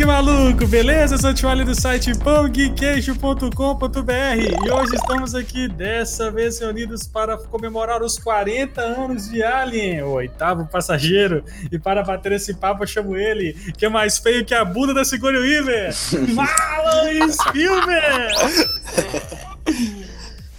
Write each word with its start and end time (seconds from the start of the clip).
geek 0.00 0.06
maluco, 0.06 0.66
beleza? 0.66 1.14
Eu 1.14 1.18
sou 1.18 1.30
o 1.30 1.34
Tio 1.34 1.64
do 1.64 1.74
site 1.74 2.16
pãogeekqueixo.com.br 2.18 4.66
e 4.66 4.70
hoje 4.70 4.94
estamos 4.94 5.34
aqui 5.34 5.68
dessa 5.68 6.30
vez 6.30 6.58
reunidos 6.58 7.06
para 7.06 7.36
comemorar 7.36 8.02
os 8.02 8.18
40 8.18 8.80
anos 8.80 9.28
de 9.28 9.42
Alien, 9.42 10.02
o 10.02 10.12
oitavo 10.12 10.66
passageiro. 10.66 11.44
E 11.70 11.78
para 11.78 12.02
bater 12.02 12.32
esse 12.32 12.54
papo 12.54 12.82
eu 12.82 12.86
chamo 12.86 13.14
ele, 13.16 13.52
que 13.76 13.84
é 13.84 13.90
mais 13.90 14.16
feio 14.18 14.42
que 14.44 14.54
a 14.54 14.64
bunda 14.64 14.94
da 14.94 15.04
Sigourney 15.04 15.40
Weaver, 15.40 15.94
Marlon 16.34 17.32
Spielberg! 17.32 18.34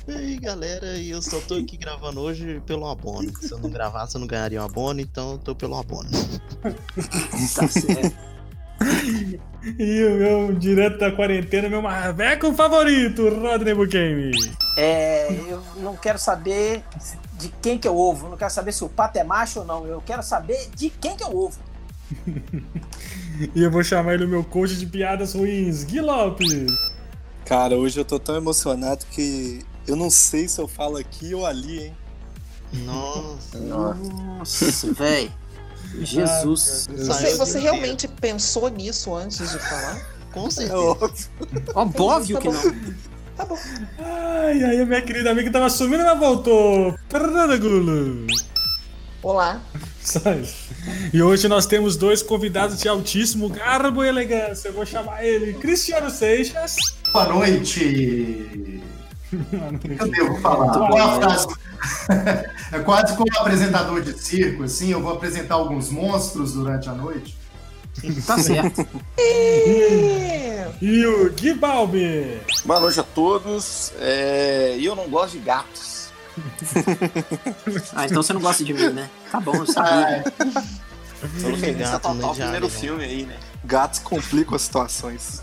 E 0.08 0.12
aí 0.12 0.40
galera, 0.40 0.86
eu 0.98 1.22
só 1.22 1.40
tô 1.40 1.56
aqui 1.56 1.78
gravando 1.78 2.22
hoje 2.22 2.62
pelo 2.68 2.88
abono. 2.88 3.32
Se 3.40 3.52
eu 3.52 3.58
não 3.58 3.72
gravasse, 3.72 4.16
eu 4.16 4.20
não 4.20 4.28
ganharia 4.28 4.62
um 4.62 4.66
abono, 4.66 5.02
então 5.02 5.32
eu 5.32 5.38
tô 5.40 5.56
pelo 5.56 5.78
abono. 5.78 6.10
Tá 7.56 7.68
certo. 7.68 8.31
E 9.78 10.04
o 10.06 10.18
meu 10.18 10.56
direto 10.56 10.98
da 10.98 11.12
quarentena, 11.12 11.70
meu 11.70 11.84
marveco 11.84 12.52
favorito, 12.54 13.30
Rodney 13.30 13.76
Bukemi. 13.76 14.32
É, 14.76 15.32
eu 15.48 15.62
não 15.78 15.96
quero 15.96 16.18
saber 16.18 16.84
de 17.36 17.50
quem 17.62 17.78
que 17.78 17.88
é 17.88 17.92
o 17.92 17.96
ovo. 17.96 18.26
Eu 18.26 18.32
não 18.32 18.38
quero 18.38 18.52
saber 18.52 18.72
se 18.72 18.84
o 18.84 18.90
pato 18.90 19.20
é 19.20 19.24
macho 19.24 19.60
ou 19.60 19.66
não. 19.66 19.86
Eu 19.86 20.02
quero 20.02 20.24
saber 20.24 20.68
de 20.76 20.90
quem 20.90 21.16
que 21.16 21.24
é 21.24 21.28
o 21.28 21.38
ovo. 21.38 21.60
e 23.54 23.62
eu 23.62 23.70
vou 23.70 23.84
chamar 23.84 24.16
ele 24.16 24.26
o 24.26 24.28
meu 24.28 24.44
coach 24.44 24.76
de 24.76 24.88
piadas 24.88 25.36
ruins, 25.36 25.84
Gui 25.84 26.02
Lopes. 26.02 26.72
Cara, 27.46 27.76
hoje 27.76 28.00
eu 28.00 28.06
tô 28.06 28.18
tão 28.18 28.36
emocionado 28.36 29.06
que 29.12 29.64
eu 29.88 29.96
não 29.96 30.10
sei 30.10 30.48
se 30.48 30.60
eu 30.60 30.68
falo 30.68 30.98
aqui 30.98 31.36
ou 31.36 31.46
ali, 31.46 31.84
hein? 31.84 31.98
Nossa. 32.86 33.60
Nossa, 33.60 34.94
velho. 34.94 35.32
Jesus. 36.00 36.88
Você, 36.98 37.36
você 37.36 37.60
realmente 37.60 38.08
pensou 38.08 38.70
nisso 38.70 39.14
antes 39.16 39.38
de 39.52 39.60
falar? 39.60 40.00
Com 40.32 40.48
É 40.48 40.52
certeza. 40.52 40.78
óbvio. 40.78 41.28
Óbvio 41.76 42.40
que 42.40 42.50
não. 42.50 42.76
Tá 43.36 43.46
bom. 43.46 43.58
Ai, 44.00 44.64
aí 44.64 44.82
a 44.82 44.86
minha 44.86 45.02
querida 45.02 45.32
amiga 45.32 45.52
tava 45.52 45.70
sumindo, 45.70 46.04
mas 46.04 46.20
voltou. 46.20 46.96
Olá. 49.24 49.62
E 51.14 51.22
hoje 51.22 51.48
nós 51.48 51.66
temos 51.66 51.96
dois 51.96 52.24
convidados 52.24 52.80
de 52.80 52.88
altíssimo 52.88 53.48
garbo 53.50 54.04
e 54.04 54.08
elegância. 54.08 54.70
Eu 54.70 54.74
vou 54.74 54.86
chamar 54.86 55.24
ele 55.24 55.54
Cristiano 55.54 56.10
Seixas. 56.10 56.76
Boa 57.14 57.28
noite. 57.28 58.82
Eu 60.00 60.08
devo 60.10 60.36
falar? 60.42 60.74
Qual 60.74 60.98
a 60.98 61.22
frase? 61.22 61.48
É 62.72 62.80
quase 62.80 63.16
como 63.16 63.28
um 63.34 63.40
apresentador 63.42 64.02
de 64.02 64.14
circo, 64.20 64.64
assim. 64.64 64.92
Eu 64.92 65.02
vou 65.02 65.14
apresentar 65.14 65.56
alguns 65.56 65.90
monstros 65.90 66.54
durante 66.54 66.90
a 66.90 66.94
noite. 66.94 67.38
Tá 68.26 68.38
certo. 68.38 68.88
E 70.82 71.06
o 71.06 71.30
Gui 71.34 71.54
Balbi. 71.54 72.40
Boa 72.66 72.80
noite 72.80 73.00
a 73.00 73.04
todos. 73.04 73.92
É, 74.00 74.76
E 74.78 74.86
eu 74.86 74.96
não 74.96 75.10
gosto 75.10 75.34
de 75.34 75.40
gatos. 75.40 76.10
Ah, 77.94 78.06
então 78.06 78.24
você 78.24 78.34
não 78.34 78.42
gosta 78.42 78.64
de 78.64 78.74
mim, 78.74 78.90
né? 78.90 79.10
Tá 79.32 79.40
bom, 79.40 79.54
eu 79.56 79.64
Ah, 79.64 79.66
sabia. 79.66 80.24
é. 80.24 80.24
Esse 81.54 81.66
é 81.66 81.74
gato, 81.74 82.02
total 82.02 82.34
né, 82.36 82.42
primeiro 82.44 82.66
né? 82.66 82.72
filme 82.72 83.04
aí, 83.04 83.24
né? 83.26 83.36
Gatos 83.64 84.00
complicam 84.00 84.56
as 84.56 84.64
situações. 84.64 85.42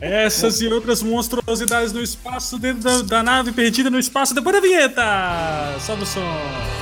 Essas 0.00 0.60
e 0.60 0.66
outras 0.66 1.02
monstruosidades 1.02 1.92
no 1.92 2.00
espaço, 2.00 2.58
dentro 2.58 2.82
da, 2.82 3.02
da 3.02 3.22
nave 3.22 3.52
perdida 3.52 3.90
no 3.90 3.98
espaço, 3.98 4.34
depois 4.34 4.54
da 4.54 4.60
vinheta. 4.60 5.02
Sobe 5.80 6.02
o 6.02 6.06
som. 6.06 6.81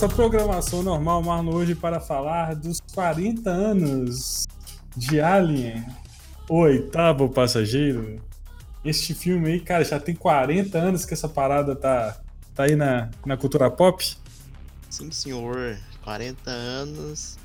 Nossa 0.00 0.14
programação 0.14 0.80
normal, 0.80 1.20
Marlon, 1.24 1.52
hoje 1.52 1.74
para 1.74 1.98
falar 1.98 2.54
dos 2.54 2.80
40 2.94 3.50
anos 3.50 4.46
de 4.96 5.20
Alien, 5.20 5.84
o 6.48 6.58
oitavo 6.58 7.28
passageiro. 7.28 8.22
Este 8.84 9.12
filme 9.12 9.48
aí, 9.48 9.60
cara, 9.60 9.84
já 9.84 9.98
tem 9.98 10.14
40 10.14 10.78
anos 10.78 11.04
que 11.04 11.14
essa 11.14 11.28
parada 11.28 11.74
tá, 11.74 12.16
tá 12.54 12.62
aí 12.62 12.76
na, 12.76 13.10
na 13.26 13.36
cultura 13.36 13.68
pop. 13.72 14.16
Sim, 14.88 15.10
senhor. 15.10 15.76
40 16.04 16.48
anos. 16.48 17.36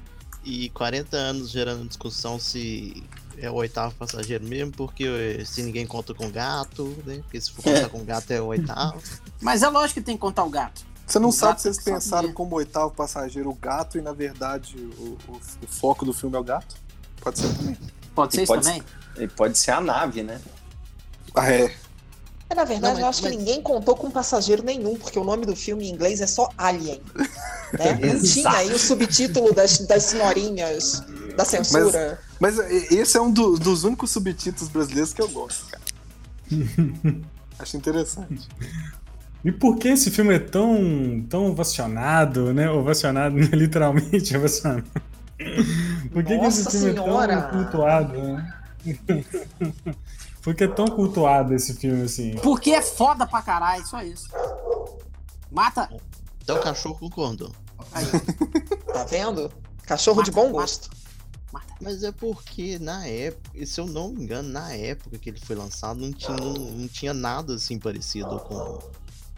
E 0.46 0.70
40 0.70 1.18
anos 1.18 1.50
gerando 1.50 1.88
discussão 1.88 2.38
se 2.38 3.03
é 3.40 3.50
o 3.50 3.56
oitavo 3.56 3.96
passageiro 3.96 4.46
mesmo, 4.46 4.72
porque 4.74 5.06
eh, 5.06 5.44
se 5.44 5.64
ninguém 5.64 5.88
conta 5.88 6.14
com 6.14 6.30
gato, 6.30 6.96
né? 7.03 7.16
Porque 7.24 7.41
se 7.41 7.52
for 7.52 7.64
contar 7.64 7.90
com 7.90 8.06
gato 8.06 8.30
é 8.30 8.40
o 8.40 8.46
oitavo. 8.46 9.02
Mas 9.41 9.64
é 9.64 9.70
lógico 9.70 10.02
que 10.02 10.06
tem 10.06 10.16
que 10.16 10.22
contar 10.22 10.44
o 10.44 10.52
gato. 10.52 10.93
Você 11.06 11.19
não 11.19 11.31
sabe 11.31 11.62
se 11.62 11.68
eles 11.68 11.78
que 11.78 11.84
sabia. 11.84 12.00
pensaram 12.00 12.34
como 12.34 12.56
oitavo 12.56 12.91
passageiro 12.91 13.50
o 13.50 13.53
gato 13.56 13.97
e 13.97 14.02
na 14.02 14.14
verdade 14.14 14.75
o, 14.78 15.18
o- 15.28 15.40
o 15.62 15.68
foco 15.68 16.06
do 16.06 16.14
filme 16.14 16.36
é 16.36 16.40
o 16.40 16.44
gato? 16.44 16.75
Pode 17.22 17.40
ser 17.40 17.53
também. 17.53 17.78
Pode 18.16 18.34
ser 18.34 18.40
E 18.40 18.44
isso 18.44 18.53
pode 18.53 18.66
também? 18.66 18.84
E 19.18 19.28
pode 19.28 19.58
ser 19.58 19.72
a 19.72 19.81
nave, 19.81 20.24
né? 20.24 20.40
Ah, 21.36 21.52
é. 21.52 21.75
É, 22.50 22.56
na 22.56 22.64
verdade, 22.66 22.81
Não, 22.81 22.90
mas- 22.94 23.00
eu 23.00 23.08
acho 23.08 23.22
que 23.22 23.28
mas- 23.30 23.38
ninguém 23.38 23.62
contou 23.62 23.96
com 23.96 24.09
passageiro 24.12 24.64
nenhum, 24.64 24.96
porque 24.96 25.18
o 25.19 25.24
nome 25.24 25.46
do 25.46 25.56
filme 25.56 25.86
em 25.88 25.91
inglês 25.94 26.22
é 26.22 26.28
só 26.28 26.50
Alien. 26.58 27.02
Né? 27.74 27.94
Não 28.14 28.22
tinha 28.22 28.50
aí 28.52 28.72
o 28.72 28.78
subtítulo 28.80 29.53
das, 29.53 29.80
das 29.80 30.03
senhorinhas 30.03 31.02
da 31.35 31.44
censura. 31.46 32.20
Mas 32.40 32.58
e- 32.59 32.96
esse 32.96 33.18
é 33.18 33.22
um 33.22 33.31
do- 33.31 33.58
dos 33.58 33.84
únicos 33.84 34.12
subtítulos 34.12 34.70
brasileiros 34.70 35.14
que 35.14 35.22
eu 35.22 35.28
gosto, 35.30 35.66
cara. 35.68 35.84
Acho 37.59 37.78
interessante. 37.78 38.47
E 39.44 39.52
por 39.52 39.78
que 39.78 39.90
esse 39.90 40.09
filme 40.09 40.34
é 40.35 40.40
tão, 40.40 41.26
tão 41.29 41.47
ovacionado, 41.52 42.53
né? 42.53 42.70
Ovacionado, 42.70 43.35
né? 43.35 43.46
literalmente 43.53 44.35
ovacionado. 44.38 44.85
Por 46.12 46.23
que, 46.23 46.38
que 46.40 46.46
esse 46.46 46.70
filme 46.72 46.94
Senhora! 46.94 47.34
é 47.34 47.41
tão 47.41 47.64
cultuado, 47.64 48.14
né? 48.22 48.53
Por 50.41 50.53
que 50.56 50.64
é 50.64 50.67
tão 50.67 50.85
cultuado 50.88 51.53
esse 51.53 51.73
filme 51.73 52.03
assim? 52.03 52.35
Porque 52.38 52.72
é 52.72 52.82
foda 52.82 53.26
pra 53.26 53.41
caralho, 53.41 53.85
só 53.85 54.02
isso. 54.02 54.28
Mata. 55.52 55.90
Até 56.41 56.53
o 56.53 56.59
cachorro 56.62 57.00
concordou. 57.00 57.52
Aí, 57.94 58.06
Tá 58.94 59.03
vendo? 59.06 59.52
Cachorro 59.85 60.23
de 60.23 60.32
bom 60.32 60.52
gosto. 60.52 60.90
mata. 61.52 61.73
Mas 61.82 62.03
é 62.03 62.12
porque 62.12 62.79
na 62.79 63.06
época, 63.06 63.66
se 63.66 63.79
eu 63.79 63.85
não 63.85 64.09
me 64.09 64.23
engano, 64.23 64.50
na 64.50 64.73
época 64.73 65.17
que 65.17 65.29
ele 65.29 65.40
foi 65.40 65.56
lançado, 65.56 66.00
não 66.00 66.12
tinha, 66.12 66.35
não, 66.38 66.53
não 66.53 66.88
tinha 66.88 67.14
nada 67.14 67.56
assim 67.56 67.78
parecido 67.78 68.40
com, 68.40 68.79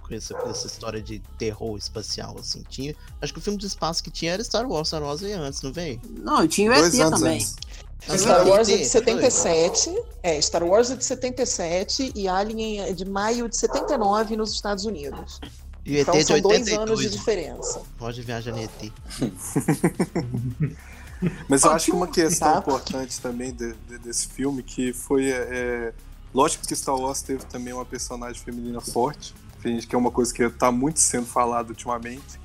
com 0.07 0.13
essa, 0.13 0.33
com 0.35 0.49
essa 0.49 0.67
história 0.67 1.01
de 1.01 1.19
terror 1.37 1.77
espacial, 1.77 2.35
assim. 2.39 2.63
Tinha. 2.69 2.95
Acho 3.21 3.33
que 3.33 3.39
o 3.39 3.41
filme 3.41 3.57
de 3.57 3.65
espaço 3.65 4.03
que 4.03 4.11
tinha 4.11 4.33
era 4.33 4.43
Star 4.43 4.67
Wars, 4.69 4.87
Star 4.89 5.01
Wars 5.01 5.21
veio 5.21 5.39
antes, 5.41 5.61
não 5.61 5.71
veio? 5.73 5.99
Não, 6.21 6.41
eu 6.41 6.47
tinha 6.47 6.69
o 6.69 6.73
ET 6.73 6.91
também. 6.91 7.35
antes. 7.37 7.55
Star 8.21 8.47
Wars 8.47 8.69
é 8.69 8.77
de 8.77 8.85
77. 8.85 9.95
É, 10.21 10.39
Star 10.39 10.63
Wars 10.63 10.91
é 10.91 10.95
de 10.95 11.03
77 11.03 12.11
e 12.15 12.27
Alien 12.27 12.81
é 12.81 12.93
de 12.93 13.03
maio 13.05 13.49
de 13.49 13.57
79 13.57 14.35
nos 14.37 14.51
Estados 14.53 14.85
Unidos. 14.85 15.39
E 15.83 15.93
o 15.95 15.97
ET 15.97 16.01
Então 16.01 16.15
de 16.19 16.23
são 16.25 16.39
dois 16.41 16.67
anos 16.67 16.99
de 16.99 17.07
82. 17.07 17.11
diferença. 17.11 17.81
Pode 17.97 18.21
viajar 18.21 18.51
no 18.51 18.61
ET. 18.61 18.91
Mas 21.49 21.63
eu 21.63 21.71
acho 21.71 21.85
que 21.87 21.91
uma 21.93 22.05
um- 22.05 22.11
questão 22.11 22.53
Tá. 22.53 22.59
importante 22.59 23.19
também 23.21 23.51
de- 23.53 23.73
de- 23.87 23.97
desse 23.99 24.27
filme 24.27 24.61
que 24.61 24.93
foi. 24.93 25.29
é, 25.31 25.93
lógico 26.33 26.67
que 26.67 26.75
Star 26.75 26.95
Wars 26.95 27.21
teve 27.21 27.45
também 27.45 27.73
uma 27.73 27.85
personagem 27.85 28.39
feminina 28.41 28.81
forte, 28.81 29.33
que 29.65 29.69
a 29.69 29.71
gente- 29.71 29.87
que 29.87 29.95
é 29.95 29.97
uma 29.97 30.11
coisa 30.11 30.31
que 30.33 30.43
está 30.43 30.71
muito 30.71 30.99
sendo 30.99 31.25
falada 31.25 31.69
ultimamente. 31.69 32.39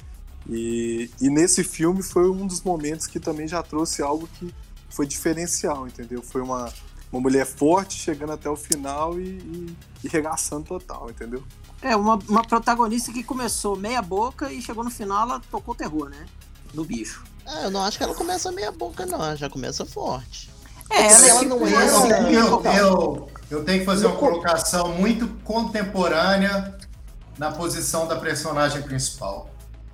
E, 0.49 1.11
e 1.21 1.29
nesse 1.29 1.63
filme 1.63 2.03
foi 2.03 2.29
um 2.31 2.47
dos 2.47 2.63
momentos 2.63 3.07
que 3.07 3.21
também 3.21 3.47
já 3.47 3.63
trouxe 3.63 4.03
algo 4.03 4.27
que 4.39 4.53
foi 4.89 5.07
diferencial, 5.07 5.87
entendeu? 5.87 6.23
Foi 6.23 6.41
uma. 6.41 6.73
uma 7.13 7.21
mulher 7.21 7.45
forte 7.47 7.99
chegando 7.99 8.33
até 8.33 8.49
o 8.49 8.57
final 8.57 9.21
e, 9.21 9.25
e, 9.39 9.77
e 10.05 10.09
regaçando 10.09 10.65
total, 10.65 11.11
entendeu? 11.11 11.43
É, 11.83 11.95
uma, 11.95 12.19
uma 12.29 12.43
protagonista 12.43 13.13
que 13.13 13.23
começou 13.23 13.77
meia 13.77 14.01
boca 14.03 14.53
e 14.53 14.61
chegou 14.63 14.83
no 14.85 14.91
final, 14.91 15.29
ela 15.29 15.41
tocou 15.51 15.75
terror, 15.75 16.09
né? 16.09 16.27
No 16.75 16.85
bicho. 16.85 17.23
Ah, 17.47 17.63
eu 17.65 17.71
não 17.71 17.83
acho 17.83 17.97
que 17.99 18.05
ela 18.05 18.15
começa 18.15 18.51
meia 18.53 18.71
boca, 18.73 19.05
não. 19.07 19.17
Ela 19.19 19.37
já 19.37 19.49
começa 19.51 19.85
forte. 19.85 20.51
É, 20.91 21.07
ela, 21.13 21.27
ela 21.29 21.41
é 21.43 21.45
não 21.47 21.59
tipo- 21.59 21.69
é 21.69 21.73
Eu, 21.73 21.97
assim, 21.97 22.35
eu, 22.35 22.63
eu, 22.77 23.29
eu 23.51 23.65
tenho 23.65 23.81
que 23.81 23.87
fazer 23.87 24.07
uma 24.07 24.17
colocação 24.17 24.93
muito 24.95 25.27
contemporânea 25.45 26.77
na 27.41 27.51
posição 27.51 28.07
da 28.07 28.17
personagem 28.17 28.83
principal. 28.83 29.49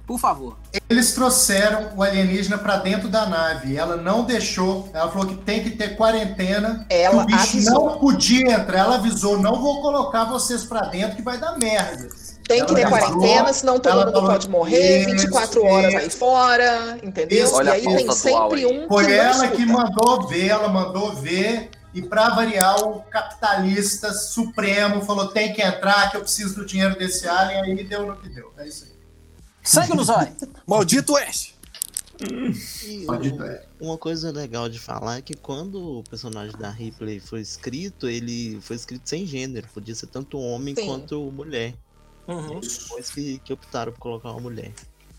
Por 0.05 0.19
favor. 0.19 0.57
Eles 0.91 1.15
trouxeram 1.15 1.91
o 1.97 2.03
alienígena 2.03 2.59
pra 2.59 2.77
dentro 2.77 3.09
da 3.09 3.25
nave. 3.27 3.77
Ela 3.77 3.97
não 3.97 4.25
deixou. 4.25 4.89
Ela 4.93 5.09
falou 5.11 5.29
que 5.29 5.37
tem 5.37 5.63
que 5.63 5.71
ter 5.71 5.97
quarentena. 5.97 6.85
Ela 6.91 7.19
que 7.19 7.23
o 7.23 7.37
bicho 7.37 7.39
avisou. 7.57 7.87
não 7.91 7.99
podia 7.99 8.51
entrar. 8.53 8.79
Ela 8.81 8.97
avisou: 8.97 9.39
não 9.39 9.61
vou 9.61 9.81
colocar 9.81 10.25
vocês 10.25 10.65
pra 10.65 10.83
dentro 10.83 11.15
que 11.17 11.23
vai 11.23 11.39
dar 11.39 11.57
merda. 11.57 12.09
Tem 12.49 12.65
que 12.65 12.73
Ela 12.73 12.75
ter 12.75 12.89
falou- 13.01 13.19
quarentena, 13.21 13.53
senão 13.53 13.79
todo 13.81 13.97
mundo 13.97 14.13
falou- 14.13 14.31
pode 14.31 14.49
morrer, 14.49 15.01
Isso, 15.03 15.11
24 15.11 15.65
horas 15.65 15.89
isso. 15.95 15.99
aí 16.03 16.11
fora, 16.11 16.99
entendeu? 17.03 17.45
Isso. 17.45 17.55
Olha 17.57 17.71
e 17.71 17.73
aí 17.89 17.97
tem 17.97 18.13
sempre 18.13 18.65
aí. 18.65 18.67
um 18.67 18.89
Foi 18.89 19.05
que 19.05 19.11
não 19.17 19.25
ela 19.25 19.49
que 19.49 19.67
mandou 19.67 20.29
ver, 20.29 20.47
ela 20.49 20.69
mandou 20.69 21.13
ver. 21.15 21.71
E 21.97 22.03
pra 22.03 22.29
variar, 22.29 22.77
o 22.85 23.03
capitalista 23.05 24.13
supremo 24.13 25.01
falou: 25.01 25.29
tem 25.29 25.55
que 25.55 25.63
entrar, 25.63 26.11
que 26.11 26.19
eu 26.19 26.21
preciso 26.21 26.57
do 26.57 26.67
dinheiro 26.67 26.95
desse 26.99 27.27
alien. 27.27 27.63
Aí 27.63 27.85
deu 27.85 28.07
no 28.07 28.17
que 28.19 28.29
deu. 28.29 28.53
É 28.59 28.69
isso 28.69 28.85
aí. 28.85 28.91
Sangue 29.63 29.97
nos 29.97 30.11
olhos. 30.13 30.37
Maldito 30.67 31.17
Ash! 31.17 31.55
E 32.85 33.07
é. 33.43 33.67
uma 33.81 33.97
coisa 33.97 34.31
legal 34.31 34.69
de 34.69 34.79
falar 34.79 35.17
é 35.17 35.23
que 35.23 35.33
quando 35.33 36.01
o 36.01 36.05
personagem 36.05 36.55
da 36.59 36.69
Ripley 36.69 37.19
foi 37.19 37.41
escrito, 37.41 38.11
ele 38.11 38.61
foi 38.61 38.77
escrito 38.77 39.09
sem 39.09 39.25
gênero. 39.25 39.67
Podia 39.73 39.95
ser 39.95 40.09
tanto 40.09 40.39
homem 40.39 40.75
Sim. 40.75 40.85
quanto 40.85 41.19
mulher. 41.31 41.73
Uhum. 42.29 42.61
Depois 42.61 43.11
que, 43.11 43.39
que 43.39 43.55
optaram 43.55 43.91
por 43.91 44.01
colocar 44.01 44.33
uma 44.33 44.41
mulher. 44.41 44.75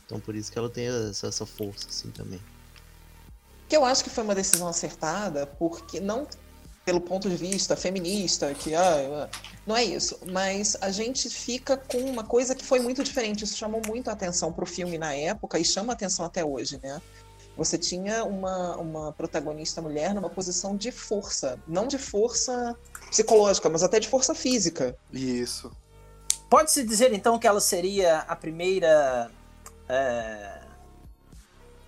Então 0.05 0.19
por 0.19 0.35
isso 0.35 0.51
que 0.51 0.59
ela 0.59 0.69
tem 0.69 0.85
essa, 0.85 1.25
essa 1.25 1.45
força, 1.47 1.87
assim, 1.89 2.11
também. 2.11 2.39
Que 3.67 3.75
eu 3.75 3.83
acho 3.83 4.03
que 4.03 4.11
foi 4.11 4.23
uma 4.23 4.35
decisão 4.35 4.67
acertada, 4.67 5.47
porque 5.47 5.99
não 5.99 6.27
pelo 6.87 7.01
ponto 7.01 7.29
de 7.29 7.35
vista 7.35 7.75
feminista, 7.75 8.53
que 8.53 8.73
ah, 8.73 9.27
ah, 9.27 9.29
não 9.65 9.75
é 9.75 9.83
isso, 9.83 10.17
mas 10.31 10.77
a 10.79 10.89
gente 10.89 11.29
fica 11.29 11.75
com 11.75 11.97
uma 11.97 12.23
coisa 12.23 12.55
que 12.55 12.63
foi 12.63 12.79
muito 12.79 13.03
diferente. 13.03 13.43
Isso 13.43 13.57
chamou 13.57 13.81
muito 13.85 14.09
a 14.09 14.13
atenção 14.13 14.53
pro 14.53 14.65
filme 14.65 14.97
na 14.97 15.13
época 15.13 15.59
e 15.59 15.65
chama 15.65 15.91
atenção 15.91 16.23
até 16.23 16.45
hoje, 16.45 16.79
né? 16.81 17.01
Você 17.57 17.77
tinha 17.77 18.23
uma, 18.23 18.77
uma 18.77 19.11
protagonista 19.11 19.81
mulher 19.81 20.13
numa 20.13 20.29
posição 20.29 20.77
de 20.77 20.89
força, 20.89 21.59
não 21.67 21.87
de 21.87 21.97
força 21.97 22.73
psicológica, 23.09 23.67
mas 23.67 23.83
até 23.83 23.99
de 23.99 24.07
força 24.07 24.33
física. 24.33 24.97
Isso. 25.11 25.69
Pode-se 26.49 26.85
dizer 26.85 27.11
então 27.11 27.37
que 27.37 27.47
ela 27.47 27.59
seria 27.59 28.19
a 28.19 28.35
primeira. 28.35 29.29
é, 29.89 30.61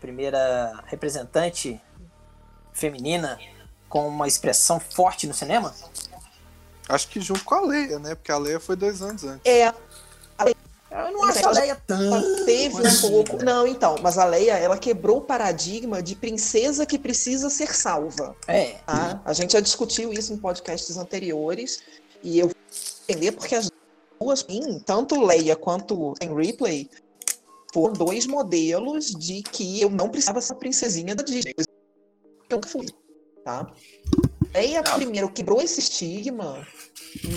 primeira 0.02 0.84
representante 0.88 1.80
feminina 2.74 3.40
com 3.90 4.08
uma 4.08 4.28
expressão 4.28 4.80
forte 4.80 5.28
no 5.28 5.34
cinema? 5.34 5.74
Acho 6.88 7.08
que 7.10 7.20
junto 7.20 7.44
com 7.44 7.56
a 7.56 7.62
Leia, 7.62 8.00
né? 8.00 8.16
Porque 8.16 8.32
a 8.32 8.38
Leia 8.38 8.60
foi 8.60 8.76
dois 8.76 9.02
anos 9.02 9.24
antes. 9.24 9.42
É, 9.46 9.74
Eu 10.92 11.12
não 11.12 11.24
acho 11.26 11.48
a 11.48 11.52
Leia 11.52 11.76
teve 12.46 12.76
um 12.76 13.02
pouco. 13.02 13.44
Não, 13.44 13.68
então, 13.68 13.96
mas 14.02 14.18
a 14.18 14.26
Leia, 14.26 14.54
ela 14.58 14.78
quebrou 14.78 15.18
o 15.18 15.22
paradigma 15.22 16.02
de 16.02 16.16
princesa 16.16 16.86
que 16.86 16.98
precisa 16.98 17.50
ser 17.50 17.76
salva. 17.76 18.36
É. 18.48 18.72
Tá? 18.86 19.22
A 19.24 19.34
gente 19.34 19.54
já 19.54 19.60
discutiu 19.60 20.12
isso 20.12 20.34
em 20.34 20.38
podcasts 20.38 20.98
anteriores 20.98 21.84
e 22.24 22.40
eu 22.40 22.48
vou 22.48 22.56
entender 23.08 23.34
porque 23.34 23.54
as 23.54 23.70
duas, 24.20 24.40
sim, 24.40 24.80
tanto 24.84 25.24
Leia 25.24 25.56
quanto 25.56 26.16
em 26.20 26.34
Replay, 26.34 26.90
foram 27.72 27.94
dois 27.94 28.26
modelos 28.26 29.12
de 29.12 29.44
que 29.44 29.80
eu 29.80 29.92
não 29.92 30.10
precisava 30.10 30.42
ser 30.42 30.54
a 30.54 30.56
princesinha 30.56 31.14
da 31.16 31.24
Disney. 31.24 31.54
Eu 31.58 31.66
nunca 32.50 32.68
fui, 32.68 32.88
tá? 33.44 33.68
Leia 34.54 34.82
primeiro 34.84 35.30
quebrou 35.30 35.62
esse 35.62 35.80
estigma, 35.80 36.66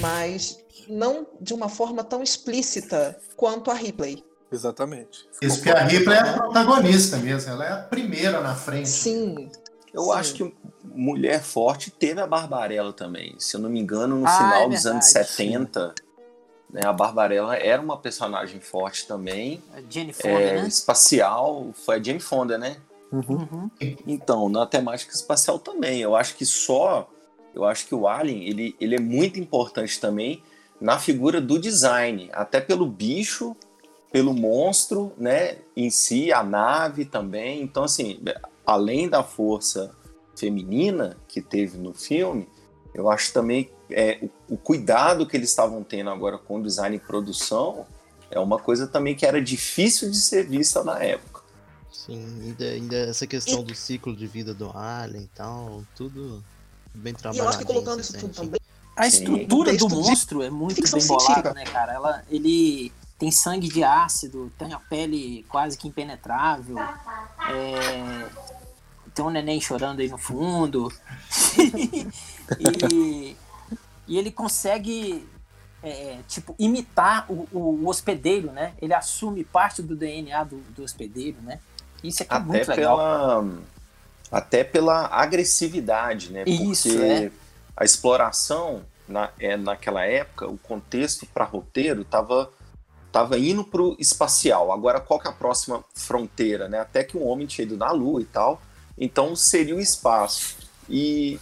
mas 0.00 0.58
não 0.88 1.26
de 1.40 1.52
uma 1.54 1.69
forma 1.69 2.02
tão 2.02 2.22
explícita 2.22 3.19
quanto 3.37 3.70
a 3.70 3.75
Ripley. 3.75 4.25
Exatamente. 4.50 5.26
Isso 5.40 5.62
que 5.62 5.70
a 5.70 5.84
Ripley 5.84 6.16
é 6.16 6.20
a 6.20 6.32
protagonista 6.34 7.16
mesmo. 7.16 7.50
Ela 7.52 7.64
é 7.66 7.72
a 7.72 7.76
primeira 7.78 8.40
na 8.40 8.54
frente. 8.54 8.88
Sim. 8.88 9.50
Eu 9.94 10.04
Sim. 10.04 10.12
acho 10.12 10.34
que 10.34 10.54
Mulher 10.84 11.43
Forte 11.43 11.90
teve 11.90 12.20
a 12.20 12.26
Barbarella 12.26 12.93
também. 12.93 13.34
Se 13.38 13.56
eu 13.56 13.60
não 13.60 13.70
me 13.70 13.81
engano, 13.81 14.16
no 14.16 14.26
Ah, 14.26 14.37
final 14.37 14.62
é 14.64 14.69
dos 14.69 14.87
anos 14.87 15.05
verdade, 15.06 15.28
70, 15.37 15.94
né, 16.70 16.81
a 16.84 16.93
Barbarella 16.93 17.56
era 17.56 17.81
uma 17.81 17.98
personagem 17.98 18.60
forte 18.60 19.06
também. 19.06 19.62
A 19.75 19.81
Jenny 19.88 20.12
Fonda, 20.12 20.40
É, 20.40 20.62
né? 20.62 20.69
Espacial, 20.69 21.69
foi 21.84 21.96
a 21.96 22.02
Jane 22.02 22.20
Fonda, 22.20 22.56
né? 22.58 22.76
Uhum. 23.12 23.70
Então, 24.06 24.49
na 24.49 24.64
temática 24.64 25.14
espacial 25.14 25.59
também. 25.59 26.00
Eu 26.00 26.17
acho 26.17 26.35
que 26.35 26.47
só. 26.47 27.09
Eu 27.55 27.64
acho 27.64 27.87
que 27.87 27.94
o 27.94 28.09
Alien 28.09 28.49
ele, 28.49 28.75
ele 28.81 28.97
é 28.97 29.00
muito 29.00 29.38
importante 29.38 30.00
também 30.00 30.43
na 30.81 30.99
figura 30.99 31.41
do 31.41 31.59
design, 31.59 32.31
até 32.32 32.61
pelo 32.61 32.87
bicho, 32.87 33.55
pelo 34.11 34.32
monstro, 34.32 35.12
né? 35.19 35.59
Em 35.76 35.91
si, 35.91 36.32
a 36.32 36.43
nave 36.43 37.05
também. 37.05 37.62
Então, 37.62 37.85
assim, 37.85 38.20
além 38.67 39.09
da 39.09 39.23
força 39.23 39.94
feminina 40.35 41.17
que 41.29 41.43
teve 41.43 41.76
no 41.76 41.93
filme, 41.93 42.49
eu 42.94 43.11
acho 43.11 43.32
também 43.32 43.70
é, 43.91 44.19
o, 44.49 44.55
o 44.55 44.56
cuidado 44.56 45.26
que 45.26 45.37
eles 45.37 45.50
estavam 45.50 45.82
tendo 45.85 46.11
agora 46.11 46.38
com 46.38 46.58
o 46.58 46.62
design 46.62 46.97
e 46.97 47.00
produção 47.00 47.87
é 48.31 48.41
uma 48.41 48.58
coisa 48.58 48.87
também 48.87 49.15
que 49.15 49.26
era 49.26 49.41
difícil 49.41 50.10
de 50.10 50.17
ser 50.17 50.48
vista 50.48 50.82
na 50.82 51.03
época. 51.03 51.31
Sim, 51.93 52.25
ainda, 52.43 52.65
ainda 52.65 52.96
essa 52.96 53.27
questão 53.27 53.63
do 53.63 53.75
ciclo 53.75 54.17
de 54.17 54.27
vida 54.27 54.55
do 54.55 54.70
Alien 54.77 55.25
e 55.25 55.29
tal, 55.29 55.84
tudo 55.94 56.43
bem 56.94 57.13
E 57.13 57.17
eu 57.17 57.20
trabalhado. 57.20 57.49
acho 57.51 57.58
que 57.58 57.65
colocando 57.65 58.01
isso 58.01 58.19
tudo 58.19 58.34
também. 58.34 58.61
A 58.96 59.06
estrutura 59.06 59.70
do 59.72 59.79
Texto 59.79 59.89
de 59.89 59.94
monstro 59.94 60.43
é 60.43 60.51
muito 60.51 60.77
ficção 60.77 60.99
bem 60.99 61.08
bolada, 61.08 61.55
né, 61.55 61.65
cara? 61.65 61.93
Ela, 61.93 62.25
ele 62.31 62.93
tem 63.19 63.31
sangue 63.31 63.69
de 63.69 63.84
ácido, 63.84 64.53
tem 64.58 64.72
a 64.72 64.79
pele 64.79 65.44
quase 65.49 65.79
que 65.79 65.89
impenetrável, 65.89 66.79
é, 66.79 68.29
tem 69.15 69.25
um 69.25 69.31
neném 69.31 69.61
chorando 69.61 70.01
aí 70.01 70.08
no 70.08 70.19
fundo. 70.19 70.93
e, 72.93 73.37
e 74.08 74.19
ele 74.19 74.31
consegue, 74.31 75.27
é, 75.82 76.19
tipo, 76.29 76.55
imitar 76.58 77.25
o, 77.31 77.49
o 77.53 77.89
hospedeiro, 77.89 78.51
né? 78.53 78.75
Ele 78.81 78.93
assume 78.93 79.44
parte 79.44 79.81
do 79.81 79.96
DNA 79.96 80.44
do, 80.44 80.56
do 80.75 80.82
hospedeiro, 80.82 81.41
né? 81.43 81.61
Isso 82.03 82.23
aqui 82.23 82.32
é 82.32 82.37
até 82.37 82.47
muito 82.47 82.69
legal. 82.69 82.97
pela 82.97 83.44
até 84.31 84.65
pela 84.65 85.06
agressividade, 85.09 86.32
né? 86.32 86.44
Isso, 86.47 86.89
Porque 86.89 87.05
é. 87.05 87.31
a 87.77 87.85
exploração 87.85 88.82
na, 89.06 89.31
é, 89.39 89.56
naquela 89.59 90.05
época, 90.05 90.47
o 90.47 90.56
contexto 90.56 91.27
para 91.27 91.44
roteiro 91.44 92.03
estava 92.03 92.51
tava 93.13 93.39
indo 93.39 93.63
para 93.63 93.82
o 93.82 93.94
espacial. 93.99 94.73
Agora, 94.73 94.99
qual 94.99 95.21
que 95.21 95.29
é 95.29 95.31
a 95.31 95.35
próxima 95.35 95.85
fronteira, 95.94 96.67
né? 96.67 96.81
Até 96.81 97.05
que 97.05 97.15
um 97.15 97.27
homem 97.27 97.47
tinha 97.47 97.67
ido 97.67 97.77
na 97.77 97.93
Lua 97.93 98.23
e 98.23 98.25
tal. 98.25 98.63
Então, 98.97 99.37
seria 99.37 99.77
o 99.77 99.81
espaço. 99.81 100.56
E 100.89 101.39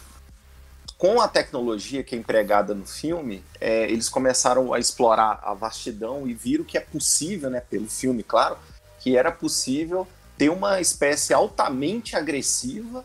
com 0.99 1.21
a 1.21 1.29
tecnologia 1.29 2.03
que 2.03 2.17
é 2.17 2.19
empregada 2.19 2.75
no 2.75 2.85
filme, 2.85 3.45
é, 3.61 3.85
eles 3.85 4.09
começaram 4.09 4.75
a 4.75 4.81
explorar 4.81 5.39
a 5.45 5.55
vastidão 5.55 6.27
e 6.27 6.35
viram 6.35 6.65
que 6.65 6.77
é 6.77 6.81
possível, 6.81 7.49
né? 7.49 7.61
Pelo 7.61 7.89
filme, 7.89 8.25
claro, 8.25 8.59
que 8.99 9.17
era 9.17 9.31
possível 9.31 10.09
ter 10.41 10.49
uma 10.49 10.81
espécie 10.81 11.35
altamente 11.35 12.17
agressiva, 12.17 13.05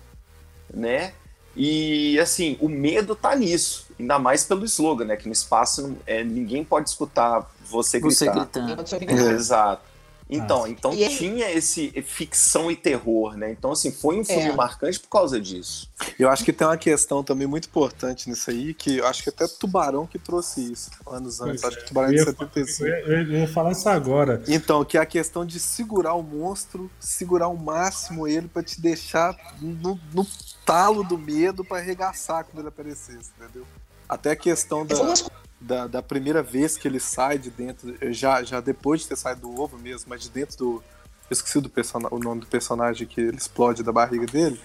né? 0.74 1.12
E 1.54 2.18
assim, 2.18 2.58
o 2.62 2.70
medo 2.70 3.13
tá 3.13 3.36
nisso, 3.36 3.88
ainda 4.00 4.18
mais 4.18 4.46
pelo 4.46 4.63
slogan, 4.63 5.04
né? 5.04 5.18
Que 5.18 5.27
no 5.27 5.34
espaço 5.34 5.98
é, 6.08 6.24
ninguém 6.24 6.63
pode 6.63 6.88
escutar 6.89 7.51
você 7.70 8.00
Você 8.00 8.25
gritar. 8.27 8.39
gritando. 8.46 8.75
Não 8.77 8.84
tinha 8.86 9.00
ligado. 9.00 9.20
Exato. 9.20 9.82
Então, 10.27 10.65
então 10.65 10.91
E 10.91 11.03
aí- 11.03 11.15
tinha 11.17 11.51
esse 11.51 11.89
ficção 12.01 12.72
e 12.72 12.75
terror, 12.75 13.38
né? 13.38 13.51
Então, 13.51 13.72
assim, 13.72 13.91
foi 13.91 14.20
um 14.20 14.25
filme 14.25 14.41
É. 14.50 14.55
marcante 14.55 15.00
por 15.00 15.08
causa 15.10 15.39
disso. 15.39 15.88
Eu 16.17 16.29
acho 16.29 16.44
que 16.44 16.51
tem 16.51 16.65
uma 16.65 16.77
questão 16.77 17.24
também 17.24 17.46
muito 17.48 17.67
importante 17.67 18.27
nisso 18.27 18.50
aí, 18.50 18.74
que 18.74 18.98
eu 18.98 19.08
acho 19.08 19.22
que 19.22 19.29
até 19.29 19.48
Tubarão 19.48 20.08
que 20.08 20.17
trouxe 20.17 20.72
isso 20.72 20.89
anos 21.08 21.39
antes. 21.41 21.62
Pois 21.62 21.74
Acho 21.74 21.77
que 21.77 21.84
é. 21.84 21.88
Tubarão 21.88 22.10
Eu 22.10 22.13
de 22.13 22.20
ia, 22.22 22.25
75. 22.25 22.84
eu, 22.86 22.88
ia, 23.12 23.22
eu 23.24 23.32
ia 23.41 23.48
falar 23.48 23.72
isso 23.72 23.88
agora. 23.88 24.41
Então, 24.48 24.84
que 24.84 24.98
é 24.98 25.01
a 25.01 25.05
questão 25.05 25.46
de 25.46 25.60
segurar 25.60 26.15
o 26.15 26.24
monstro, 26.24 26.89
segurar 27.00 27.46
ao 27.46 27.55
máximo 27.55 28.27
ele 28.27 28.48
pra 28.48 28.63
te 28.63 28.82
deixar 28.82 29.38
no, 29.62 30.00
no 30.12 30.25
talo 30.65 31.03
do 31.03 31.20
medo 31.20 31.63
pra 31.63 31.77
arregaçar 31.77 32.44
quando 32.46 32.60
ele 32.60 32.70
aparecesse, 32.70 33.29
entendeu? 33.39 33.65
Até 34.10 34.32
a 34.32 34.36
questão 34.36 34.84
da, 34.86 34.96
da, 35.65 35.88
da 35.88 36.01
primeira 36.01 36.43
vez 36.43 36.77
que 36.77 36.88
ele 36.88 37.00
sai 37.00 37.39
de 37.39 37.50
dentro, 37.50 37.95
já, 38.13 38.43
já 38.43 38.62
depois 38.62 39.01
de 39.01 39.07
ter 39.07 39.17
saído 39.17 39.41
do 39.41 39.60
ovo 39.60 39.77
mesmo, 39.77 40.07
mas 40.10 40.22
de 40.22 40.29
dentro 40.29 40.57
do. 40.57 40.84
Eu 41.27 41.34
esqueci 41.34 41.60
do 41.60 41.72
o 42.12 42.19
nome 42.19 42.41
do 42.41 42.48
personagem 42.48 43.07
que 43.07 43.19
ele 43.19 43.38
explode 43.38 43.81
da 43.81 43.91
barriga 43.91 44.27
dele. 44.27 44.60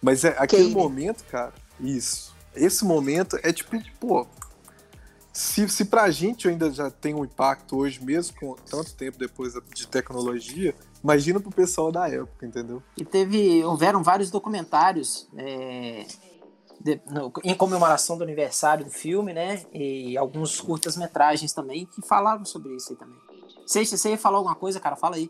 Mas 0.00 0.24
é 0.24 0.34
aquele 0.38 0.70
momento, 0.70 1.24
cara, 1.24 1.52
isso. 1.78 2.34
esse 2.54 2.84
momento 2.84 3.38
é 3.42 3.52
tipo, 3.52 3.76
pô. 4.00 4.26
Se, 5.30 5.68
se 5.68 5.84
pra 5.84 6.10
gente 6.10 6.48
ainda 6.48 6.70
já 6.70 6.90
tem 6.90 7.14
um 7.14 7.22
impacto 7.22 7.76
hoje, 7.76 8.02
mesmo 8.02 8.34
com 8.40 8.54
tanto 8.54 8.94
tempo 8.94 9.18
depois 9.18 9.52
de 9.74 9.86
tecnologia, 9.86 10.74
imagina 11.04 11.38
pro 11.38 11.50
pessoal 11.50 11.92
da 11.92 12.08
época, 12.08 12.46
entendeu? 12.46 12.82
E 12.96 13.04
teve. 13.04 13.62
Houveram 13.62 14.02
vários 14.02 14.30
documentários 14.30 15.28
é, 15.36 16.06
de, 16.86 17.00
no, 17.10 17.32
em 17.42 17.54
comemoração 17.54 18.16
do 18.16 18.22
aniversário 18.22 18.84
do 18.84 18.90
filme, 18.92 19.32
né? 19.32 19.62
E 19.74 20.16
alguns 20.16 20.60
curtas-metragens 20.60 21.52
também 21.52 21.84
que 21.84 22.00
falavam 22.06 22.44
sobre 22.44 22.76
isso 22.76 22.92
aí 22.92 22.96
também. 22.96 23.18
Sei 23.66 23.84
se 23.84 23.98
você 23.98 24.10
ia 24.10 24.18
falar 24.18 24.36
alguma 24.36 24.54
coisa, 24.54 24.78
cara, 24.78 24.94
fala 24.94 25.16
aí. 25.16 25.28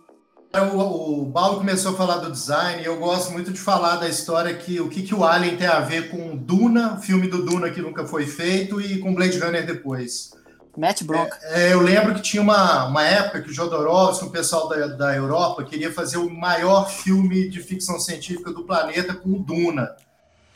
O, 0.74 1.22
o 1.22 1.32
Paulo 1.32 1.58
começou 1.58 1.92
a 1.92 1.96
falar 1.96 2.18
do 2.18 2.30
design 2.30 2.82
e 2.82 2.84
eu 2.84 2.98
gosto 2.98 3.32
muito 3.32 3.50
de 3.50 3.58
falar 3.58 3.96
da 3.96 4.08
história 4.08 4.54
que 4.54 4.80
o 4.80 4.88
que, 4.88 5.02
que 5.02 5.14
o 5.14 5.24
Alien 5.24 5.56
tem 5.56 5.66
a 5.66 5.80
ver 5.80 6.10
com 6.10 6.36
Duna, 6.36 6.98
filme 6.98 7.26
do 7.26 7.44
Duna 7.44 7.70
que 7.70 7.80
nunca 7.80 8.06
foi 8.06 8.26
feito, 8.26 8.80
e 8.80 8.98
com 8.98 9.14
Blade 9.14 9.38
Runner 9.38 9.66
depois. 9.66 10.30
Mete 10.76 11.04
bronca. 11.04 11.38
É, 11.42 11.68
é, 11.68 11.72
eu 11.72 11.80
lembro 11.80 12.14
que 12.14 12.20
tinha 12.20 12.42
uma, 12.42 12.86
uma 12.86 13.02
época 13.02 13.40
que 13.40 13.50
o 13.50 13.52
Jodorowsky, 13.52 14.26
o 14.26 14.30
pessoal 14.30 14.68
da, 14.68 14.86
da 14.88 15.16
Europa, 15.16 15.64
queria 15.64 15.90
fazer 15.90 16.18
o 16.18 16.30
maior 16.30 16.90
filme 16.90 17.48
de 17.48 17.62
ficção 17.62 17.98
científica 17.98 18.52
do 18.52 18.64
planeta 18.64 19.14
com 19.14 19.40
Duna. 19.40 19.96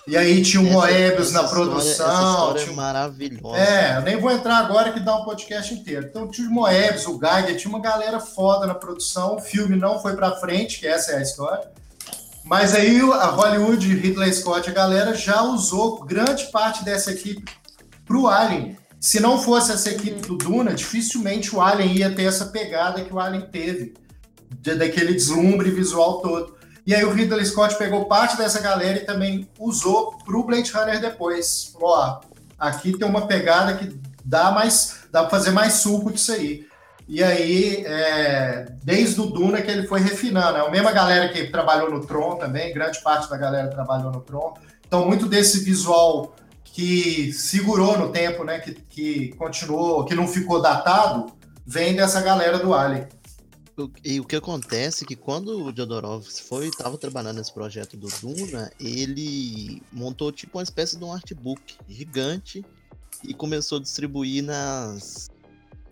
E 0.06 0.16
aí 0.16 0.42
tinha 0.42 0.62
o 0.62 0.66
essa, 0.66 0.74
Moebius 0.74 1.32
na 1.32 1.44
produção. 1.44 1.90
História, 1.90 2.12
essa 2.12 2.30
história 2.30 2.62
tinha... 2.62 2.72
é 2.72 2.76
maravilhosa. 2.76 3.58
É, 3.58 3.96
eu 3.96 4.02
nem 4.02 4.16
vou 4.16 4.30
entrar 4.30 4.56
agora 4.58 4.92
que 4.92 5.00
dá 5.00 5.16
um 5.16 5.24
podcast 5.24 5.72
inteiro. 5.72 6.06
Então 6.08 6.28
tinha 6.28 6.48
o 6.48 6.52
Moebius, 6.52 7.06
o 7.06 7.18
Geiger, 7.18 7.56
tinha 7.56 7.68
uma 7.68 7.80
galera 7.80 8.18
foda 8.18 8.66
na 8.66 8.74
produção. 8.74 9.36
O 9.36 9.40
filme 9.40 9.76
não 9.76 10.00
foi 10.00 10.16
para 10.16 10.36
frente, 10.36 10.80
que 10.80 10.86
essa 10.86 11.12
é 11.12 11.18
a 11.18 11.22
história. 11.22 11.70
Mas 12.44 12.74
aí 12.74 12.98
a 13.00 13.26
Hollywood, 13.26 13.94
Ridley 13.94 14.32
Scott, 14.32 14.68
a 14.68 14.72
galera 14.72 15.14
já 15.14 15.42
usou 15.42 16.04
grande 16.04 16.46
parte 16.46 16.84
dessa 16.84 17.12
equipe 17.12 17.44
pro 18.04 18.26
Alien. 18.26 18.76
Se 18.98 19.20
não 19.20 19.40
fosse 19.40 19.72
essa 19.72 19.90
equipe 19.90 20.20
do 20.26 20.36
Duna, 20.36 20.74
dificilmente 20.74 21.54
o 21.54 21.60
Alien 21.60 21.96
ia 21.96 22.14
ter 22.14 22.24
essa 22.24 22.46
pegada 22.46 23.02
que 23.02 23.12
o 23.12 23.18
Alien 23.18 23.46
teve, 23.50 23.94
daquele 24.76 25.14
deslumbre 25.14 25.70
visual 25.70 26.20
todo. 26.20 26.59
E 26.90 26.94
aí 26.94 27.04
o 27.04 27.12
Ridley 27.12 27.46
Scott 27.46 27.78
pegou 27.78 28.06
parte 28.06 28.36
dessa 28.36 28.60
galera 28.60 28.98
e 28.98 29.04
também 29.04 29.48
usou 29.60 30.18
para 30.24 30.36
o 30.36 30.42
Blade 30.42 30.72
Runner 30.72 31.00
depois. 31.00 31.70
Falou, 31.72 31.90
ó, 31.90 32.20
aqui 32.58 32.98
tem 32.98 33.06
uma 33.06 33.28
pegada 33.28 33.74
que 33.74 33.96
dá 34.24 34.50
mais, 34.50 35.04
dá 35.12 35.20
para 35.20 35.30
fazer 35.30 35.52
mais 35.52 35.74
suco 35.74 36.10
disso 36.10 36.32
aí. 36.32 36.66
E 37.06 37.22
aí, 37.22 37.84
é, 37.86 38.72
desde 38.82 39.20
o 39.20 39.26
Duna 39.26 39.62
que 39.62 39.70
ele 39.70 39.86
foi 39.86 40.00
refinando. 40.00 40.58
É 40.58 40.66
a 40.66 40.68
mesma 40.68 40.90
galera 40.90 41.28
que 41.28 41.46
trabalhou 41.46 41.88
no 41.92 42.04
Tron 42.04 42.34
também, 42.34 42.74
grande 42.74 43.00
parte 43.04 43.30
da 43.30 43.36
galera 43.36 43.68
trabalhou 43.68 44.10
no 44.10 44.22
Tron. 44.22 44.54
Então, 44.84 45.06
muito 45.06 45.26
desse 45.26 45.60
visual 45.60 46.34
que 46.64 47.32
segurou 47.32 47.98
no 47.98 48.08
tempo, 48.08 48.42
né, 48.42 48.58
que, 48.58 48.74
que 48.74 49.28
continuou, 49.36 50.04
que 50.04 50.16
não 50.16 50.26
ficou 50.26 50.60
datado, 50.60 51.26
vem 51.64 51.94
dessa 51.94 52.20
galera 52.20 52.58
do 52.58 52.74
Alien 52.74 53.06
e 54.04 54.20
o 54.20 54.24
que 54.24 54.36
acontece 54.36 55.04
é 55.04 55.06
que 55.06 55.16
quando 55.16 55.64
o 55.64 55.74
Jodorowsky 55.74 56.42
foi 56.42 56.68
estava 56.68 56.98
trabalhando 56.98 57.38
nesse 57.38 57.52
projeto 57.52 57.96
do 57.96 58.08
Duna, 58.20 58.70
ele 58.78 59.82
montou 59.92 60.30
tipo 60.30 60.58
uma 60.58 60.64
espécie 60.64 60.96
de 60.96 61.04
um 61.04 61.12
artbook 61.12 61.76
gigante 61.88 62.64
e 63.24 63.34
começou 63.34 63.78
a 63.78 63.80
distribuir 63.80 64.44
nas 64.44 65.30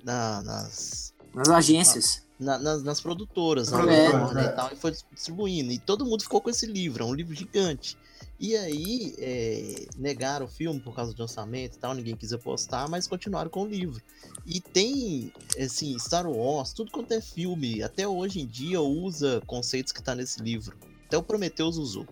na, 0.04 0.42
nas 0.42 1.14
nas 1.34 1.48
agências, 1.48 2.26
na, 2.38 2.58
nas, 2.58 2.82
nas 2.82 3.00
produtoras, 3.00 3.70
produtoras 3.70 4.32
né, 4.32 4.46
é. 4.46 4.48
e 4.48 4.52
tal, 4.52 4.72
e 4.72 4.76
foi 4.76 4.92
distribuindo 5.12 5.72
e 5.72 5.78
todo 5.78 6.04
mundo 6.04 6.22
ficou 6.22 6.40
com 6.40 6.50
esse 6.50 6.66
livro, 6.66 7.04
é 7.04 7.06
um 7.06 7.14
livro 7.14 7.34
gigante. 7.34 7.96
E 8.40 8.56
aí, 8.56 9.14
é, 9.18 9.86
negaram 9.96 10.46
o 10.46 10.48
filme 10.48 10.78
por 10.78 10.94
causa 10.94 11.12
de 11.12 11.20
orçamento 11.20 11.74
e 11.74 11.78
tal, 11.78 11.92
ninguém 11.92 12.14
quis 12.14 12.32
apostar, 12.32 12.88
mas 12.88 13.08
continuaram 13.08 13.50
com 13.50 13.64
o 13.64 13.66
livro. 13.66 14.00
E 14.46 14.60
tem, 14.60 15.32
assim, 15.58 15.98
Star 15.98 16.24
Wars, 16.24 16.72
tudo 16.72 16.92
quanto 16.92 17.12
é 17.12 17.20
filme, 17.20 17.82
até 17.82 18.06
hoje 18.06 18.40
em 18.40 18.46
dia 18.46 18.80
usa 18.80 19.42
conceitos 19.44 19.92
que 19.92 20.00
tá 20.00 20.14
nesse 20.14 20.40
livro. 20.40 20.76
Até 21.06 21.18
o 21.18 21.22
Prometheus 21.22 21.76
usou. 21.78 22.06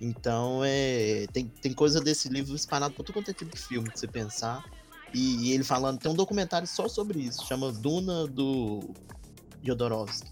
Então, 0.00 0.62
é, 0.64 1.26
tem, 1.32 1.46
tem 1.46 1.74
coisa 1.74 2.00
desse 2.00 2.28
livro 2.30 2.56
espalhado 2.56 2.94
por 2.94 3.02
tudo 3.02 3.14
quanto 3.14 3.30
é 3.30 3.34
tipo 3.34 3.54
de 3.54 3.60
filme 3.60 3.90
que 3.90 4.00
você 4.00 4.06
pensar. 4.06 4.64
E, 5.12 5.48
e, 5.48 5.52
ele 5.52 5.64
falando, 5.64 5.98
tem 5.98 6.10
um 6.10 6.14
documentário 6.14 6.66
só 6.66 6.88
sobre 6.88 7.20
isso, 7.20 7.46
chama 7.46 7.70
Duna 7.70 8.26
do 8.26 8.94
Jodorowsky. 9.62 10.30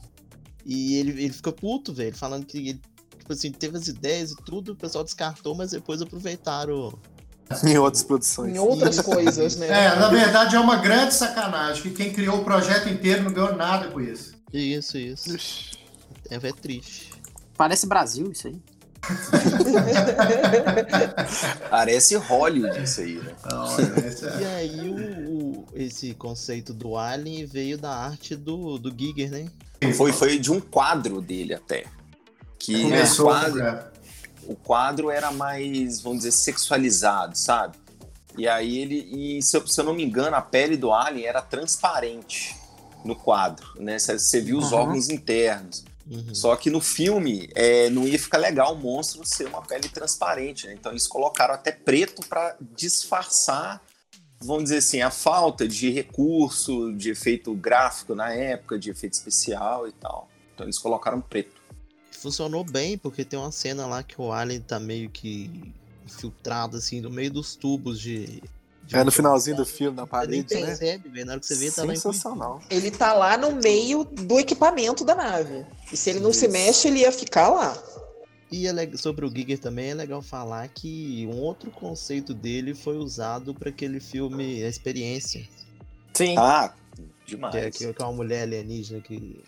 E 0.64 0.96
ele, 0.96 1.10
ele 1.22 1.32
fica 1.32 1.52
puto, 1.52 1.92
velho, 1.92 2.16
falando 2.16 2.46
que 2.46 2.58
ele 2.58 2.80
tipo 3.24 3.32
assim, 3.32 3.50
teve 3.50 3.78
as 3.78 3.88
ideias 3.88 4.32
e 4.32 4.36
tudo, 4.36 4.72
o 4.72 4.76
pessoal 4.76 5.02
descartou, 5.02 5.54
mas 5.54 5.70
depois 5.70 6.02
aproveitaram. 6.02 6.92
Em 7.64 7.78
outras 7.78 8.02
produções. 8.02 8.54
Em 8.54 8.58
outras 8.58 9.00
coisas, 9.00 9.56
né? 9.56 9.68
É, 9.68 9.96
na 9.96 10.08
verdade 10.08 10.56
é 10.56 10.60
uma 10.60 10.76
grande 10.76 11.14
sacanagem, 11.14 11.82
que 11.82 11.90
quem 11.90 12.12
criou 12.12 12.40
o 12.40 12.44
projeto 12.44 12.86
inteiro 12.88 13.24
não 13.24 13.32
ganhou 13.32 13.56
nada 13.56 13.88
com 13.88 14.00
isso. 14.00 14.34
Isso, 14.52 14.98
isso. 14.98 15.78
É, 16.30 16.36
é 16.36 16.52
triste. 16.52 17.10
Parece 17.56 17.86
Brasil 17.86 18.30
isso 18.30 18.48
aí. 18.48 18.60
Parece 21.68 22.16
Hollywood 22.16 22.82
isso 22.82 23.02
aí, 23.02 23.16
né? 23.16 23.34
É. 24.38 24.40
E 24.40 24.44
aí 24.46 24.88
o, 24.88 25.30
o, 25.30 25.66
esse 25.74 26.14
conceito 26.14 26.72
do 26.72 26.96
Alien 26.96 27.44
veio 27.44 27.76
da 27.76 27.94
arte 27.94 28.34
do, 28.34 28.78
do 28.78 28.90
Giger, 28.96 29.30
né? 29.30 29.44
Foi, 29.94 30.10
foi 30.12 30.38
de 30.38 30.50
um 30.50 30.58
quadro 30.58 31.20
dele 31.20 31.52
até. 31.52 31.84
Que 32.58 32.82
Começou, 32.82 33.26
o, 33.26 33.28
quadro, 33.28 33.84
o 34.46 34.56
quadro 34.56 35.10
era 35.10 35.30
mais, 35.30 36.00
vamos 36.00 36.18
dizer, 36.18 36.32
sexualizado, 36.32 37.36
sabe? 37.36 37.76
E 38.36 38.48
aí 38.48 38.78
ele, 38.78 39.08
e 39.38 39.42
se 39.42 39.56
eu, 39.56 39.66
se 39.66 39.80
eu 39.80 39.84
não 39.84 39.94
me 39.94 40.04
engano, 40.04 40.34
a 40.36 40.42
pele 40.42 40.76
do 40.76 40.92
alien 40.92 41.26
era 41.26 41.40
transparente 41.40 42.56
no 43.04 43.14
quadro, 43.14 43.66
né? 43.76 43.98
Você 43.98 44.40
viu 44.40 44.58
os 44.58 44.72
uhum. 44.72 44.78
órgãos 44.78 45.08
internos. 45.08 45.84
Uhum. 46.10 46.34
Só 46.34 46.54
que 46.56 46.68
no 46.68 46.80
filme 46.80 47.48
é, 47.54 47.88
não 47.90 48.06
ia 48.06 48.18
ficar 48.18 48.38
legal 48.38 48.74
o 48.74 48.78
monstro 48.78 49.24
ser 49.24 49.46
uma 49.46 49.62
pele 49.62 49.88
transparente, 49.88 50.66
né? 50.66 50.74
Então 50.74 50.92
eles 50.92 51.06
colocaram 51.06 51.54
até 51.54 51.70
preto 51.72 52.26
para 52.26 52.56
disfarçar, 52.60 53.82
vamos 54.40 54.64
dizer 54.64 54.78
assim, 54.78 55.00
a 55.00 55.10
falta 55.10 55.66
de 55.66 55.90
recurso, 55.90 56.92
de 56.92 57.10
efeito 57.10 57.54
gráfico 57.54 58.14
na 58.14 58.32
época, 58.32 58.78
de 58.78 58.90
efeito 58.90 59.14
especial 59.14 59.88
e 59.88 59.92
tal. 59.92 60.28
Então 60.54 60.66
eles 60.66 60.78
colocaram 60.78 61.20
preto 61.20 61.63
funcionou 62.24 62.64
bem, 62.64 62.96
porque 62.96 63.22
tem 63.22 63.38
uma 63.38 63.52
cena 63.52 63.86
lá 63.86 64.02
que 64.02 64.18
o 64.18 64.32
Alien 64.32 64.60
tá 64.60 64.80
meio 64.80 65.10
que 65.10 65.74
infiltrado, 66.06 66.78
assim, 66.78 67.00
no 67.00 67.10
meio 67.10 67.30
dos 67.30 67.54
tubos 67.54 68.00
de. 68.00 68.42
de 68.82 68.96
é 68.96 69.04
no 69.04 69.12
finalzinho 69.12 69.56
do 69.56 69.66
filme, 69.66 69.94
na 69.94 70.06
parede, 70.06 70.48
você 70.48 70.54
nem 70.54 70.64
percebe, 70.64 71.08
né? 71.10 71.24
Na 71.24 71.32
hora 71.32 71.40
que 71.40 71.46
você 71.46 71.54
vê, 71.54 71.70
tá 71.70 71.84
lá 71.84 71.94
Sensacional. 71.94 72.62
Ele 72.70 72.90
tá 72.90 73.12
lá 73.12 73.36
no 73.36 73.52
meio 73.56 74.04
do 74.04 74.40
equipamento 74.40 75.04
da 75.04 75.14
nave. 75.14 75.66
E 75.92 75.96
se 75.96 76.10
ele 76.10 76.20
não 76.20 76.30
Isso. 76.30 76.40
se 76.40 76.48
mexe, 76.48 76.88
ele 76.88 77.00
ia 77.00 77.12
ficar 77.12 77.50
lá. 77.50 77.76
E 78.50 78.66
é 78.66 78.96
sobre 78.96 79.26
o 79.26 79.30
Giger 79.30 79.58
também 79.58 79.90
é 79.90 79.94
legal 79.94 80.22
falar 80.22 80.66
que 80.68 81.28
um 81.30 81.40
outro 81.40 81.70
conceito 81.70 82.32
dele 82.32 82.74
foi 82.74 82.96
usado 82.96 83.52
para 83.54 83.68
aquele 83.68 84.00
filme 84.00 84.64
A 84.64 84.68
Experiência. 84.68 85.46
Sim. 86.14 86.36
Ah, 86.38 86.72
demais. 87.26 87.52
Que 87.52 87.60
é, 87.60 87.92
que 87.92 88.02
é 88.02 88.04
uma 88.04 88.12
mulher 88.12 88.44
alienígena 88.44 89.00
que 89.00 89.42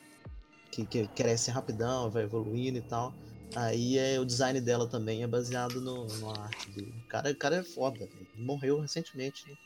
que, 0.77 0.85
que 0.85 1.07
cresce 1.09 1.51
rapidão, 1.51 2.11
vai 2.11 2.25
evoluindo 2.25 2.79
e 2.79 2.83
tal. 2.83 3.15
Aí 3.55 3.97
é, 3.97 4.21
o 4.21 4.25
design 4.25 4.61
dela 4.61 4.87
também 4.87 5.23
é 5.23 5.27
baseado 5.27 5.81
no, 5.81 6.07
no 6.07 6.31
arte 6.31 6.71
dele. 6.71 6.93
O 7.05 7.09
cara, 7.09 7.31
o 7.31 7.35
cara 7.35 7.57
é 7.57 7.63
foda, 7.63 8.07
morreu 8.37 8.81
recentemente. 8.81 9.49
Né? 9.49 9.57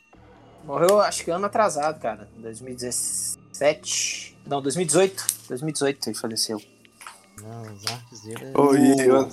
Morreu, 0.63 1.01
acho 1.01 1.25
que 1.25 1.31
ano 1.31 1.47
atrasado, 1.47 1.99
cara. 1.99 2.29
2017. 2.37 4.37
Não, 4.45 4.61
2018. 4.61 5.25
2018 5.49 6.09
ele 6.09 6.17
faleceu. 6.17 6.61
Não, 7.41 7.63
as 7.63 7.85
artes 7.87 8.21
dele 8.21 8.45
é. 8.45 8.53
Oh, 8.55 8.75
eu, 8.75 9.29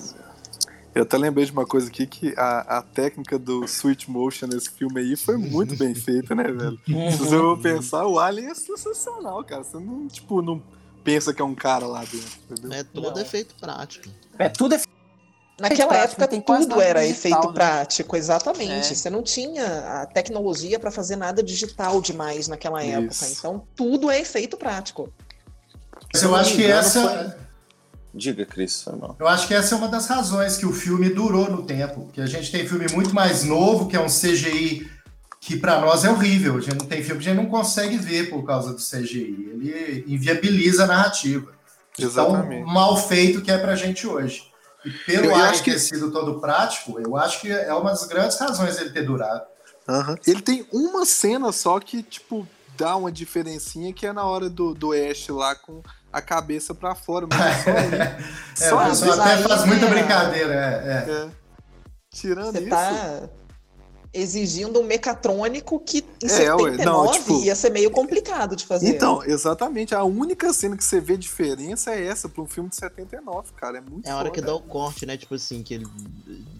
eu 0.95 1.03
até 1.03 1.17
lembrei 1.17 1.45
de 1.45 1.51
uma 1.51 1.65
coisa 1.65 1.87
aqui 1.87 2.07
que 2.07 2.33
a, 2.35 2.79
a 2.79 2.81
técnica 2.81 3.37
do 3.37 3.67
switch 3.67 4.07
motion 4.07 4.47
nesse 4.47 4.71
filme 4.71 4.99
aí 4.99 5.15
foi 5.15 5.37
muito 5.37 5.77
bem 5.77 5.93
feita, 5.93 6.33
né, 6.33 6.43
velho? 6.43 6.79
Se 7.11 7.17
você 7.17 7.37
for 7.37 7.59
pensar, 7.61 8.07
o 8.07 8.19
Alien 8.19 8.49
é 8.49 8.55
sensacional, 8.55 9.43
cara. 9.43 9.63
Você 9.63 9.77
não, 9.77 10.07
tipo, 10.07 10.41
não 10.41 10.59
pensa 11.09 11.33
que 11.33 11.41
é 11.41 11.45
um 11.45 11.55
cara 11.55 11.87
lá 11.87 12.01
dentro, 12.01 12.39
entendeu? 12.51 12.79
É 12.79 12.83
todo 12.83 13.15
não. 13.15 13.21
efeito 13.21 13.55
prático. 13.59 14.07
É 14.37 14.47
tudo 14.47 14.75
efeito 14.75 14.99
Naquela 15.59 15.93
época 15.97 16.27
tudo 16.27 16.81
era 16.81 17.01
digital, 17.01 17.17
efeito 17.17 17.47
né? 17.47 17.53
prático, 17.53 18.15
exatamente. 18.15 18.91
É. 18.91 18.95
Você 18.95 19.09
não 19.09 19.21
tinha 19.21 20.01
a 20.01 20.05
tecnologia 20.05 20.79
para 20.79 20.89
fazer 20.89 21.17
nada 21.17 21.43
digital 21.43 22.01
demais 22.01 22.47
naquela 22.47 22.81
Isso. 22.83 22.95
época. 22.97 23.25
Então 23.37 23.67
tudo 23.75 24.09
é 24.09 24.21
efeito 24.21 24.55
prático. 24.55 25.11
Mas 26.13 26.23
eu 26.23 26.33
acho 26.33 26.55
que 26.55 26.65
essa. 26.65 27.37
Diga, 28.13 28.45
Cris. 28.45 28.85
Eu 29.19 29.27
acho 29.27 29.47
que 29.47 29.53
essa 29.53 29.75
é 29.75 29.77
uma 29.77 29.87
das 29.87 30.07
razões 30.07 30.57
que 30.57 30.65
o 30.65 30.71
filme 30.71 31.09
durou 31.09 31.51
no 31.51 31.63
tempo. 31.63 32.09
Que 32.13 32.21
a 32.21 32.25
gente 32.25 32.51
tem 32.51 32.65
filme 32.65 32.87
muito 32.93 33.13
mais 33.13 33.43
novo, 33.43 33.87
que 33.87 33.97
é 33.97 33.99
um 33.99 34.07
CGI 34.07 34.89
que 35.39 35.57
para 35.57 35.79
nós 35.79 36.03
é 36.03 36.09
horrível. 36.11 36.57
A 36.57 36.61
gente 36.61 36.77
não 36.77 36.85
tem 36.85 37.01
filme 37.03 37.21
que 37.21 37.29
a 37.29 37.33
gente 37.33 37.43
não 37.43 37.49
consegue 37.49 37.97
ver 37.97 38.29
por 38.29 38.43
causa 38.45 38.73
do 38.73 38.79
CGI. 38.79 39.49
Ele 39.53 40.03
inviabiliza 40.07 40.83
a 40.83 40.87
narrativa. 40.87 41.51
Exatamente. 41.97 42.63
Tão 42.63 42.73
mal 42.73 42.97
feito 42.97 43.41
que 43.41 43.51
é 43.51 43.57
para 43.57 43.73
a 43.73 43.75
gente 43.75 44.05
hoje. 44.07 44.43
E 44.85 44.89
pelo 44.91 45.25
Eu- 45.25 45.31
eu 45.31 45.35
acho 45.35 45.63
que- 45.63 45.71
ter 45.71 45.79
sido 45.79 46.11
todo 46.11 46.39
prático, 46.39 46.99
eu 46.99 47.17
acho 47.17 47.41
que 47.41 47.51
é 47.51 47.73
uma 47.73 47.89
das 47.89 48.05
grandes 48.05 48.37
razões 48.39 48.77
dele 48.77 48.91
ter 48.91 49.01
durado. 49.03 49.43
Aham. 49.87 50.15
Ele 50.25 50.41
tem 50.41 50.65
uma 50.71 51.05
cena 51.05 51.51
só 51.51 51.79
que, 51.79 52.01
tipo, 52.03 52.47
dá 52.77 52.95
uma 52.95 53.11
diferencinha 53.11 53.91
que 53.91 54.05
é 54.07 54.13
na 54.13 54.23
hora 54.23 54.49
do, 54.49 54.73
do 54.73 54.93
Ash 54.93 55.27
lá 55.29 55.53
com 55.55 55.81
a 56.13 56.21
cabeça 56.21 56.73
pra 56.73 56.95
fora. 56.95 57.27
Mas 57.29 57.65
é 57.67 58.17
só. 58.55 58.65
É, 58.65 58.69
Só 58.69 58.85
o 58.85 58.89
pessoal 58.89 59.21
até 59.21 59.37
faz 59.43 59.65
muita 59.65 59.85
né? 59.89 59.91
brincadeira. 59.99 60.53
É, 60.53 61.11
é. 61.11 61.11
É. 61.25 61.29
Tirando 62.11 62.51
Você 62.53 62.59
isso. 62.61 62.69
tá 62.69 63.29
exigindo 64.13 64.79
um 64.79 64.83
mecatrônico 64.83 65.79
que 65.79 65.99
em 66.21 66.27
É, 66.27 66.53
ué, 66.55 66.71
79 66.71 66.85
não, 66.85 67.11
tipo- 67.11 67.39
ia 67.43 67.55
ser 67.55 67.69
meio 67.69 67.91
complicado 67.91 68.55
de 68.55 68.65
fazer. 68.65 68.89
Então, 68.89 69.23
exatamente. 69.23 69.93
A 69.93 70.03
única 70.03 70.51
cena 70.51 70.75
que 70.75 70.83
você 70.83 70.99
vê 70.99 71.15
diferença 71.15 71.91
é 71.93 72.05
essa 72.07 72.27
pra 72.27 72.41
um 72.41 72.47
filme 72.47 72.69
de 72.69 72.75
79, 72.77 73.51
cara. 73.55 73.77
É 73.77 73.81
muito 73.81 74.07
É 74.07 74.11
a 74.11 74.17
hora 74.17 74.29
que 74.31 74.39
foda. 74.39 74.47
dá 74.51 74.55
o 74.57 74.61
corte, 74.61 75.05
né? 75.05 75.15
Tipo 75.17 75.35
assim, 75.35 75.61
que 75.61 75.75
ele. 75.75 75.85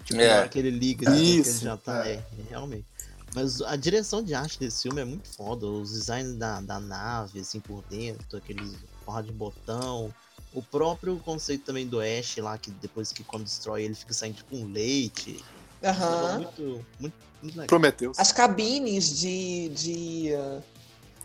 Tipo, 0.05 0.19
É. 0.21 0.27
na 0.27 0.39
hora 0.41 0.49
que 0.49 0.59
ele 0.59 0.69
liga, 0.71 1.09
assim, 1.09 1.19
que 1.19 1.27
ele 1.31 1.39
Isso, 1.41 1.63
já 1.63 1.75
tá. 1.77 2.07
é. 2.07 2.13
É, 2.13 2.23
realmente. 2.49 2.85
Mas 3.33 3.61
a 3.61 3.75
direção 3.75 4.23
de 4.23 4.33
arte 4.33 4.59
desse 4.59 4.83
filme 4.83 5.01
é 5.01 5.05
muito 5.05 5.27
foda. 5.29 5.65
Os 5.65 5.91
designs 5.91 6.35
da, 6.35 6.61
da 6.61 6.79
nave, 6.79 7.39
assim, 7.39 7.59
por 7.59 7.83
dentro, 7.89 8.37
aqueles 8.37 8.73
porra 9.05 9.21
de 9.23 9.31
botão. 9.31 10.13
O 10.51 10.63
próprio 10.63 11.17
conceito 11.19 11.63
também 11.65 11.85
do 11.85 11.99
Ash 11.99 12.37
lá, 12.37 12.57
que 12.57 12.71
depois 12.71 13.11
que 13.11 13.23
quando 13.23 13.43
destrói 13.43 13.83
ele 13.83 13.93
fica 13.93 14.13
saindo 14.13 14.37
tipo 14.37 14.55
um 14.55 14.65
leite. 14.71 15.43
Aham. 15.83 16.37
Muito, 16.39 16.85
muito, 16.99 17.13
Prometeus. 17.67 18.19
As 18.19 18.31
cabines 18.31 19.17
de, 19.19 19.69
de, 19.69 20.33
uh, 20.33 20.61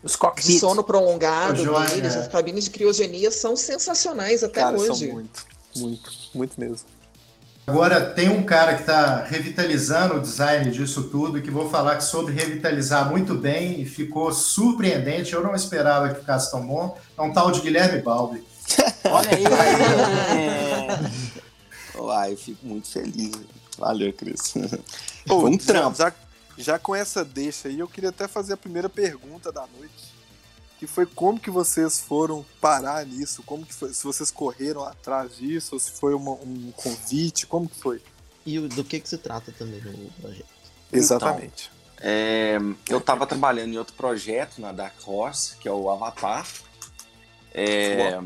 Os 0.03 0.17
de 0.43 0.59
sono 0.59 0.83
prolongado 0.83 1.63
deles, 1.87 2.15
é. 2.15 2.19
as 2.19 2.27
cabines 2.27 2.65
de 2.65 2.69
criogenia 2.69 3.31
são 3.31 3.55
sensacionais 3.55 4.43
até 4.43 4.61
Cara, 4.61 4.77
hoje. 4.77 5.07
são 5.07 5.13
muito, 5.15 5.45
muito, 5.75 6.11
muito 6.33 6.59
mesmo. 6.59 6.87
Agora, 7.67 8.11
tem 8.11 8.29
um 8.29 8.43
cara 8.43 8.75
que 8.75 8.81
está 8.81 9.23
revitalizando 9.23 10.15
o 10.15 10.21
design 10.21 10.69
disso 10.69 11.09
tudo, 11.09 11.41
que 11.41 11.49
vou 11.49 11.67
falar 11.67 11.95
que 11.95 12.03
soube 12.03 12.31
revitalizar 12.31 13.09
muito 13.09 13.33
bem 13.33 13.81
e 13.81 13.85
ficou 13.85 14.31
surpreendente. 14.31 15.33
Eu 15.33 15.41
não 15.41 15.55
esperava 15.55 16.09
que 16.09 16.19
ficasse 16.19 16.51
tão 16.51 16.65
bom. 16.65 16.95
É 17.17 17.21
um 17.23 17.33
tal 17.33 17.49
de 17.49 17.61
Guilherme 17.61 18.01
Balbi. 18.03 18.43
Olha 19.09 19.29
aí. 19.31 19.43
é. 20.37 21.97
Uai, 21.97 22.33
eu 22.33 22.37
fico 22.37 22.65
muito 22.67 22.87
feliz. 22.87 23.31
Valeu, 23.77 24.11
Cris. 24.13 24.53
Pô, 25.25 25.41
Foi 25.41 25.49
um 25.51 25.59
já- 25.59 25.65
trampo. 25.65 25.97
Já, 25.97 26.13
já 26.57 26.79
com 26.79 26.95
essa 26.95 27.23
deixa 27.25 27.67
aí, 27.67 27.79
eu 27.79 27.87
queria 27.87 28.09
até 28.09 28.27
fazer 28.27 28.53
a 28.53 28.57
primeira 28.57 28.89
pergunta 28.89 29.51
da 29.51 29.65
noite. 29.77 30.15
Que 30.77 30.85
foi 30.87 31.05
como 31.05 31.39
que 31.39 31.49
vocês 31.49 31.99
foram 32.01 32.45
parar 32.59 33.05
nisso? 33.05 33.41
Como 33.43 33.65
que 33.65 33.73
foi? 33.73 33.93
Se 33.93 34.03
vocês 34.03 34.29
correram 34.29 34.83
atrás 34.83 35.37
disso, 35.37 35.75
ou 35.75 35.79
se 35.79 35.91
foi 35.91 36.13
uma- 36.13 36.33
um 36.33 36.71
convite, 36.75 37.47
como 37.47 37.67
que 37.69 37.79
foi? 37.79 38.01
E 38.45 38.59
do 38.59 38.83
que 38.83 38.99
que 38.99 39.07
se 39.09 39.17
trata 39.17 39.51
também 39.57 39.79
o 39.79 40.11
projeto? 40.21 40.45
Exatamente. 40.91 41.71
É, 41.99 42.57
eu 42.89 42.97
estava 42.97 43.25
trabalhando 43.25 43.73
em 43.73 43.77
outro 43.77 43.95
projeto 43.95 44.59
na 44.59 44.71
Dark 44.73 44.95
Horse, 45.07 45.55
que 45.57 45.67
é 45.67 45.71
o 45.71 45.89
Avatar. 45.89 46.45
É, 47.53 48.19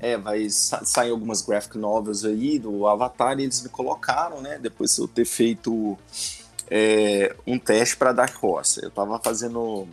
é, 0.00 0.16
vai 0.16 0.48
sa 0.50 0.84
sair 0.84 1.10
algumas 1.10 1.42
graphic 1.42 1.78
novels 1.78 2.24
aí 2.24 2.58
do 2.58 2.86
Avatar 2.86 3.38
e 3.38 3.44
eles 3.44 3.62
me 3.62 3.68
colocaram, 3.68 4.40
né? 4.40 4.58
Depois 4.58 4.94
de 4.94 5.02
eu 5.02 5.08
ter 5.08 5.24
feito 5.24 5.98
é, 6.70 7.34
um 7.46 7.58
teste 7.58 7.96
para 7.96 8.12
Dark 8.12 8.42
Horse. 8.42 8.82
Eu 8.82 8.88
estava 8.88 9.18
fazendo 9.18 9.86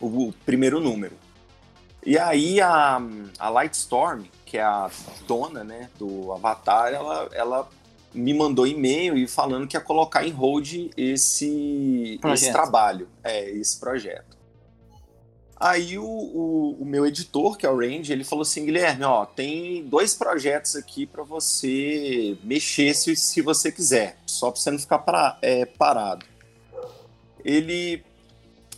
o, 0.00 0.06
o 0.28 0.32
primeiro 0.44 0.80
número. 0.80 1.16
E 2.04 2.18
aí 2.18 2.60
a, 2.60 3.00
a 3.38 3.50
Lightstorm, 3.50 4.24
que 4.46 4.56
é 4.56 4.62
a 4.62 4.90
dona 5.26 5.62
né, 5.62 5.90
do 5.98 6.32
Avatar, 6.32 6.92
ela, 6.92 7.28
ela 7.32 7.68
me 8.12 8.32
mandou 8.32 8.66
e-mail 8.66 9.16
e 9.16 9.28
falando 9.28 9.66
que 9.66 9.76
ia 9.76 9.80
colocar 9.80 10.26
em 10.26 10.30
hold 10.30 10.90
esse, 10.96 12.18
Projeto. 12.20 12.42
esse 12.42 12.52
trabalho, 12.52 13.08
é, 13.22 13.50
esse 13.50 13.78
projeto. 13.78 14.39
Aí 15.60 15.98
o, 15.98 16.04
o, 16.04 16.76
o 16.80 16.84
meu 16.86 17.04
editor, 17.04 17.54
que 17.54 17.66
é 17.66 17.70
o 17.70 17.76
Range, 17.78 18.10
ele 18.10 18.24
falou 18.24 18.40
assim, 18.42 18.64
Guilherme, 18.64 19.04
ó, 19.04 19.26
tem 19.26 19.84
dois 19.84 20.14
projetos 20.14 20.74
aqui 20.74 21.04
para 21.04 21.22
você 21.22 22.34
mexer 22.42 22.94
se, 22.94 23.14
se 23.14 23.42
você 23.42 23.70
quiser, 23.70 24.16
só 24.24 24.50
para 24.50 24.58
você 24.58 24.70
não 24.70 24.78
ficar 24.78 25.00
pra- 25.00 25.38
é, 25.42 25.66
parado. 25.66 26.24
Ele, 27.44 28.02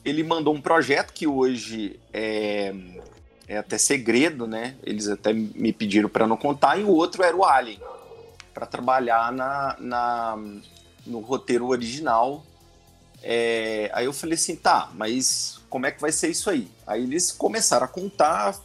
ele 0.04 0.24
mandou 0.24 0.52
um 0.52 0.60
projeto 0.60 1.12
que 1.12 1.24
hoje 1.24 2.00
é, 2.12 2.74
é 3.46 3.58
até 3.58 3.78
segredo, 3.78 4.48
né? 4.48 4.74
Eles 4.82 5.06
até 5.08 5.32
me 5.32 5.72
pediram 5.72 6.08
para 6.08 6.26
não 6.26 6.36
contar, 6.36 6.80
e 6.80 6.82
o 6.82 6.90
outro 6.90 7.22
era 7.22 7.36
o 7.36 7.44
Alien, 7.44 7.78
para 8.52 8.66
trabalhar 8.66 9.30
na, 9.30 9.76
na, 9.78 10.36
no 11.06 11.20
roteiro 11.20 11.68
original. 11.68 12.44
É, 13.22 13.90
aí 13.94 14.04
eu 14.04 14.12
falei 14.12 14.34
assim, 14.34 14.56
tá, 14.56 14.90
mas 14.94 15.60
como 15.70 15.86
é 15.86 15.90
que 15.90 16.00
vai 16.00 16.10
ser 16.10 16.28
isso 16.28 16.50
aí? 16.50 16.68
Aí 16.86 17.02
eles 17.02 17.30
começaram 17.30 17.84
a 17.84 17.88
contar, 17.88 18.58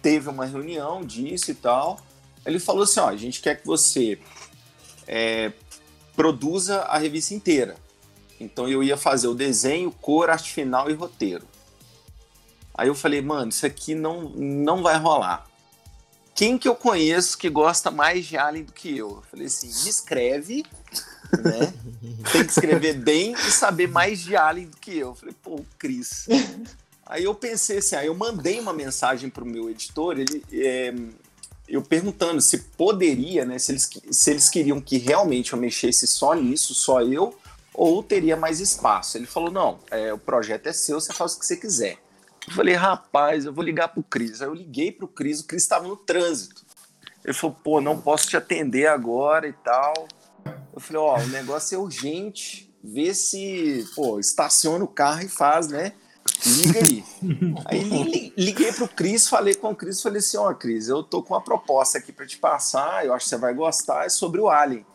teve 0.00 0.28
uma 0.28 0.46
reunião 0.46 1.04
disso 1.04 1.50
e 1.50 1.54
tal. 1.54 2.00
Ele 2.46 2.58
falou 2.58 2.84
assim, 2.84 3.00
ó, 3.00 3.08
a 3.08 3.16
gente 3.16 3.40
quer 3.40 3.60
que 3.60 3.66
você 3.66 4.18
é, 5.06 5.52
produza 6.14 6.80
a 6.82 6.98
revista 6.98 7.34
inteira. 7.34 7.76
Então 8.38 8.68
eu 8.68 8.82
ia 8.82 8.96
fazer 8.96 9.28
o 9.28 9.34
desenho, 9.34 9.90
cor, 9.90 10.30
arte 10.30 10.52
final 10.52 10.90
e 10.90 10.94
roteiro. 10.94 11.46
Aí 12.74 12.88
eu 12.88 12.94
falei, 12.94 13.20
mano, 13.20 13.50
isso 13.50 13.66
aqui 13.66 13.94
não, 13.94 14.30
não 14.30 14.82
vai 14.82 14.96
rolar. 14.96 15.46
Quem 16.34 16.56
que 16.56 16.66
eu 16.66 16.74
conheço 16.74 17.36
que 17.36 17.50
gosta 17.50 17.90
mais 17.90 18.26
de 18.26 18.38
Alien 18.38 18.64
do 18.64 18.72
que 18.72 18.96
eu? 18.96 19.10
Eu 19.10 19.22
falei 19.30 19.46
assim, 19.46 19.66
me 19.66 19.90
escreve, 19.90 20.64
né? 21.40 21.72
Tem 22.32 22.44
que 22.44 22.52
escrever 22.52 22.94
bem 22.94 23.32
e 23.32 23.50
saber 23.50 23.88
mais 23.88 24.20
de 24.20 24.36
Alien 24.36 24.68
do 24.68 24.76
que 24.76 24.96
eu. 24.96 25.14
Falei, 25.14 25.34
pô, 25.42 25.64
Cris. 25.78 26.26
Aí 27.06 27.24
eu 27.24 27.34
pensei 27.34 27.78
assim, 27.78 27.96
aí 27.96 28.06
eu 28.06 28.14
mandei 28.14 28.58
uma 28.60 28.72
mensagem 28.72 29.28
pro 29.28 29.44
meu 29.44 29.68
editor, 29.68 30.18
ele, 30.18 30.42
é, 30.52 30.94
eu 31.68 31.82
perguntando 31.82 32.40
se 32.40 32.58
poderia, 32.58 33.44
né? 33.44 33.58
Se 33.58 33.72
eles, 33.72 33.90
se 34.10 34.30
eles 34.30 34.48
queriam 34.48 34.80
que 34.80 34.98
realmente 34.98 35.52
eu 35.52 35.58
mexesse 35.58 36.06
só 36.06 36.34
nisso, 36.34 36.74
só 36.74 37.02
eu, 37.02 37.36
ou 37.74 38.02
teria 38.02 38.36
mais 38.36 38.60
espaço. 38.60 39.18
Ele 39.18 39.26
falou, 39.26 39.50
não, 39.50 39.78
é, 39.90 40.12
o 40.12 40.18
projeto 40.18 40.66
é 40.66 40.72
seu, 40.72 41.00
você 41.00 41.12
faz 41.12 41.34
o 41.34 41.38
que 41.38 41.46
você 41.46 41.56
quiser. 41.56 41.98
Eu 42.46 42.54
falei, 42.54 42.74
rapaz, 42.74 43.44
eu 43.44 43.52
vou 43.52 43.64
ligar 43.64 43.88
pro 43.88 44.02
Cris. 44.02 44.42
Aí 44.42 44.48
eu 44.48 44.54
liguei 44.54 44.90
pro 44.90 45.08
Cris, 45.08 45.40
o 45.40 45.46
Cris 45.46 45.62
estava 45.62 45.86
no 45.86 45.96
trânsito. 45.96 46.62
Ele 47.24 47.32
falou, 47.32 47.56
pô, 47.62 47.80
não 47.80 48.00
posso 48.00 48.28
te 48.28 48.36
atender 48.36 48.86
agora 48.86 49.46
e 49.46 49.52
tal. 49.52 50.08
Eu 50.72 50.80
falei, 50.80 51.02
ó, 51.02 51.18
o 51.18 51.26
negócio 51.28 51.74
é 51.74 51.78
urgente, 51.78 52.72
vê 52.82 53.12
se, 53.14 53.86
pô, 53.94 54.18
estaciona 54.18 54.84
o 54.84 54.88
carro 54.88 55.22
e 55.22 55.28
faz, 55.28 55.68
né? 55.68 55.92
Liga 56.46 56.78
aí. 56.80 57.04
aí 57.66 57.82
li- 57.82 58.04
li- 58.04 58.34
liguei 58.36 58.72
pro 58.72 58.88
Cris, 58.88 59.28
falei 59.28 59.54
com 59.54 59.70
o 59.70 59.76
Cris, 59.76 60.00
falei 60.00 60.18
assim, 60.20 60.36
ó, 60.36 60.52
Cris, 60.54 60.88
eu 60.88 61.02
tô 61.02 61.22
com 61.22 61.34
uma 61.34 61.40
proposta 61.42 61.98
aqui 61.98 62.12
para 62.12 62.26
te 62.26 62.38
passar, 62.38 63.04
eu 63.04 63.12
acho 63.12 63.24
que 63.24 63.30
você 63.30 63.36
vai 63.36 63.52
gostar, 63.54 64.06
é 64.06 64.08
sobre 64.08 64.40
o 64.40 64.48
Alien. 64.48 64.86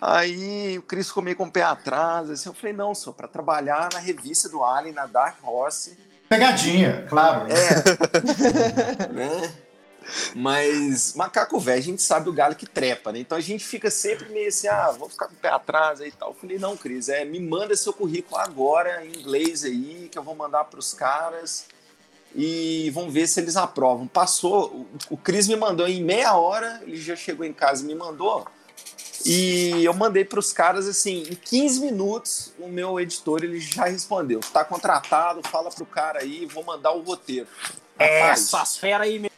Aí 0.00 0.78
o 0.78 0.82
Cris 0.82 1.08
ficou 1.08 1.22
meio 1.22 1.36
com 1.36 1.44
o 1.44 1.50
pé 1.50 1.62
atrás, 1.62 2.30
assim, 2.30 2.48
eu 2.48 2.54
falei, 2.54 2.72
não, 2.74 2.94
só 2.94 3.12
para 3.12 3.26
trabalhar 3.28 3.88
na 3.92 3.98
revista 3.98 4.48
do 4.48 4.62
Alien, 4.62 4.94
na 4.94 5.06
Dark 5.06 5.38
Horse, 5.42 5.98
Pegadinha, 6.28 7.06
claro. 7.08 7.46
é. 7.50 9.08
né? 9.12 9.54
Mas 10.34 11.14
macaco 11.14 11.58
velho, 11.58 11.78
a 11.78 11.82
gente 11.82 12.02
sabe 12.02 12.28
o 12.28 12.32
galho 12.32 12.56
que 12.56 12.66
trepa, 12.66 13.12
né? 13.12 13.20
Então 13.20 13.36
a 13.36 13.40
gente 13.40 13.64
fica 13.64 13.90
sempre 13.90 14.28
meio 14.30 14.48
assim, 14.48 14.68
ah, 14.68 14.90
vou 14.98 15.08
ficar 15.08 15.26
com 15.26 15.34
o 15.34 15.38
pé 15.38 15.48
atrás 15.48 16.00
aí 16.00 16.08
e 16.08 16.12
tal. 16.12 16.30
Eu 16.30 16.34
falei, 16.34 16.58
não, 16.58 16.76
Cris, 16.76 17.08
é, 17.08 17.24
me 17.24 17.40
manda 17.40 17.76
seu 17.76 17.92
currículo 17.92 18.36
agora 18.40 19.04
em 19.04 19.16
inglês 19.16 19.64
aí, 19.64 20.08
que 20.10 20.18
eu 20.18 20.22
vou 20.22 20.34
mandar 20.34 20.64
pros 20.64 20.94
caras 20.94 21.66
e 22.34 22.90
vamos 22.90 23.12
ver 23.12 23.26
se 23.26 23.40
eles 23.40 23.56
aprovam. 23.56 24.06
Passou, 24.06 24.66
o, 24.66 24.86
o 25.10 25.16
Cris 25.16 25.48
me 25.48 25.56
mandou 25.56 25.88
em 25.88 26.02
meia 26.02 26.34
hora, 26.36 26.82
ele 26.86 26.96
já 26.96 27.16
chegou 27.16 27.46
em 27.46 27.52
casa 27.52 27.82
e 27.82 27.86
me 27.86 27.94
mandou. 27.94 28.46
E 29.24 29.84
eu 29.84 29.92
mandei 29.92 30.24
pros 30.24 30.52
caras 30.52 30.86
assim, 30.86 31.22
em 31.22 31.34
15 31.34 31.80
minutos, 31.80 32.52
o 32.58 32.68
meu 32.68 33.00
editor 33.00 33.42
ele 33.42 33.58
já 33.58 33.86
respondeu. 33.86 34.40
Tá 34.52 34.64
contratado, 34.64 35.40
fala 35.48 35.70
pro 35.70 35.86
cara 35.86 36.20
aí, 36.20 36.46
vou 36.46 36.62
mandar 36.62 36.92
o 36.92 37.00
roteiro. 37.00 37.48
É, 37.98 38.20
Rapaz, 38.20 38.42
essas 38.42 38.76
feras 38.76 39.08
aí, 39.08 39.18
meu. 39.18 39.30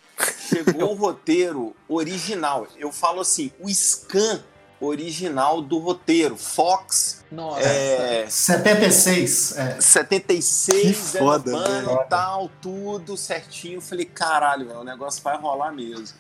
Chegou 0.49 0.93
o 0.93 0.95
roteiro 0.95 1.75
original. 1.89 2.67
Eu 2.77 2.91
falo 2.93 3.21
assim, 3.21 3.51
o 3.61 3.69
scan 3.69 4.43
original 4.81 5.61
do 5.61 5.79
roteiro, 5.79 6.37
Fox 6.37 7.25
Nossa. 7.33 7.61
é, 7.63 8.27
76. 8.29 9.57
É. 9.57 9.81
76, 9.81 10.83
Que 10.83 10.93
foda, 11.19 11.51
velho. 11.51 11.93
e 12.01 12.05
tal, 12.09 12.51
tudo 12.63 13.17
certinho. 13.17 13.77
Eu 13.79 13.81
falei, 13.83 14.05
caralho, 14.05 14.67
meu, 14.67 14.81
o 14.81 14.85
negócio 14.85 15.23
vai 15.23 15.37
rolar 15.37 15.73
mesmo. 15.73 16.17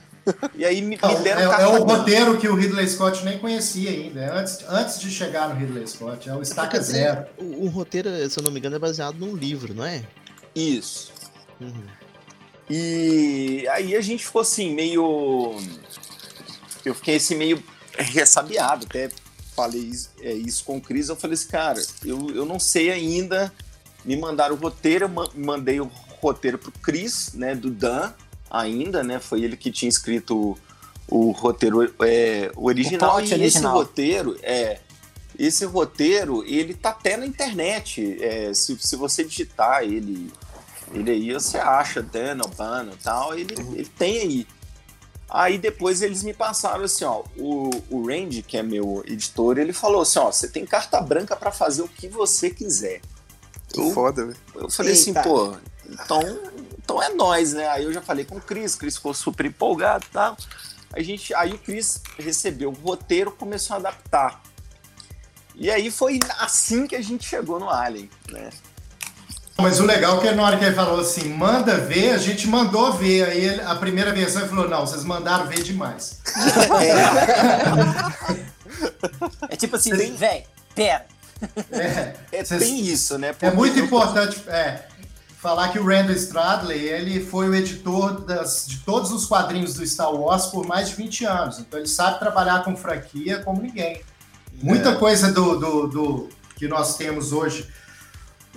E 0.54 0.64
aí 0.64 0.82
me, 0.82 0.88
me 0.88 0.94
Então, 0.96 1.22
deram 1.22 1.52
é, 1.54 1.62
é 1.62 1.66
o 1.68 1.84
roteiro 1.84 2.36
que 2.36 2.48
o 2.48 2.54
Ridley 2.54 2.86
Scott 2.86 3.24
nem 3.24 3.38
conhecia 3.38 3.90
ainda. 3.90 4.20
é 4.20 4.30
Antes, 4.30 4.58
antes 4.68 5.00
de 5.00 5.10
chegar 5.10 5.48
no 5.48 5.54
Ridley 5.54 5.86
Scott. 5.86 6.28
É 6.28 6.34
o 6.34 6.42
Estaca 6.42 6.80
Zero. 6.82 7.24
O, 7.38 7.64
o 7.64 7.68
roteiro, 7.68 8.10
se 8.28 8.38
eu 8.38 8.42
não 8.42 8.50
me 8.50 8.58
engano, 8.58 8.76
é 8.76 8.78
baseado 8.78 9.16
num 9.16 9.34
livro, 9.34 9.72
não 9.72 9.84
é? 9.84 10.02
Isso. 10.54 11.12
Uhum. 11.60 11.84
E 12.70 13.66
aí 13.70 13.96
a 13.96 14.00
gente 14.00 14.24
ficou 14.24 14.42
assim, 14.42 14.74
meio. 14.74 15.56
eu 16.84 16.94
fiquei 16.94 17.16
assim 17.16 17.34
meio 17.36 17.62
ressabiado, 17.96 18.86
até 18.86 19.10
falei 19.56 19.80
isso, 19.80 20.10
é, 20.20 20.32
isso 20.32 20.64
com 20.64 20.76
o 20.76 20.80
Cris, 20.80 21.08
eu 21.08 21.16
falei 21.16 21.34
assim, 21.34 21.48
cara, 21.48 21.82
eu, 22.04 22.30
eu 22.30 22.44
não 22.44 22.60
sei 22.60 22.90
ainda, 22.92 23.52
me 24.04 24.16
mandaram 24.16 24.54
o 24.54 24.58
roteiro, 24.58 25.06
eu 25.06 25.08
ma- 25.08 25.28
mandei 25.34 25.80
o 25.80 25.90
roteiro 26.20 26.58
pro 26.58 26.70
Cris, 26.70 27.32
né, 27.34 27.56
do 27.56 27.70
Dan, 27.70 28.12
ainda, 28.48 29.02
né, 29.02 29.18
foi 29.18 29.42
ele 29.42 29.56
que 29.56 29.72
tinha 29.72 29.88
escrito 29.88 30.56
o, 31.08 31.28
o 31.28 31.30
roteiro 31.32 31.82
é, 32.02 32.52
o 32.54 32.66
original, 32.66 33.16
plot 33.16 33.22
e 33.22 33.26
esse 33.26 33.34
original. 33.42 33.74
roteiro, 33.74 34.38
é, 34.44 34.78
esse 35.36 35.64
roteiro, 35.64 36.44
ele 36.44 36.72
tá 36.74 36.90
até 36.90 37.16
na 37.16 37.26
internet, 37.26 38.16
é, 38.22 38.54
se, 38.54 38.78
se 38.78 38.94
você 38.94 39.24
digitar 39.24 39.82
ele, 39.82 40.32
ele 40.92 41.10
aí, 41.10 41.32
você 41.32 41.58
acha 41.58 42.02
Dan 42.02 42.38
O'Bannon 42.44 42.92
e 42.92 42.96
tal, 42.96 43.38
ele, 43.38 43.54
ele 43.74 43.86
tem 43.98 44.18
aí. 44.20 44.46
Aí 45.30 45.58
depois 45.58 46.00
eles 46.00 46.22
me 46.22 46.32
passaram 46.32 46.84
assim, 46.84 47.04
ó, 47.04 47.22
o, 47.36 47.70
o 47.90 48.06
Randy, 48.06 48.42
que 48.42 48.56
é 48.56 48.62
meu 48.62 49.02
editor, 49.06 49.58
ele 49.58 49.74
falou 49.74 50.00
assim, 50.02 50.18
ó, 50.18 50.32
você 50.32 50.48
tem 50.48 50.64
carta 50.64 51.00
branca 51.02 51.36
pra 51.36 51.52
fazer 51.52 51.82
o 51.82 51.88
que 51.88 52.08
você 52.08 52.48
quiser. 52.48 53.02
Que 53.68 53.80
Eu, 53.80 53.92
foda, 53.92 54.24
velho. 54.24 54.38
eu 54.54 54.70
falei 54.70 54.94
assim, 54.94 55.10
Eita. 55.10 55.22
pô, 55.22 55.54
então, 55.86 56.20
então 56.78 57.02
é 57.02 57.10
nós, 57.10 57.52
né? 57.52 57.68
Aí 57.68 57.84
eu 57.84 57.92
já 57.92 58.00
falei 58.00 58.24
com 58.24 58.36
o 58.36 58.40
Cris, 58.40 58.74
o 58.74 58.78
Cris 58.78 58.96
ficou 58.96 59.12
super 59.12 59.44
empolgado 59.44 60.06
e 60.08 60.12
tal. 60.12 60.34
A 60.94 61.02
gente, 61.02 61.34
aí 61.34 61.52
o 61.52 61.58
Cris 61.58 62.00
recebeu 62.18 62.70
o 62.70 62.72
roteiro, 62.72 63.30
começou 63.30 63.74
a 63.74 63.78
adaptar. 63.78 64.42
E 65.54 65.70
aí 65.70 65.90
foi 65.90 66.18
assim 66.38 66.86
que 66.86 66.96
a 66.96 67.02
gente 67.02 67.28
chegou 67.28 67.60
no 67.60 67.68
Alien, 67.68 68.08
né? 68.30 68.48
Mas 69.60 69.80
o 69.80 69.84
legal 69.84 70.18
é 70.18 70.20
que 70.28 70.30
na 70.34 70.42
hora 70.44 70.56
que 70.56 70.64
ele 70.64 70.74
falou 70.74 71.00
assim, 71.00 71.30
manda 71.30 71.76
ver, 71.78 72.12
a 72.12 72.18
gente 72.18 72.46
mandou 72.46 72.92
ver. 72.92 73.24
Aí 73.28 73.44
ele- 73.44 73.62
a 73.62 73.74
primeira 73.74 74.12
versão 74.12 74.42
ele 74.42 74.50
falou, 74.50 74.68
não, 74.68 74.86
vocês 74.86 75.02
mandaram 75.04 75.46
ver 75.48 75.62
demais. 75.64 76.20
É 79.48 79.56
tipo 79.56 79.74
assim, 79.76 79.90
velho, 80.14 80.44
pera. 80.74 81.06
É, 81.72 82.14
É 82.32 82.44
Cês- 82.44 82.60
bem 82.60 82.80
isso, 82.84 83.18
né? 83.18 83.28
é 83.28 83.32
Porque 83.32 83.50
muito 83.56 83.78
eu- 83.78 83.84
importante 83.84 84.40
é, 84.48 84.84
falar 85.40 85.68
que 85.70 85.78
o 85.78 85.84
Randall 85.86 86.14
Stradley, 86.16 86.78
ele 86.80 87.24
foi 87.24 87.48
o 87.48 87.54
editor 87.54 88.20
das- 88.24 88.64
de 88.66 88.78
todos 88.78 89.10
os 89.12 89.26
quadrinhos 89.26 89.74
do 89.74 89.84
Star 89.86 90.12
Wars 90.12 90.46
por 90.46 90.66
mais 90.66 90.88
de 90.90 90.94
20 90.94 91.24
anos. 91.24 91.58
Então 91.58 91.78
ele 91.80 91.88
sabe 91.88 92.18
trabalhar 92.20 92.62
com 92.64 92.76
franquia 92.76 93.40
como 93.44 93.60
ninguém. 93.60 94.02
Muita 94.62 94.94
coisa 94.96 95.32
do, 95.32 95.56
do, 95.58 95.86
do 95.88 96.28
que 96.56 96.66
nós 96.68 96.96
temos 96.96 97.32
hoje 97.32 97.68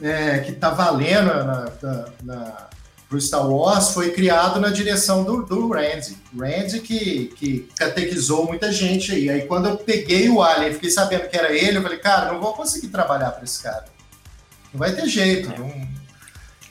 é, 0.02 0.40
que 0.40 0.52
está 0.52 0.70
valendo 0.72 1.32
pro 3.10 3.20
Star 3.20 3.46
Wars 3.48 3.90
foi 3.90 4.12
criado 4.12 4.60
na 4.60 4.70
direção 4.70 5.24
do, 5.24 5.44
do 5.44 5.68
Randy. 5.72 6.18
Randy 6.38 6.80
que, 6.80 7.28
que 7.36 7.70
catequizou 7.78 8.46
muita 8.48 8.72
gente 8.72 9.12
aí. 9.12 9.30
Aí 9.30 9.42
quando 9.46 9.68
eu 9.68 9.78
peguei 9.78 10.30
o 10.30 10.42
Alien 10.42 10.72
e 10.72 10.74
fiquei 10.76 10.90
sabendo 10.90 11.28
que 11.28 11.36
era 11.38 11.52
ele, 11.52 11.78
eu 11.78 11.82
falei, 11.82 11.98
cara, 12.00 12.32
não 12.32 12.40
vou 12.40 12.54
conseguir 12.54 12.88
trabalhar 12.88 13.32
para 13.32 13.44
esse 13.44 13.62
cara. 13.62 13.86
Não 14.74 14.80
vai 14.80 14.94
ter 14.94 15.06
jeito. 15.08 15.50
não- 15.60 15.88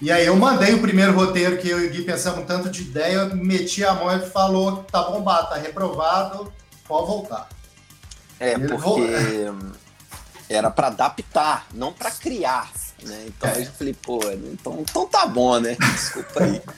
E 0.00 0.10
aí 0.10 0.24
eu 0.24 0.34
mandei 0.34 0.72
o 0.74 0.80
primeiro 0.80 1.12
roteiro 1.14 1.58
que 1.58 1.68
eu 1.68 1.78
e 1.84 1.88
o 1.88 1.90
Gui 1.90 2.02
pensamos 2.04 2.40
um 2.40 2.46
tanto 2.46 2.70
de 2.70 2.80
ideia, 2.80 3.26
meti 3.26 3.84
a 3.84 3.92
mão 3.92 4.10
e 4.16 4.20
falou, 4.30 4.82
tá 4.84 5.02
bombado, 5.02 5.50
tá 5.50 5.56
reprovado, 5.56 6.50
pode 6.88 7.06
voltar. 7.06 7.46
É, 8.40 8.54
Ele 8.54 8.66
porque 8.68 9.02
era 10.48 10.70
pra 10.70 10.86
adaptar, 10.86 11.66
não 11.74 11.92
pra 11.92 12.10
criar, 12.10 12.70
né? 13.06 13.24
Então 13.26 13.50
aí 13.50 13.64
eu 13.64 13.72
falei, 13.72 13.94
pô, 14.02 14.20
então, 14.52 14.78
então 14.80 15.06
tá 15.06 15.26
bom, 15.26 15.58
né? 15.58 15.76
Desculpa 15.94 16.44
aí. 16.44 16.62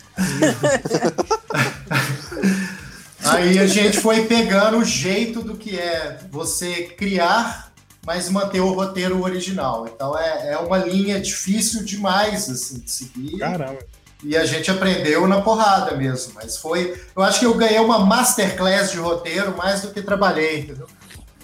Aí 3.25 3.59
a 3.59 3.67
gente 3.67 3.99
foi 4.01 4.25
pegando 4.25 4.79
o 4.79 4.85
jeito 4.85 5.43
do 5.43 5.57
que 5.57 5.79
é 5.79 6.19
você 6.31 6.85
criar, 6.85 7.73
mas 8.05 8.29
manter 8.29 8.61
o 8.61 8.73
roteiro 8.73 9.23
original. 9.23 9.87
Então 9.87 10.19
é, 10.19 10.55
é 10.55 10.59
uma 10.59 10.79
linha 10.79 11.21
difícil 11.21 11.85
demais 11.85 12.51
assim, 12.51 12.81
de 12.81 12.91
seguir. 12.91 13.39
Caramba. 13.39 13.79
E 14.25 14.37
a 14.37 14.45
gente 14.45 14.71
aprendeu 14.71 15.27
na 15.27 15.41
porrada 15.41 15.97
mesmo. 15.97 16.33
Mas 16.35 16.57
foi. 16.57 17.01
Eu 17.15 17.23
acho 17.23 17.41
que 17.41 17.47
eu 17.47 17.55
ganhei 17.55 17.79
uma 17.79 18.01
masterclass 18.01 18.91
de 18.91 18.99
roteiro 18.99 19.57
mais 19.57 19.83
do 19.83 19.91
que 19.91 20.03
trabalhei, 20.03 20.61
entendeu? 20.61 20.87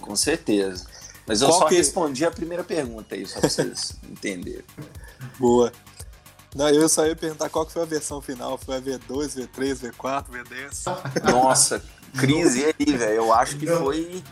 Com 0.00 0.16
certeza. 0.16 0.86
Mas 1.28 1.42
eu 1.42 1.48
Qual 1.48 1.60
só 1.60 1.68
que- 1.68 1.74
respondi 1.76 2.24
a 2.24 2.30
primeira 2.30 2.64
pergunta 2.64 3.14
aí, 3.14 3.26
só 3.26 3.38
pra 3.38 3.48
vocês 3.50 3.92
entenderem. 4.10 4.64
Boa. 5.38 5.70
Não, 6.56 6.68
eu 6.70 6.88
só 6.88 7.06
ia 7.06 7.14
perguntar 7.14 7.50
qual 7.50 7.66
que 7.66 7.72
foi 7.72 7.82
a 7.82 7.84
versão 7.84 8.20
final. 8.22 8.56
Foi 8.56 8.76
a 8.78 8.80
V2, 8.80 9.36
V3, 9.36 9.74
V4, 9.92 10.24
V10? 10.30 11.30
Nossa, 11.30 11.82
crise 12.18 12.64
aí, 12.64 12.96
velho. 12.96 13.12
Eu 13.16 13.32
acho 13.34 13.56
que 13.58 13.66
Não. 13.66 13.78
foi. 13.84 14.24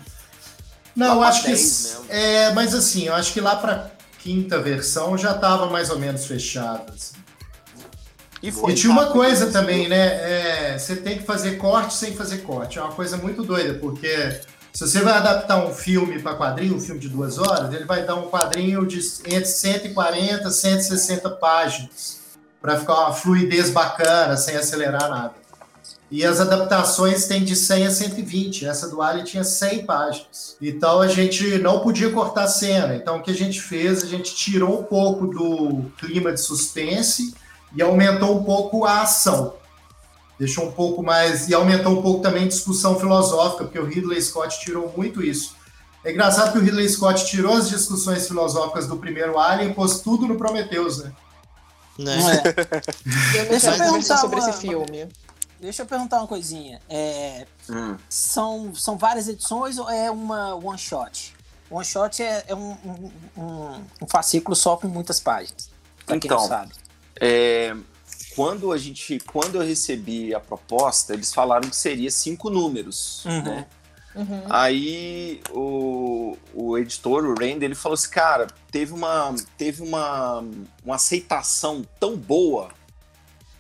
Não, 0.97 1.23
acho 1.23 1.43
que. 1.43 1.49
10 1.49 1.61
mesmo. 1.85 2.05
É, 2.09 2.53
mas 2.55 2.75
assim, 2.75 3.05
eu 3.05 3.15
acho 3.15 3.33
que 3.35 3.41
lá 3.43 3.57
pra 3.57 3.91
quinta 4.21 4.59
versão 4.61 5.17
já 5.19 5.35
tava 5.35 5.67
mais 5.67 5.91
ou 5.91 5.99
menos 5.99 6.25
fechado. 6.25 6.91
assim. 6.91 7.15
E 8.43 8.51
foi. 8.51 8.73
E 8.73 8.75
tinha 8.75 8.91
uma 8.91 9.09
coisa 9.09 9.51
também, 9.53 9.87
né? 9.89 10.07
É, 10.73 10.79
você 10.79 10.97
tem 10.97 11.19
que 11.19 11.25
fazer 11.25 11.57
corte 11.59 11.93
sem 11.95 12.15
fazer 12.17 12.39
corte. 12.39 12.79
É 12.79 12.83
uma 12.83 12.93
coisa 12.93 13.19
muito 13.19 13.43
doida, 13.43 13.75
porque 13.79 14.41
se 14.77 14.87
você 14.87 15.01
vai 15.01 15.15
adaptar 15.15 15.57
um 15.65 15.73
filme 15.73 16.19
para 16.19 16.37
quadrinho, 16.37 16.77
um 16.77 16.81
filme 16.81 17.01
de 17.01 17.09
duas 17.09 17.39
horas, 17.39 17.73
ele 17.73 17.87
vai 17.87 18.05
dar 18.05 18.17
um 18.17 18.29
quadrinho 18.29 18.87
de 18.87 19.01
entre 19.25 19.47
140 19.47 20.47
e 20.47 20.53
160 20.53 21.31
páginas, 21.31 22.21
para 22.61 22.79
ficar 22.79 22.93
uma 22.93 23.15
fluidez 23.15 23.71
bacana, 23.71 24.37
sem 24.37 24.55
acelerar 24.55 25.09
nada. 25.09 25.33
E 26.11 26.23
as 26.27 26.41
adaptações 26.41 27.27
têm 27.27 27.43
de 27.43 27.57
100 27.57 27.87
a 27.87 27.91
120. 27.91 28.67
Essa 28.67 28.87
do 28.91 29.01
Alien 29.01 29.25
tinha 29.25 29.45
100 29.45 29.87
páginas. 29.87 30.59
Então 30.61 31.01
a 31.01 31.09
gente 31.09 31.57
não 31.57 31.81
podia 31.81 32.11
cortar 32.11 32.47
cena. 32.47 32.95
Então 32.97 33.17
o 33.17 33.23
que 33.23 33.31
a 33.31 33.35
gente 33.35 33.59
fez? 33.63 34.03
A 34.03 34.07
gente 34.07 34.37
tirou 34.37 34.81
um 34.81 34.85
pouco 34.85 35.27
do 35.27 35.91
clima 35.97 36.35
de 36.35 36.41
suspense 36.41 37.35
e 37.75 37.81
aumentou 37.81 38.39
um 38.39 38.45
pouco 38.45 38.85
a 38.85 39.01
ação. 39.01 39.55
Deixou 40.39 40.67
um 40.67 40.73
pouco 40.73 41.03
mais. 41.03 41.49
E 41.49 41.55
aumentou 41.55 41.99
um 41.99 42.03
pouco 42.03 42.21
também 42.23 42.45
a 42.45 42.49
discussão 42.49 42.99
filosófica, 43.01 43.65
porque 43.65 43.79
o 43.79 43.87
Ridley 43.87 44.21
Scott 44.21 44.59
tirou 44.61 44.93
muito 44.97 45.23
isso. 45.23 45.57
É 46.05 46.13
engraçado 46.13 46.53
que 46.53 46.59
o 46.59 46.61
Ridley 46.63 46.89
Scott 46.89 47.25
tirou 47.27 47.55
as 47.57 47.69
discussões 47.69 48.27
filosóficas 48.29 48.87
do 48.87 48.97
primeiro 48.97 49.39
Alien 49.39 49.71
e 49.71 49.75
pôs 49.75 50.01
tudo 50.01 50.27
no 50.27 50.37
Prometheus, 50.37 50.99
né? 51.03 51.13
Né? 51.99 52.17
Não 52.19 52.31
é? 52.31 52.43
Eu 53.35 53.49
Deixa 53.49 53.71
eu 53.73 53.79
perguntar 53.79 54.19
sobre 54.19 54.39
uma- 54.41 54.51
esse 54.51 54.61
filme. 54.61 55.09
Deixa 55.59 55.83
eu 55.83 55.87
perguntar 55.87 56.19
uma 56.19 56.27
coisinha. 56.29 56.81
É, 56.89 57.47
Hum. 57.71 57.97
são, 58.11 58.75
são 58.75 58.99
várias 58.99 59.27
edições 59.27 59.79
ou 59.79 59.89
é 59.89 60.11
uma 60.11 60.55
one 60.55 60.79
shot? 60.79 61.35
One 61.71 61.85
shot 61.85 62.23
é, 62.23 62.45
é 62.47 62.55
um, 62.55 62.77
um, 62.85 63.11
um- 63.43 63.83
um 64.03 64.07
fascículo 64.07 64.55
só 64.55 64.77
com 64.77 64.87
muitas 64.87 65.19
páginas. 65.19 65.71
Pra 66.05 66.19
quem 66.21 66.31
não 66.31 66.37
Então, 66.37 66.47
sabe. 66.49 66.73
É, 67.19 67.75
quando 68.37 68.71
a 68.71 68.77
gente, 68.77 69.19
quando 69.21 69.55
eu 69.57 69.67
recebi 69.67 70.35
a 70.35 70.39
proposta, 70.39 71.15
eles 71.15 71.33
falaram 71.33 71.69
que 71.69 71.75
seria 71.75 72.11
cinco 72.11 72.51
números, 72.51 73.25
Uhum. 73.25 73.43
né? 73.43 73.67
Uhum. 74.15 74.43
Aí 74.49 75.43
o, 75.51 76.39
o 76.55 76.79
editor, 76.79 77.25
o 77.25 77.35
Randy, 77.35 77.65
ele 77.67 77.75
falou 77.75 77.95
assim, 77.95 78.09
cara, 78.09 78.47
teve 78.71 78.93
uma, 78.95 79.35
teve 79.59 79.83
uma, 79.83 80.43
uma 80.85 80.95
aceitação 80.95 81.85
tão 82.01 82.17
boa, 82.17 82.71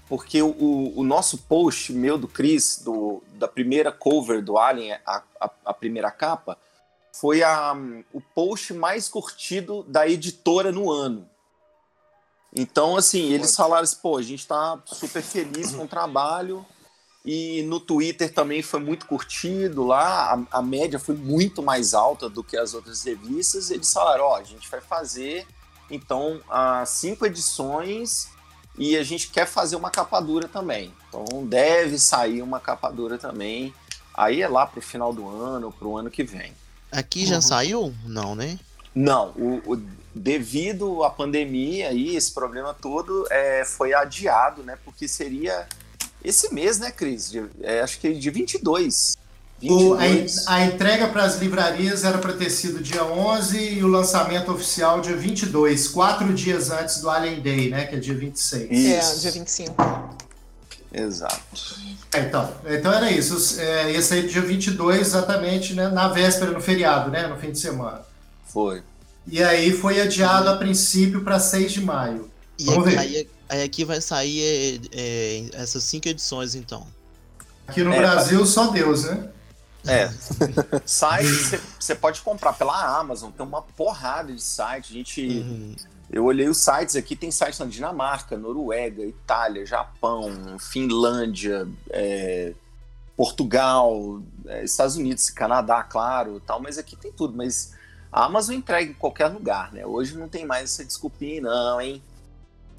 porque 0.08 0.40
o, 0.40 0.48
o, 0.48 1.00
o 1.00 1.04
nosso 1.04 1.38
post, 1.38 1.92
meu 1.92 2.16
do 2.16 2.28
Chris, 2.28 2.80
do, 2.82 3.22
da 3.34 3.48
primeira 3.48 3.90
cover 3.92 4.42
do 4.42 4.56
Alien, 4.56 4.92
a, 5.04 5.22
a, 5.40 5.50
a 5.66 5.74
primeira 5.74 6.10
capa, 6.10 6.56
foi 7.12 7.42
a, 7.42 7.74
o 8.12 8.20
post 8.20 8.72
mais 8.72 9.08
curtido 9.08 9.82
da 9.82 10.08
editora 10.08 10.70
no 10.72 10.90
ano. 10.90 11.28
Então, 12.56 12.96
assim, 12.96 13.30
eles 13.32 13.54
falaram 13.54 13.84
assim, 13.84 13.98
pô, 14.02 14.16
a 14.16 14.22
gente 14.22 14.46
tá 14.46 14.78
super 14.86 15.22
feliz 15.22 15.72
com 15.72 15.84
o 15.84 15.88
trabalho, 15.88 16.64
e 17.24 17.62
no 17.62 17.78
Twitter 17.78 18.32
também 18.32 18.62
foi 18.62 18.80
muito 18.80 19.04
curtido 19.06 19.84
lá, 19.84 20.32
a, 20.50 20.58
a 20.58 20.62
média 20.62 20.98
foi 20.98 21.14
muito 21.14 21.62
mais 21.62 21.92
alta 21.92 22.28
do 22.30 22.42
que 22.42 22.56
as 22.56 22.72
outras 22.72 23.02
revistas. 23.02 23.70
Eles 23.70 23.92
falaram: 23.92 24.24
ó, 24.24 24.36
a 24.36 24.44
gente 24.44 24.70
vai 24.70 24.80
fazer 24.80 25.44
então 25.90 26.40
cinco 26.86 27.26
edições 27.26 28.28
e 28.78 28.96
a 28.96 29.02
gente 29.02 29.28
quer 29.28 29.46
fazer 29.46 29.74
uma 29.76 29.90
capa 29.90 30.20
dura 30.20 30.46
também. 30.48 30.94
Então 31.08 31.44
deve 31.44 31.98
sair 31.98 32.42
uma 32.42 32.60
capa 32.60 32.90
dura 32.90 33.18
também. 33.18 33.74
Aí 34.14 34.40
é 34.40 34.48
lá 34.48 34.64
pro 34.66 34.80
final 34.80 35.12
do 35.12 35.28
ano, 35.28 35.72
pro 35.72 35.96
ano 35.96 36.10
que 36.10 36.22
vem. 36.22 36.52
Aqui 36.92 37.26
já 37.26 37.36
Uhum. 37.36 37.42
saiu? 37.42 37.94
Não, 38.04 38.34
né? 38.36 38.56
Não, 38.94 39.30
o, 39.36 39.74
o- 39.74 39.82
devido 40.16 41.04
à 41.04 41.10
pandemia 41.10 41.92
e 41.92 42.16
esse 42.16 42.32
problema 42.32 42.74
todo, 42.74 43.26
é, 43.30 43.64
foi 43.64 43.92
adiado, 43.92 44.62
né? 44.62 44.78
Porque 44.84 45.06
seria 45.06 45.66
esse 46.24 46.52
mês, 46.52 46.78
né, 46.78 46.90
Cris? 46.90 47.30
De- 47.30 47.44
é, 47.62 47.80
acho 47.80 48.00
que 48.00 48.12
de 48.14 48.30
22. 48.30 49.16
O- 49.62 49.94
a, 49.94 49.98
22. 49.98 50.46
a 50.48 50.64
entrega 50.64 51.08
para 51.08 51.24
as 51.24 51.36
livrarias 51.38 52.04
era 52.04 52.18
para 52.18 52.32
ter 52.32 52.50
sido 52.50 52.82
dia 52.82 53.04
11 53.04 53.58
e 53.58 53.84
o 53.84 53.88
lançamento 53.88 54.50
oficial 54.52 55.00
dia 55.00 55.16
22, 55.16 55.88
quatro 55.88 56.32
dias 56.34 56.70
antes 56.70 57.00
do 57.00 57.08
Alien 57.10 57.40
Day, 57.40 57.70
né? 57.70 57.84
Que 57.86 57.96
é 57.96 57.98
dia 57.98 58.14
26. 58.14 58.68
Isso. 58.70 59.12
É, 59.12 59.20
dia 59.20 59.30
25. 59.32 60.16
Exato. 60.92 61.40
É, 62.14 62.20
então, 62.20 62.52
então 62.66 62.92
era 62.92 63.10
isso. 63.10 63.60
É, 63.60 63.92
ia 63.92 64.00
sair 64.02 64.26
dia 64.28 64.40
22, 64.40 65.00
exatamente, 65.00 65.74
né, 65.74 65.88
na 65.88 66.08
véspera, 66.08 66.50
no 66.52 66.60
feriado, 66.60 67.10
né? 67.10 67.26
No 67.26 67.36
fim 67.36 67.52
de 67.52 67.58
semana. 67.58 68.00
Foi. 68.46 68.82
E 69.26 69.42
aí 69.42 69.72
foi 69.72 70.00
adiado 70.00 70.48
a 70.48 70.56
princípio 70.56 71.22
para 71.22 71.38
6 71.40 71.72
de 71.72 71.80
maio. 71.80 72.30
E 72.58 72.64
Vamos 72.64 72.86
aí, 72.88 72.94
ver. 72.94 72.98
aí- 72.98 73.28
aí 73.48 73.62
aqui 73.62 73.84
vai 73.84 74.00
sair 74.00 74.40
é, 74.42 74.80
é, 74.92 75.44
essas 75.54 75.82
cinco 75.84 76.08
edições, 76.08 76.54
então. 76.54 76.86
Aqui 77.66 77.82
no 77.82 77.92
É, 77.92 77.98
Brasil, 77.98 78.44
só 78.46 78.68
Deus, 78.68 79.04
né? 79.04 79.28
É. 79.88 80.08
Site 80.86 81.60
você 81.78 81.94
pode 81.94 82.20
comprar 82.20 82.52
pela 82.54 82.98
Amazon, 82.98 83.30
tem 83.30 83.46
uma 83.46 83.62
porrada 83.62 84.32
de 84.32 84.42
site. 84.42 84.90
A 84.92 84.94
gente. 84.96 85.26
Uhum. 85.28 85.76
Eu 86.10 86.24
olhei 86.24 86.48
os 86.48 86.58
sites 86.58 86.94
aqui, 86.96 87.14
tem 87.16 87.30
sites 87.30 87.58
na 87.58 87.66
Dinamarca, 87.66 88.36
Noruega, 88.36 89.04
Itália, 89.04 89.66
Japão, 89.66 90.56
Finlândia, 90.58 91.68
é, 91.90 92.52
Portugal, 93.16 94.20
é, 94.46 94.64
Estados 94.64 94.96
Unidos, 94.96 95.30
Canadá, 95.30 95.82
claro, 95.82 96.40
tal, 96.46 96.60
mas 96.60 96.78
aqui 96.78 96.96
tem 96.96 97.12
tudo. 97.12 97.36
Mas 97.36 97.72
a 98.16 98.24
Amazon 98.24 98.54
entrega 98.56 98.90
em 98.90 98.94
qualquer 98.94 99.26
lugar, 99.28 99.72
né? 99.72 99.84
Hoje 99.84 100.16
não 100.16 100.28
tem 100.28 100.46
mais 100.46 100.64
essa 100.72 100.84
desculpinha, 100.84 101.42
não, 101.42 101.80
hein? 101.80 102.02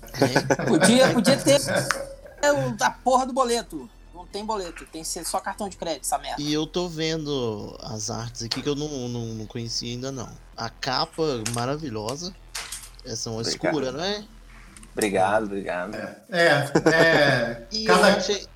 É, 0.03 0.65
Podia, 0.65 1.13
podia 1.13 1.37
ter 1.37 1.59
o- 1.61 2.83
a 2.83 2.89
porra 2.91 3.25
do 3.25 3.33
boleto. 3.33 3.89
Não 4.13 4.25
tem 4.25 4.43
boleto, 4.43 4.85
tem 4.91 5.03
que 5.03 5.07
ser 5.07 5.23
só 5.25 5.39
cartão 5.39 5.69
de 5.69 5.77
crédito, 5.77 6.03
essa 6.05 6.17
merda. 6.17 6.41
E 6.41 6.51
eu 6.51 6.65
tô 6.65 6.87
vendo 6.89 7.77
as 7.83 8.09
artes 8.09 8.41
aqui 8.43 8.61
que 8.63 8.69
eu 8.69 8.75
não, 8.75 8.87
não, 9.07 9.25
não 9.35 9.45
conhecia 9.45 9.91
ainda 9.91 10.11
não. 10.11 10.27
A 10.55 10.69
capa 10.69 11.21
maravilhosa. 11.53 12.33
Essa 13.05 13.29
é 13.29 13.31
uma 13.31 13.41
Obrigado. 13.41 13.65
escura, 13.65 13.91
não 13.91 14.03
é? 14.03 14.23
Obrigado, 14.93 15.43
obrigado. 15.45 15.95
É, 15.95 16.17
é. 16.31 17.67
E 17.71 17.85
Cada- 17.85 18.15
achei. 18.15 18.47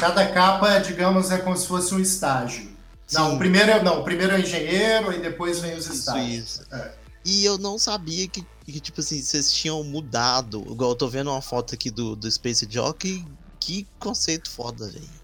Cada 0.00 0.26
capa, 0.32 0.78
digamos, 0.78 1.30
é 1.30 1.38
como 1.38 1.56
se 1.56 1.66
fosse 1.66 1.94
um 1.94 1.98
estágio. 2.00 2.70
Não, 3.12 3.34
o 3.34 3.38
primeiro 3.38 3.70
é, 3.70 3.82
não, 3.82 4.00
o 4.00 4.04
primeiro 4.04 4.34
é 4.34 4.40
engenheiro 4.40 5.12
e 5.12 5.20
depois 5.20 5.60
vem 5.60 5.74
os 5.74 5.86
Isso, 5.86 5.94
estágios. 5.94 6.44
isso. 6.44 6.66
É. 6.72 6.94
E 7.24 7.44
eu 7.44 7.58
não 7.58 7.78
sabia 7.78 8.26
que, 8.28 8.44
que, 8.64 8.80
tipo 8.80 9.00
assim, 9.00 9.20
vocês 9.20 9.52
tinham 9.52 9.82
mudado. 9.84 10.64
Igual 10.70 10.90
eu 10.90 10.96
tô 10.96 11.08
vendo 11.08 11.30
uma 11.30 11.42
foto 11.42 11.74
aqui 11.74 11.90
do, 11.90 12.16
do 12.16 12.30
Space 12.30 12.66
Jockey. 12.68 13.24
Que 13.58 13.86
conceito 13.98 14.50
foda, 14.50 14.86
velho. 14.86 15.00
Tipo 15.00 15.20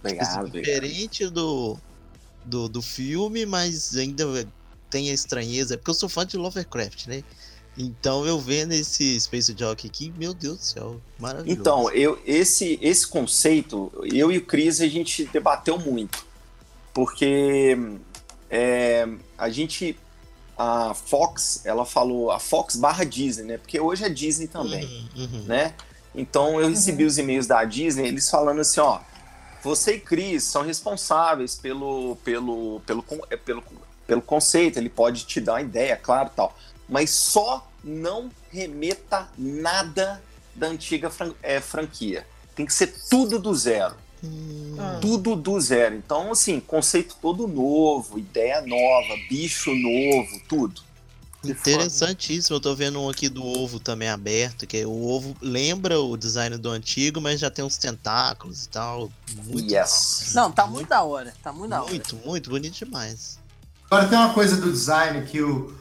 Obrigado, 0.00 0.46
assim, 0.46 0.50
diferente 0.50 1.28
do, 1.28 1.76
do, 2.44 2.68
do 2.68 2.80
filme, 2.80 3.44
mas 3.44 3.94
ainda 3.96 4.48
tem 4.88 5.10
a 5.10 5.12
estranheza. 5.12 5.74
É 5.74 5.76
porque 5.76 5.90
eu 5.90 5.94
sou 5.94 6.08
fã 6.08 6.24
de 6.24 6.36
Lovecraft, 6.36 7.06
né? 7.06 7.22
Então 7.78 8.24
eu 8.26 8.40
vendo 8.40 8.72
esse 8.72 9.20
Space 9.20 9.54
Jockey 9.56 9.86
aqui, 9.86 10.12
meu 10.16 10.32
Deus 10.32 10.58
do 10.58 10.64
céu, 10.64 11.00
maravilhoso. 11.18 11.60
Então, 11.60 11.90
eu, 11.90 12.18
esse, 12.24 12.78
esse 12.80 13.06
conceito, 13.06 13.92
eu 14.10 14.32
e 14.32 14.38
o 14.38 14.46
Cris, 14.46 14.80
a 14.80 14.88
gente 14.88 15.26
debateu 15.26 15.78
muito. 15.78 16.25
Porque 16.96 17.76
é, 18.48 19.06
a 19.36 19.50
gente. 19.50 19.98
A 20.58 20.94
Fox, 20.94 21.60
ela 21.66 21.84
falou 21.84 22.30
a 22.30 22.38
Fox 22.40 22.76
barra 22.76 23.04
Disney, 23.04 23.44
né? 23.44 23.58
Porque 23.58 23.78
hoje 23.78 24.02
é 24.04 24.08
Disney 24.08 24.46
também, 24.46 24.86
Uhum, 25.14 25.24
uhum. 25.24 25.42
né? 25.42 25.74
Então 26.14 26.58
eu 26.58 26.70
recebi 26.70 27.04
os 27.04 27.18
e-mails 27.18 27.46
da 27.46 27.62
Disney, 27.62 28.08
eles 28.08 28.30
falando 28.30 28.62
assim, 28.62 28.80
ó. 28.80 29.00
Você 29.62 29.96
e 29.96 30.00
Cris 30.00 30.44
são 30.44 30.62
responsáveis 30.62 31.56
pelo, 31.56 32.16
pelo, 32.24 32.80
pelo, 32.86 33.04
é, 33.28 33.36
pelo, 33.36 33.62
pelo 34.06 34.22
conceito, 34.22 34.78
ele 34.78 34.88
pode 34.88 35.26
te 35.26 35.42
dar 35.42 35.54
uma 35.54 35.60
ideia, 35.60 35.94
claro, 35.94 36.30
tal. 36.34 36.56
Mas 36.88 37.10
só 37.10 37.68
não 37.84 38.30
remeta 38.50 39.28
nada 39.36 40.22
da 40.54 40.68
antiga 40.68 41.10
fran- 41.10 41.34
é, 41.42 41.60
franquia. 41.60 42.26
Tem 42.54 42.64
que 42.64 42.72
ser 42.72 42.94
tudo 43.10 43.38
do 43.38 43.54
zero. 43.54 43.94
Hum. 44.24 44.76
Tudo 45.00 45.36
do 45.36 45.60
zero. 45.60 45.94
Então, 45.94 46.32
assim, 46.32 46.60
conceito 46.60 47.16
todo 47.20 47.46
novo, 47.46 48.18
ideia 48.18 48.60
nova, 48.62 49.14
bicho 49.28 49.74
novo, 49.74 50.40
tudo. 50.48 50.86
Interessantíssimo, 51.44 52.56
eu 52.56 52.60
tô 52.60 52.74
vendo 52.74 53.00
um 53.00 53.08
aqui 53.08 53.28
do 53.28 53.44
ovo 53.44 53.78
também 53.78 54.08
aberto, 54.08 54.66
que 54.66 54.84
o 54.84 55.06
ovo 55.06 55.36
lembra 55.40 56.00
o 56.00 56.16
design 56.16 56.56
do 56.56 56.70
antigo, 56.70 57.20
mas 57.20 57.38
já 57.38 57.50
tem 57.50 57.64
uns 57.64 57.76
tentáculos 57.76 58.64
e 58.64 58.68
tal. 58.68 59.10
Muito 59.44 59.72
Yes. 59.72 60.32
Não, 60.34 60.50
tá 60.50 60.66
muito 60.66 60.88
da 60.88 61.02
hora. 61.02 61.32
Tá 61.42 61.52
muito 61.52 61.70
da 61.70 61.82
hora. 61.82 61.90
Muito, 61.90 62.16
muito 62.24 62.50
bonito 62.50 62.74
demais. 62.74 63.38
Agora 63.88 64.08
tem 64.08 64.18
uma 64.18 64.34
coisa 64.34 64.56
do 64.56 64.72
design 64.72 65.24
que 65.26 65.40
o 65.40 65.72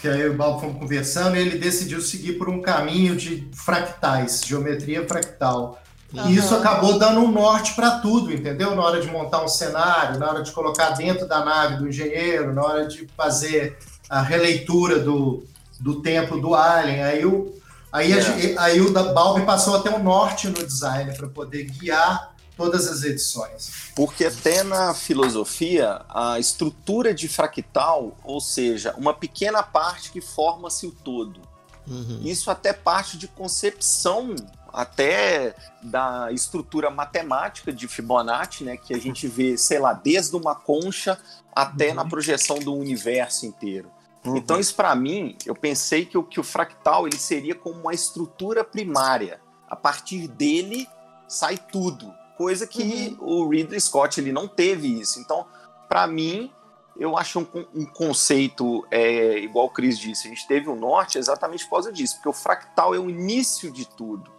que 0.00 0.08
aí 0.08 0.20
eu 0.20 0.26
e 0.26 0.30
o 0.30 0.36
Balbo 0.36 0.60
fomos 0.60 0.78
conversando 0.78 1.36
e 1.36 1.40
ele 1.40 1.58
decidiu 1.58 2.02
seguir 2.02 2.34
por 2.34 2.50
um 2.50 2.60
caminho 2.60 3.16
de 3.16 3.48
fractais, 3.54 4.42
geometria 4.44 5.06
fractal. 5.08 5.82
Aham. 6.14 6.30
E 6.30 6.36
isso 6.36 6.54
acabou 6.54 6.98
dando 6.98 7.20
um 7.20 7.30
norte 7.30 7.74
para 7.74 7.98
tudo, 7.98 8.32
entendeu? 8.32 8.74
Na 8.74 8.82
hora 8.82 9.00
de 9.00 9.08
montar 9.08 9.42
um 9.44 9.48
cenário, 9.48 10.18
na 10.18 10.28
hora 10.30 10.42
de 10.42 10.52
colocar 10.52 10.90
dentro 10.90 11.26
da 11.26 11.44
nave 11.44 11.76
do 11.76 11.88
engenheiro, 11.88 12.52
na 12.54 12.62
hora 12.62 12.86
de 12.86 13.06
fazer 13.16 13.78
a 14.08 14.22
releitura 14.22 14.98
do, 15.00 15.44
do 15.80 16.00
templo 16.02 16.40
do 16.40 16.54
Alien. 16.54 17.02
Aí 17.02 17.26
o, 17.26 17.52
aí 17.92 18.12
a 18.12 18.18
É. 18.18 18.20
gente- 18.20 18.58
aí 18.58 18.80
o 18.80 18.92
da 18.92 19.12
Balbi 19.12 19.44
passou 19.44 19.76
a 19.76 19.80
ter 19.82 19.90
um 19.90 20.02
norte 20.02 20.46
no 20.48 20.64
design 20.64 21.12
para 21.16 21.26
poder 21.28 21.64
guiar 21.64 22.34
todas 22.56 22.86
as 22.88 23.02
edições. 23.02 23.70
Porque 23.94 24.24
até 24.24 24.62
na 24.62 24.94
filosofia, 24.94 26.00
a 26.08 26.38
estrutura 26.38 27.12
de 27.12 27.28
fractal, 27.28 28.16
ou 28.24 28.40
seja, 28.40 28.94
uma 28.96 29.12
pequena 29.12 29.62
parte 29.62 30.10
que 30.10 30.20
forma-se 30.22 30.86
o 30.86 30.90
todo. 30.90 31.40
Uhum. 31.86 32.20
Isso 32.24 32.50
até 32.50 32.72
parte 32.72 33.18
de 33.18 33.28
concepção 33.28 34.34
até 34.72 35.54
da 35.82 36.30
estrutura 36.32 36.90
matemática 36.90 37.72
de 37.72 37.88
Fibonacci, 37.88 38.64
né, 38.64 38.76
que 38.76 38.94
a 38.94 38.98
gente 38.98 39.26
vê, 39.26 39.56
sei 39.56 39.78
lá, 39.78 39.92
desde 39.92 40.36
uma 40.36 40.54
concha 40.54 41.18
até 41.54 41.94
na 41.94 42.04
projeção 42.04 42.58
do 42.58 42.74
universo 42.74 43.46
inteiro. 43.46 43.90
Então 44.24 44.58
isso 44.58 44.74
para 44.74 44.94
mim, 44.94 45.36
eu 45.46 45.54
pensei 45.54 46.04
que 46.04 46.18
o, 46.18 46.24
que 46.24 46.40
o 46.40 46.44
fractal 46.44 47.06
ele 47.06 47.18
seria 47.18 47.54
como 47.54 47.80
uma 47.80 47.94
estrutura 47.94 48.64
primária. 48.64 49.40
A 49.68 49.76
partir 49.76 50.26
dele 50.26 50.88
sai 51.28 51.56
tudo, 51.56 52.12
coisa 52.36 52.66
que 52.66 53.16
o 53.20 53.48
Ridley 53.48 53.80
Scott 53.80 54.20
ele 54.20 54.32
não 54.32 54.48
teve 54.48 55.00
isso. 55.00 55.20
Então, 55.20 55.46
para 55.88 56.06
mim, 56.06 56.50
eu 56.98 57.16
acho 57.16 57.40
um, 57.40 57.46
um 57.74 57.86
conceito 57.86 58.86
é, 58.90 59.38
igual 59.38 59.66
o 59.66 59.70
Chris 59.70 59.98
disse. 59.98 60.26
A 60.26 60.30
gente 60.30 60.46
teve 60.46 60.68
o 60.68 60.76
norte 60.76 61.18
exatamente 61.18 61.64
por 61.64 61.72
causa 61.72 61.92
disso, 61.92 62.16
porque 62.16 62.28
o 62.28 62.32
fractal 62.32 62.94
é 62.94 62.98
o 62.98 63.10
início 63.10 63.70
de 63.70 63.86
tudo, 63.86 64.30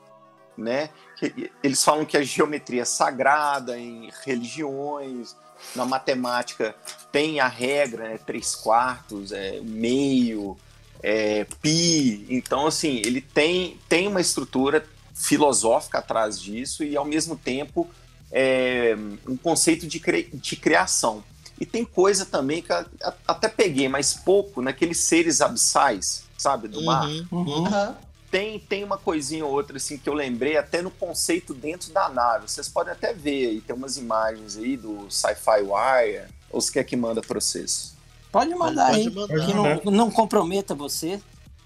né? 0.58 0.90
Eles 1.64 1.84
falam 1.84 2.06
que 2.06 2.18
a 2.18 2.24
geometria 2.24 2.82
é 2.82 2.86
sagrada 2.86 3.78
em 3.80 4.10
religiões, 4.26 5.36
na 5.76 5.86
matemática 5.86 6.76
tem 7.12 7.40
a 7.40 7.48
regra, 7.48 8.10
né? 8.10 8.20
Três 8.26 8.56
quartos, 8.56 9.32
é 9.32 9.60
meio, 9.62 10.58
é, 11.02 11.46
pi. 11.62 12.26
Então, 12.30 12.68
assim, 12.68 13.02
ele 13.06 13.22
tem, 13.22 13.80
tem 13.90 14.08
uma 14.08 14.22
estrutura 14.22 14.86
filosófica 15.14 15.98
atrás 15.98 16.40
disso 16.40 16.84
e, 16.84 16.96
ao 16.96 17.06
mesmo 17.06 17.36
tempo, 17.36 17.90
é, 18.32 18.96
um 19.28 19.36
conceito 19.36 19.88
de, 19.88 20.00
cri- 20.00 20.30
de 20.34 20.56
criação. 20.56 21.24
E 21.60 21.66
tem 21.66 21.84
coisa 21.84 22.24
também 22.24 22.62
que 22.62 22.72
até 23.28 23.48
peguei, 23.48 23.90
mas 23.90 24.14
pouco, 24.14 24.62
naqueles 24.62 25.00
seres 25.00 25.42
abissais, 25.42 26.24
sabe, 26.38 26.68
do 26.68 26.84
mar. 26.84 27.08
Uhum. 27.08 27.28
Uhum. 27.32 27.96
Tem, 28.30 28.60
tem 28.60 28.84
uma 28.84 28.98
coisinha 28.98 29.46
ou 29.46 29.52
outra 29.52 29.78
assim 29.78 29.98
que 29.98 30.10
eu 30.10 30.14
lembrei 30.14 30.58
até 30.58 30.82
no 30.82 30.92
conceito 30.92 31.54
dentro 31.54 31.92
da 31.94 32.10
nave. 32.10 32.48
Vocês 32.50 32.68
podem 32.68 32.92
até 32.92 33.14
ver 33.14 33.48
aí, 33.50 33.62
tem 33.62 33.76
umas 33.76 33.96
imagens 33.98 34.58
aí 34.58 34.76
do 34.76 35.10
Sci-Fi 35.10 35.62
Wire. 35.62 36.26
Ou 36.50 36.60
se 36.60 36.72
quer 36.72 36.84
que 36.84 36.96
manda 36.98 37.22
pra 37.22 37.40
vocês? 37.40 37.94
Pode 38.32 38.54
mandar 38.54 38.88
Pode 38.92 39.00
aí. 39.00 39.10
mandar. 39.10 39.46
Que 39.46 39.54
não, 39.54 39.92
não 39.92 40.12
comprometa 40.12 40.76
você. 40.76 41.22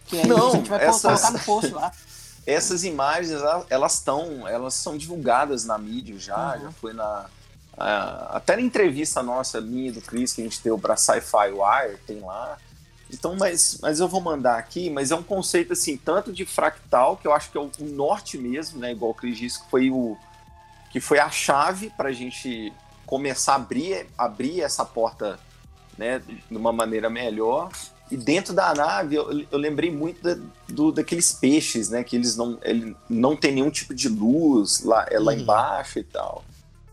Que 0.06 0.20
aí 0.20 0.28
Não, 0.28 0.50
a 0.50 0.52
gente 0.52 0.70
vai 0.70 0.84
essas- 0.86 1.02
colocar 1.02 1.32
no 1.32 1.40
post 1.40 1.72
lá. 1.74 1.92
Essas 2.46 2.84
imagens, 2.84 3.40
ela- 3.40 3.66
elas 3.70 3.94
estão, 3.94 4.48
elas 4.48 4.74
são 4.74 4.98
divulgadas 4.98 5.64
na 5.64 5.78
mídia 5.78 6.18
já, 6.18 6.56
Uhum. 6.56 6.62
já 6.64 6.72
foi 6.72 6.92
na 6.94 7.28
a- 7.78 8.32
até 8.38 8.56
na 8.56 8.62
entrevista 8.64 9.22
nossa, 9.24 9.62
minha 9.62 9.90
e 9.90 9.92
do 9.92 10.02
Chris, 10.02 10.34
que 10.34 10.42
a 10.42 10.44
gente 10.44 10.60
deu 10.64 10.78
pra 10.78 10.98
Sci-Fi 10.98 11.52
Wire, 11.52 11.98
tem 12.06 12.20
lá. 12.20 12.58
Então, 13.12 13.36
mas, 13.36 13.78
mas 13.82 14.00
eu 14.00 14.08
vou 14.08 14.22
mandar 14.22 14.58
aqui, 14.58 14.90
mas 14.90 15.12
é 15.12 15.16
um 15.16 15.24
conceito 15.24 15.74
assim, 15.74 15.98
tanto 15.98 16.32
de 16.32 16.46
fractal, 16.46 17.18
que 17.18 17.28
eu 17.28 17.34
acho 17.34 17.52
que 17.52 17.58
é 17.58 17.62
o, 17.62 17.70
o 17.80 17.84
norte 17.86 18.38
mesmo, 18.38 18.80
né? 18.80 18.92
Igual 18.92 19.12
o 19.12 19.14
Chris 19.14 19.38
disse, 19.38 19.62
que 19.64 19.70
foi 19.70 19.90
o 19.92 20.18
que 20.92 21.00
foi 21.00 21.20
a 21.20 21.30
chave 21.30 21.90
para 21.90 22.10
a 22.10 22.14
gente 22.14 22.72
começar 23.06 23.54
a 23.54 23.56
abrir, 23.56 24.08
abrir 24.18 24.62
essa 24.62 24.84
porta 24.86 25.40
né, 25.98 26.20
de 26.20 26.58
uma 26.58 26.72
maneira 26.74 27.10
melhor. 27.10 27.70
E 28.10 28.18
dentro 28.18 28.54
da 28.54 28.74
nave, 28.74 29.16
eu, 29.16 29.46
eu 29.50 29.58
lembrei 29.58 29.90
muito 29.90 30.22
da- 30.22 30.38
do, 30.68 30.92
daqueles 30.92 31.32
peixes, 31.32 31.90
né? 31.90 32.04
Que 32.04 32.16
eles 32.18 32.36
não, 32.36 32.58
ele 32.62 32.96
não 33.10 33.36
tem 33.38 33.54
nenhum 33.54 33.70
tipo 33.72 33.94
de 33.94 34.10
luz 34.10 34.84
lá, 34.84 35.06
é 35.10 35.18
lá 35.18 35.32
Uhum. 35.34 35.40
embaixo 35.40 36.00
e 36.00 36.04
tal. 36.04 36.44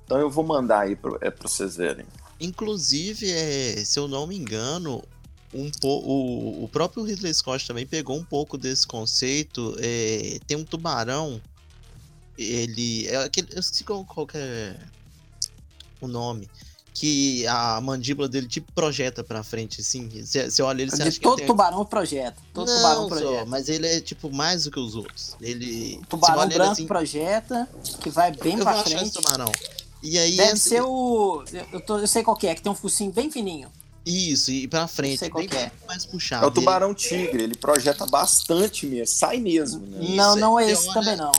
Então 0.05 0.19
eu 0.19 0.31
vou 0.31 0.45
mandar 0.45 0.81
aí 0.81 0.95
para 0.95 1.17
é, 1.21 1.31
vocês 1.31 1.77
verem. 1.77 2.07
Inclusive, 2.41 3.31
é, 3.33 3.85
se 3.85 3.99
eu 3.99 4.07
não 4.07 4.27
me 4.29 4.37
engano, 4.37 5.03
um 5.55 5.71
po 5.71 5.89
o, 5.89 6.65
o 6.65 6.69
próprio 6.69 7.03
Ridley 7.05 7.33
Scott 7.33 7.67
também 7.67 7.87
pegou 7.87 8.17
um 8.17 8.25
pouco 8.25 8.59
desse 8.59 8.87
conceito. 8.87 9.75
é, 9.79 10.39
tem 10.47 10.57
um 10.57 10.65
tubarão 10.65 11.41
ele. 12.37 13.07
É 13.09 13.17
aquele, 13.25 13.49
eu 13.53 13.61
esqueci 13.61 13.85
qual, 13.85 14.05
qual 14.05 14.27
é 14.35 14.77
o 16.01 16.07
nome. 16.07 16.49
Que 16.95 17.47
a 17.47 17.81
mandíbula 17.81 18.29
dele 18.29 18.49
tipo 18.49 18.73
projeta 18.73 19.23
pra 19.23 19.45
frente, 19.45 19.81
assim. 19.81 20.09
Você 20.21 20.61
olha 20.63 20.83
ele, 20.83 20.91
você 20.91 21.03
acha 21.03 21.13
que 21.13 21.21
todo 21.21 21.35
ele 21.35 21.43
tem... 21.43 21.47
tubarão 21.47 21.85
projeta. 21.85 22.37
Todo 22.53 22.67
Não, 22.69 22.77
tubarão 22.77 23.03
só, 23.09 23.15
projeta. 23.17 23.45
mas 23.47 23.69
ele 23.69 23.87
é 23.87 24.01
tipo 24.01 24.33
mais 24.33 24.65
do 24.65 24.71
que 24.73 24.81
os 24.81 24.97
outros. 24.97 25.37
Ele. 25.41 26.01
O 26.03 26.07
tubarão 26.07 26.41
olha 26.41 26.49
ele 26.49 26.55
branco 26.55 26.73
assim, 26.73 26.87
projeta, 26.87 27.69
que 28.01 28.11
vai 28.11 28.33
bem 28.33 28.59
eu 28.59 28.65
pra 28.65 28.83
frente. 28.83 29.13
tubarão. 29.13 29.53
E 30.03 30.19
aí 30.19 30.37
Deve 30.37 30.59
ser 30.59 30.83
o. 30.83 31.45
Eu, 31.73 31.81
tô- 31.81 31.99
eu 31.99 32.07
sei 32.09 32.23
qual 32.25 32.37
que 32.37 32.47
é, 32.49 32.55
que 32.55 32.63
tem 32.63 32.71
um 32.71 32.75
focinho 32.75 33.13
bem 33.13 33.31
fininho. 33.31 33.71
Isso, 34.07 34.51
e 34.51 34.67
pra 34.67 34.87
frente, 34.89 35.19
sei 35.19 35.29
qual 35.31 35.41
bem 35.43 35.49
que 35.49 35.57
é. 35.57 35.71
mais 35.87 36.07
puxado. 36.07 36.45
É 36.45 36.49
o 36.49 36.51
tubarão 36.51 36.95
tigre, 36.95 37.43
ele 37.43 37.55
projeta 37.55 38.07
bastante 38.07 38.87
mesmo, 38.87 39.07
sai 39.15 39.39
mesmo, 39.39 39.87
né? 39.87 39.99
Isso, 40.03 40.15
não, 40.17 40.37
não 40.37 40.61
é 40.61 40.71
esse 40.71 40.85
olha- 40.89 40.95
também 40.95 41.17
não. 41.17 41.33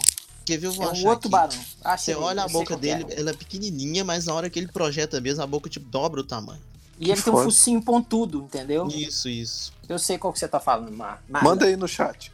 Quer 0.45 0.57
ver? 0.57 0.67
Eu 0.67 0.71
vou 0.73 0.85
É 0.85 0.87
um 0.87 0.91
achar 0.91 0.99
outro 1.09 1.13
aqui. 1.13 1.21
tubarão. 1.23 1.65
Achei, 1.83 2.13
Você 2.13 2.19
olha 2.19 2.43
a 2.43 2.47
boca 2.47 2.77
que 2.77 2.89
é. 2.89 2.97
dele, 2.97 3.13
ela 3.15 3.29
é 3.31 3.33
pequenininha, 3.33 4.03
mas 4.03 4.25
na 4.25 4.33
hora 4.33 4.49
que 4.49 4.57
ele 4.59 4.67
projeta 4.67 5.19
mesmo, 5.21 5.43
a 5.43 5.47
boca 5.47 5.69
tipo 5.69 5.87
dobra 5.89 6.21
o 6.21 6.23
tamanho. 6.23 6.61
E 6.99 7.09
ele 7.11 7.21
tem 7.21 7.31
um 7.31 7.35
foda. 7.37 7.45
focinho 7.45 7.81
pontudo, 7.81 8.41
entendeu? 8.43 8.87
Isso, 8.87 9.29
isso. 9.29 9.71
Eu 9.87 9.97
sei 9.97 10.17
qual 10.17 10.33
que 10.33 10.37
você 10.39 10.47
tá 10.47 10.59
falando, 10.59 10.91
Mar. 10.91 11.23
Mar- 11.29 11.43
Manda 11.43 11.65
aí 11.65 11.75
no 11.77 11.87
chat. 11.87 12.31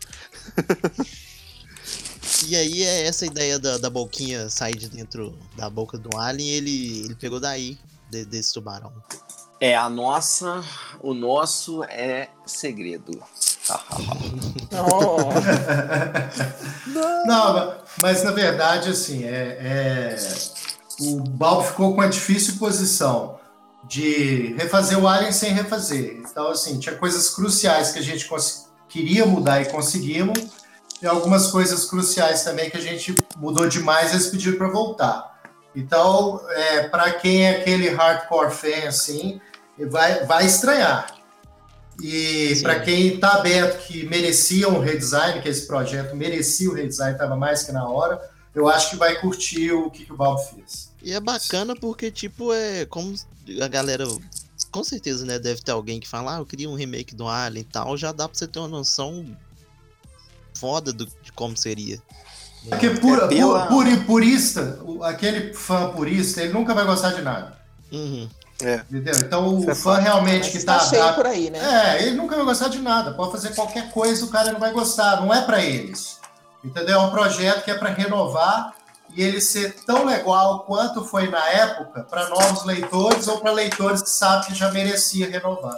E 2.47 2.55
aí 2.55 2.83
é 2.83 3.05
essa 3.07 3.25
ideia 3.25 3.59
da, 3.59 3.77
da 3.77 3.89
boquinha 3.89 4.49
sair 4.49 4.75
de 4.75 4.89
dentro 4.89 5.37
da 5.55 5.69
boca 5.69 5.97
do 5.97 6.17
alien, 6.17 6.49
ele, 6.49 7.01
ele 7.05 7.15
pegou 7.15 7.39
daí, 7.39 7.77
de- 8.09 8.25
desse 8.25 8.53
tubarão. 8.53 8.91
É, 9.59 9.75
a 9.75 9.89
nossa, 9.89 10.63
o 11.01 11.13
nosso 11.13 11.83
é 11.85 12.29
segredo. 12.45 13.11
Não, 17.25 17.75
mas 18.01 18.23
na 18.23 18.31
verdade, 18.31 18.89
assim, 18.89 19.23
é, 19.23 19.57
é- 19.61 20.15
o 20.99 21.19
Balbo 21.21 21.63
ficou 21.63 21.95
com 21.95 22.01
a 22.01 22.07
difícil 22.07 22.57
posição 22.57 23.39
de 23.87 24.53
refazer 24.57 24.97
o 24.99 25.07
Alien 25.07 25.31
sem 25.31 25.53
refazer. 25.53 26.17
Então, 26.17 26.49
assim, 26.49 26.79
tinha 26.79 26.95
coisas 26.95 27.29
cruciais 27.29 27.91
que 27.91 27.99
a 27.99 28.01
gente 28.01 28.27
queria 28.87 29.25
mudar 29.25 29.61
e 29.61 29.65
conseguimos, 29.65 30.39
e 31.01 31.07
algumas 31.07 31.47
coisas 31.47 31.85
cruciais 31.85 32.43
também 32.43 32.69
que 32.69 32.77
a 32.77 32.81
gente 32.81 33.15
mudou 33.37 33.67
demais 33.67 34.11
e 34.11 34.15
eles 34.15 34.27
pediram 34.27 34.57
para 34.57 34.69
voltar. 34.69 35.34
Então, 35.75 36.41
é, 36.49 36.87
para 36.87 37.11
quem 37.11 37.45
é 37.45 37.57
aquele 37.57 37.89
hardcore 37.89 38.51
fan, 38.51 38.87
assim, 38.87 39.41
vai, 39.89 40.25
vai 40.25 40.45
estranhar. 40.45 41.15
E 42.01 42.59
para 42.61 42.79
quem 42.79 43.15
está 43.15 43.33
aberto 43.33 43.85
que 43.85 44.05
merecia 44.05 44.67
um 44.67 44.79
redesign, 44.79 45.41
que 45.41 45.49
esse 45.49 45.65
projeto 45.65 46.15
merecia 46.15 46.69
o 46.69 46.73
redesign, 46.73 47.13
estava 47.13 47.35
mais 47.35 47.63
que 47.63 47.71
na 47.71 47.87
hora, 47.87 48.21
eu 48.53 48.67
acho 48.67 48.91
que 48.91 48.95
vai 48.95 49.19
curtir 49.19 49.71
o 49.71 49.89
que, 49.89 50.05
que 50.05 50.13
o 50.13 50.17
Balbo 50.17 50.39
fez. 50.39 50.91
E 51.01 51.13
é 51.13 51.19
bacana 51.19 51.75
porque, 51.75 52.09
tipo, 52.09 52.53
é 52.53 52.85
como 52.85 53.13
a 53.61 53.67
galera. 53.67 54.05
Com 54.71 54.83
certeza, 54.83 55.25
né? 55.25 55.39
Deve 55.39 55.61
ter 55.61 55.71
alguém 55.71 55.99
que 55.99 56.07
fala, 56.07 56.35
ah, 56.35 56.39
eu 56.39 56.45
queria 56.45 56.69
um 56.69 56.75
remake 56.75 57.15
do 57.15 57.27
Alien 57.27 57.61
e 57.61 57.65
tal. 57.65 57.97
Já 57.97 58.11
dá 58.11 58.27
pra 58.27 58.37
você 58.37 58.47
ter 58.47 58.59
uma 58.59 58.67
noção 58.67 59.25
foda 60.53 60.91
do, 60.91 61.05
de 61.05 61.31
como 61.33 61.55
seria. 61.55 62.01
Porque 62.69 62.89
por, 62.91 63.23
É 63.23 63.27
pela- 63.27 63.67
puri- 63.67 63.97
purista, 63.97 64.79
aquele 65.03 65.53
fã 65.53 65.89
purista, 65.91 66.41
ele 66.41 66.53
nunca 66.53 66.73
vai 66.73 66.85
gostar 66.85 67.11
de 67.13 67.21
nada. 67.21 67.55
Uhum. 67.91 68.27
Entendeu? 68.89 69.15
Então 69.17 69.59
o 69.59 69.69
é 69.69 69.75
fã 69.75 69.97
realmente 69.97 70.49
que 70.49 70.63
Tá 70.63 70.79
tá. 70.79 70.85
tá- 70.89 71.13
por 71.13 71.25
aí, 71.25 71.49
né? 71.49 71.59
É, 71.97 72.03
ele 72.03 72.15
nunca 72.15 72.35
vai 72.37 72.45
gostar 72.45 72.69
de 72.69 72.79
nada. 72.79 73.11
Pode 73.13 73.31
fazer 73.33 73.53
qualquer 73.53 73.91
coisa, 73.91 74.25
o 74.25 74.29
cara 74.29 74.51
não 74.53 74.59
vai 74.59 74.71
gostar. 74.71 75.21
Não 75.21 75.33
é 75.33 75.41
pra 75.41 75.61
eles. 75.61 76.19
Entendeu? 76.63 76.95
É 76.95 76.99
um 77.03 77.11
projeto 77.11 77.63
que 77.63 77.69
é 77.71 77.75
pra 77.75 77.89
renovar 77.89 78.73
e 79.13 79.21
ele 79.21 79.39
ser 79.41 79.75
tão 79.85 80.05
legal 80.05 80.61
quanto 80.61 81.03
foi 81.05 81.29
na 81.29 81.45
época 81.49 82.03
para 82.09 82.29
novos 82.29 82.65
leitores 82.65 83.27
ou 83.27 83.39
para 83.39 83.51
leitores 83.51 84.01
que 84.01 84.09
sabem 84.09 84.47
que 84.47 84.55
já 84.55 84.71
merecia 84.71 85.29
renovar. 85.29 85.77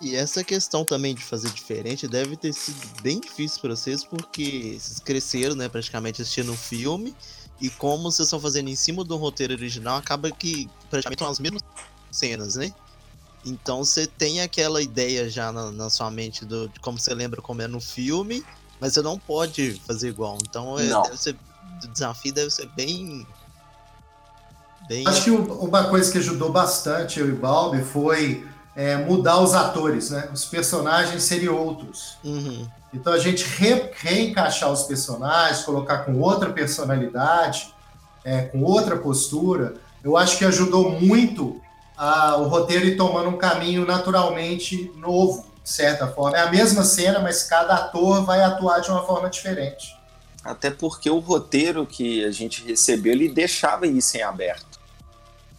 E 0.00 0.14
essa 0.14 0.44
questão 0.44 0.84
também 0.84 1.14
de 1.14 1.22
fazer 1.22 1.48
diferente 1.50 2.06
deve 2.06 2.36
ter 2.36 2.52
sido 2.52 3.00
bem 3.02 3.18
difícil 3.20 3.60
pra 3.62 3.70
vocês, 3.74 4.04
porque 4.04 4.76
vocês 4.78 4.98
cresceram, 5.00 5.54
né, 5.54 5.68
praticamente 5.68 6.20
assistindo 6.20 6.52
o 6.52 6.56
filme, 6.56 7.16
e 7.60 7.70
como 7.70 8.10
vocês 8.10 8.26
estão 8.26 8.38
fazendo 8.38 8.68
em 8.68 8.76
cima 8.76 9.02
do 9.02 9.16
roteiro 9.16 9.54
original, 9.54 9.96
acaba 9.96 10.30
que 10.30 10.68
praticamente 10.90 11.20
são 11.22 11.30
as 11.30 11.38
mesmas 11.38 11.62
cenas, 12.10 12.56
né? 12.56 12.72
Então 13.44 13.84
você 13.84 14.06
tem 14.06 14.40
aquela 14.42 14.82
ideia 14.82 15.30
já 15.30 15.50
na, 15.50 15.70
na 15.70 15.88
sua 15.88 16.10
mente 16.10 16.44
do, 16.44 16.68
de 16.68 16.78
como 16.80 16.98
você 16.98 17.14
lembra 17.14 17.40
como 17.40 17.62
é 17.62 17.66
no 17.68 17.80
filme, 17.80 18.44
mas 18.78 18.92
você 18.92 19.00
não 19.00 19.18
pode 19.18 19.80
fazer 19.86 20.08
igual. 20.10 20.36
Então 20.42 20.78
é, 20.78 20.86
deve 21.04 21.16
ser, 21.16 21.36
o 21.84 21.86
desafio 21.88 22.34
deve 22.34 22.50
ser 22.50 22.68
bem. 22.76 23.26
Bem. 24.88 25.06
Acho 25.06 25.24
que 25.24 25.30
um- 25.30 25.52
uma 25.60 25.88
coisa 25.88 26.12
que 26.12 26.18
ajudou 26.18 26.52
bastante 26.52 27.18
eu 27.18 27.28
e 27.28 27.32
Balbi 27.32 27.82
foi 27.82 28.46
é, 28.76 28.96
mudar 28.96 29.40
os 29.40 29.54
atores, 29.54 30.10
né? 30.10 30.28
Os 30.32 30.44
personagens 30.44 31.22
serem 31.22 31.48
outros. 31.48 32.18
Uhum. 32.22 32.68
Então 32.92 33.12
a 33.12 33.18
gente 33.18 33.44
re- 33.44 33.90
reencaixar 33.96 34.70
os 34.70 34.82
personagens, 34.82 35.64
colocar 35.64 35.98
com 36.04 36.20
outra 36.20 36.50
personalidade, 36.50 37.74
é, 38.24 38.42
com 38.42 38.62
outra 38.62 38.96
postura, 38.96 39.74
eu 40.04 40.16
acho 40.16 40.36
que 40.38 40.44
ajudou 40.44 40.90
muito 41.00 41.60
a- 41.96 42.36
o 42.36 42.48
roteiro 42.48 42.84
ir 42.86 42.96
tomando 42.96 43.30
um 43.30 43.38
caminho 43.38 43.86
naturalmente 43.86 44.92
novo, 44.96 45.46
de 45.64 45.70
certa 45.70 46.06
forma. 46.06 46.36
É 46.36 46.40
a 46.42 46.50
mesma 46.50 46.84
cena, 46.84 47.18
mas 47.18 47.42
cada 47.44 47.74
ator 47.74 48.24
vai 48.24 48.42
atuar 48.42 48.80
de 48.80 48.90
uma 48.90 49.02
forma 49.04 49.28
diferente. 49.30 49.96
Até 50.44 50.70
porque 50.70 51.10
o 51.10 51.18
roteiro 51.18 51.84
que 51.86 52.24
a 52.24 52.30
gente 52.30 52.62
recebeu, 52.64 53.12
ele 53.12 53.28
deixava 53.28 53.86
isso 53.86 54.16
em 54.16 54.22
aberto. 54.22 54.78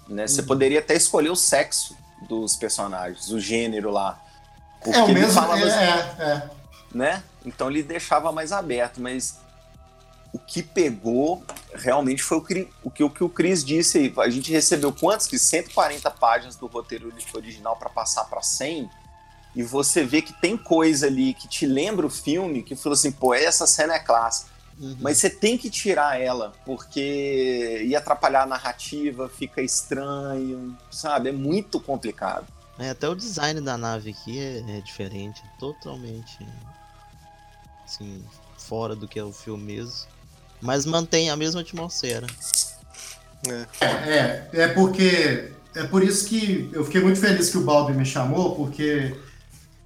Né? 0.08 0.26
Você 0.28 0.42
Uhum. 0.42 0.48
poderia 0.48 0.80
até 0.80 0.96
escolher 0.96 1.30
o 1.30 1.36
sexo 1.36 1.94
dos 2.22 2.56
personagens, 2.56 3.30
o 3.30 3.40
gênero 3.40 3.92
lá. 3.92 4.20
Porque 4.82 4.98
é 4.98 5.04
o 5.04 5.08
mesmo. 5.08 5.40
É, 5.40 6.16
é, 6.20 6.24
é. 6.24 6.50
né? 6.94 7.24
Então 7.46 7.70
ele 7.70 7.84
deixava 7.84 8.32
mais 8.32 8.52
aberto, 8.52 9.02
mas 9.02 9.40
o 10.34 10.40
que 10.40 10.62
pegou 10.62 11.44
realmente 11.74 12.22
foi 12.22 12.38
o, 12.38 12.42
cri- 12.42 12.70
o 12.84 12.92
que 12.92 13.04
o 13.04 13.10
que 13.10 13.24
o 13.24 13.30
Chris 13.30 13.64
disse 13.64 13.98
aí. 13.98 14.14
A 14.18 14.30
gente 14.30 14.52
recebeu 14.52 14.92
quantos 14.94 15.26
que 15.28 15.40
140 15.40 16.10
páginas 16.12 16.56
do 16.56 16.68
roteiro 16.68 17.12
original 17.34 17.76
para 17.76 17.90
passar 17.90 18.26
para 18.26 18.42
100 18.42 18.90
e 19.56 19.64
você 19.64 20.04
vê 20.04 20.22
que 20.22 20.34
tem 20.34 20.56
coisa 20.56 21.08
ali 21.08 21.34
que 21.34 21.48
te 21.48 21.66
lembra 21.66 22.06
o 22.06 22.10
filme, 22.10 22.62
que 22.62 22.76
falou 22.76 22.94
assim, 22.94 23.12
pô, 23.12 23.34
essa 23.34 23.66
cena 23.66 23.96
é 23.96 24.00
clássica. 24.00 24.52
Uhum. 24.80 24.96
Mas 25.00 25.18
você 25.18 25.30
tem 25.30 25.58
que 25.58 25.70
tirar 25.70 26.22
ela, 26.22 26.54
porque 26.66 27.84
ia 27.86 27.98
atrapalhar 27.98 28.44
a 28.44 28.46
narrativa, 28.46 29.28
fica 29.28 29.62
estranho, 29.62 30.78
sabe? 30.92 31.30
É 31.30 31.32
muito 31.32 31.80
complicado. 31.80 32.46
É, 32.78 32.92
até 32.92 33.10
o 33.10 33.16
design 33.16 33.60
da 33.60 33.76
nave 33.76 34.12
aqui 34.12 34.40
é, 34.40 34.78
é 34.78 34.82
diferente, 34.82 35.42
totalmente 35.60 36.46
assim, 37.84 38.24
fora 38.58 38.96
do 38.96 39.08
que 39.08 39.18
é 39.18 39.24
o 39.24 39.32
filme 39.32 39.64
mesmo. 39.64 40.08
Mas 40.62 40.86
mantém 40.86 41.30
a 41.30 41.36
mesma 41.36 41.62
atmosfera. 41.62 42.28
É, 43.48 44.50
é 44.54 44.68
porque 44.68 45.54
é 45.76 45.84
por 45.84 46.04
isso 46.04 46.28
que 46.28 46.70
eu 46.74 46.84
fiquei 46.84 47.02
muito 47.02 47.20
feliz 47.20 47.50
que 47.50 47.58
o 47.58 47.64
Balbi 47.64 47.94
me 47.94 48.06
chamou, 48.06 48.56
porque 48.56 49.16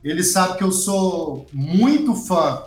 ele 0.04 0.23
sabe 0.23 0.58
que 0.58 0.63
eu 0.63 0.71
sou 0.71 1.46
muito 1.54 2.15
fã 2.15 2.63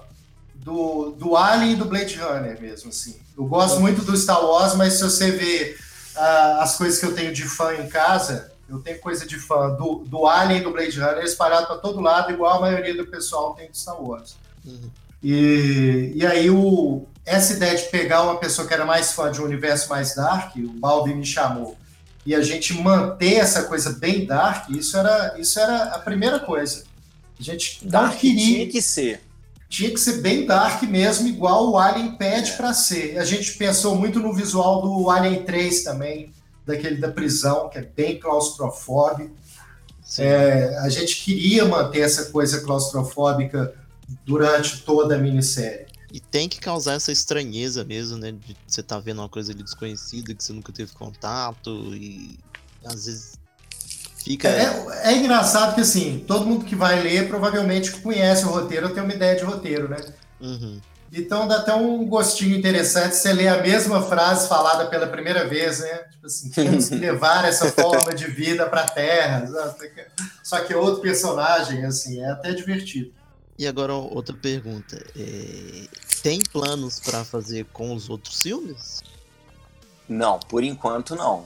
do, 0.65 1.11
do 1.11 1.37
Alien 1.37 1.75
e 1.75 1.77
do 1.77 1.85
Blade 1.85 2.17
Runner 2.17 2.59
mesmo, 2.59 2.89
assim. 2.89 3.17
Eu 3.37 3.45
gosto 3.45 3.81
muito 3.81 4.03
do 4.03 4.17
Star 4.17 4.43
Wars, 4.43 4.75
mas 4.75 4.95
se 4.95 5.03
você 5.03 5.31
ver 5.31 5.79
ah, 6.17 6.62
as 6.62 6.79
coisas 6.79 6.99
que 6.99 7.05
eu 7.05 7.15
tenho 7.15 7.35
de 7.35 7.43
fã 7.43 7.75
em 7.75 7.87
casa, 7.87 8.51
eu 8.67 8.79
tenho 8.79 8.99
coisa 8.99 9.27
de 9.27 9.39
fã 9.39 9.69
do, 9.75 10.05
do 10.07 10.27
Alien 10.27 10.61
e 10.61 10.65
do 10.65 10.71
Blade 10.71 10.99
Runner 10.99 11.23
espalhado 11.23 11.67
para 11.67 11.77
todo 11.77 12.01
lado, 12.01 12.33
igual 12.33 12.57
a 12.57 12.61
maioria 12.62 12.97
do 12.97 13.07
pessoal 13.07 13.53
tem 13.53 13.71
do 13.71 13.77
Star 13.77 14.03
Wars. 14.03 14.37
Uhum. 14.65 14.91
E, 15.23 16.12
e 16.15 16.27
aí 16.27 16.49
o, 16.49 17.05
essa 17.27 17.53
ideia 17.53 17.77
de 17.77 17.85
pegar 17.85 18.23
uma 18.23 18.39
pessoa 18.39 18.67
que 18.67 18.73
era 18.73 18.87
mais 18.87 19.12
fã 19.12 19.31
de 19.31 19.43
um 19.43 19.45
universo 19.45 19.91
mais 19.91 20.15
dark, 20.15 20.57
o 20.57 20.73
Balbi 20.73 21.15
me 21.15 21.27
chamou, 21.27 21.77
e 22.25 22.35
a 22.35 22.41
gente 22.41 22.73
manter 22.73 23.35
essa 23.35 23.65
coisa 23.65 23.91
bem 23.91 24.25
dark, 24.25 24.71
isso 24.71 24.97
era, 24.97 25.39
isso 25.39 25.61
era 25.61 25.95
a 25.95 25.99
primeira 25.99 26.41
coisa. 26.41 26.85
A 27.39 27.43
gente 27.43 27.81
não 27.83 27.91
Dark 27.91 28.17
queria, 28.17 28.55
tinha 28.55 28.69
que 28.69 28.81
ser. 28.81 29.21
Tinha 29.75 29.91
que 29.91 29.99
ser 29.99 30.20
bem 30.20 30.47
dark 30.47 30.83
mesmo, 30.85 31.27
igual 31.27 31.70
o 31.70 31.79
Alien 31.79 32.12
pede 32.16 32.53
É. 32.53 32.57
pra 32.57 32.72
ser. 32.72 33.18
A 33.18 33.25
gente 33.25 33.55
pensou 33.55 33.97
muito 33.97 34.20
no 34.20 34.33
visual 34.33 34.81
do 34.81 35.11
Alien 35.11 35.43
3 35.43 35.83
também, 35.83 36.33
daquele 36.64 36.97
da 36.97 37.11
prisão, 37.11 37.68
que 37.68 37.79
é 37.79 37.83
bem 37.83 38.18
claustrofóbico. 38.20 39.35
É, 40.18 40.79
a 40.79 40.89
gente 40.89 41.25
queria 41.25 41.64
manter 41.64 42.01
essa 42.01 42.27
coisa 42.27 42.61
claustrofóbica 42.61 43.75
durante 44.25 44.83
toda 44.83 45.16
a 45.16 45.18
minissérie. 45.18 45.87
E 46.12 46.20
tem 46.20 46.49
que 46.49 46.61
causar 46.61 46.93
essa 46.95 47.11
estranheza 47.11 47.85
mesmo, 47.85 48.16
né? 48.16 48.31
De 48.31 48.57
você 48.66 48.81
tá 48.83 49.01
vendo 49.01 49.18
uma 49.20 49.29
coisa 49.29 49.51
ali 49.51 49.64
desconhecida 49.64 50.33
que 50.33 50.45
você 50.45 50.53
nunca 50.53 50.72
teve 50.72 50.93
contato 50.93 51.70
e 51.97 52.39
às 52.85 53.07
vezes 53.07 53.33
fica. 54.25 54.49
É, 54.49 55.11
é 55.11 55.16
engraçado 55.16 55.75
que 55.75 55.83
assim, 55.83 56.25
todo 56.27 56.47
mundo 56.47 56.64
que 56.64 56.75
vai 56.75 57.01
ler 57.01 57.29
provavelmente 57.29 57.93
conhece 57.93 58.45
o 58.45 58.49
roteiro, 58.49 58.89
ou 58.89 58.95
tem 58.95 59.03
uma 59.03 59.12
ideia 59.12 59.37
de 59.37 59.45
roteiro, 59.45 59.89
né? 59.89 59.99
Uhum. 60.41 60.81
Então 61.12 61.47
dá 61.47 61.59
até 61.59 61.72
um 61.72 62.05
gostinho 62.07 62.57
interessante 62.57 63.14
você 63.14 63.33
ler 63.33 63.49
a 63.49 63.62
mesma 63.62 64.03
frase 64.03 64.49
falada 64.49 64.87
pela 64.87 65.07
primeira 65.07 65.47
vez, 65.47 65.79
né? 65.79 65.99
Tipo 66.11 66.27
assim, 66.27 66.51
temos 66.55 66.89
que 66.89 66.97
levar 66.97 67.45
essa 67.45 67.70
forma 67.70 68.12
de 68.12 68.27
vida 68.27 68.66
para 68.66 68.81
a 68.81 68.89
Terra. 68.89 69.77
Só 70.43 70.61
que 70.61 70.72
é 70.72 70.77
outro 70.77 71.01
personagem, 71.01 71.85
assim, 71.85 72.20
é 72.20 72.31
até 72.31 72.53
divertido. 72.53 73.12
E 73.57 73.66
agora 73.66 73.95
outra 73.95 74.35
pergunta. 74.35 75.01
É... 75.16 75.87
Tem 76.22 76.41
planos 76.41 76.99
para 76.99 77.25
fazer 77.25 77.66
com 77.66 77.95
os 77.95 78.09
outros 78.09 78.43
filmes? 78.43 79.03
Não, 80.09 80.41
por 80.41 80.64
enquanto 80.64 81.14
não. 81.14 81.45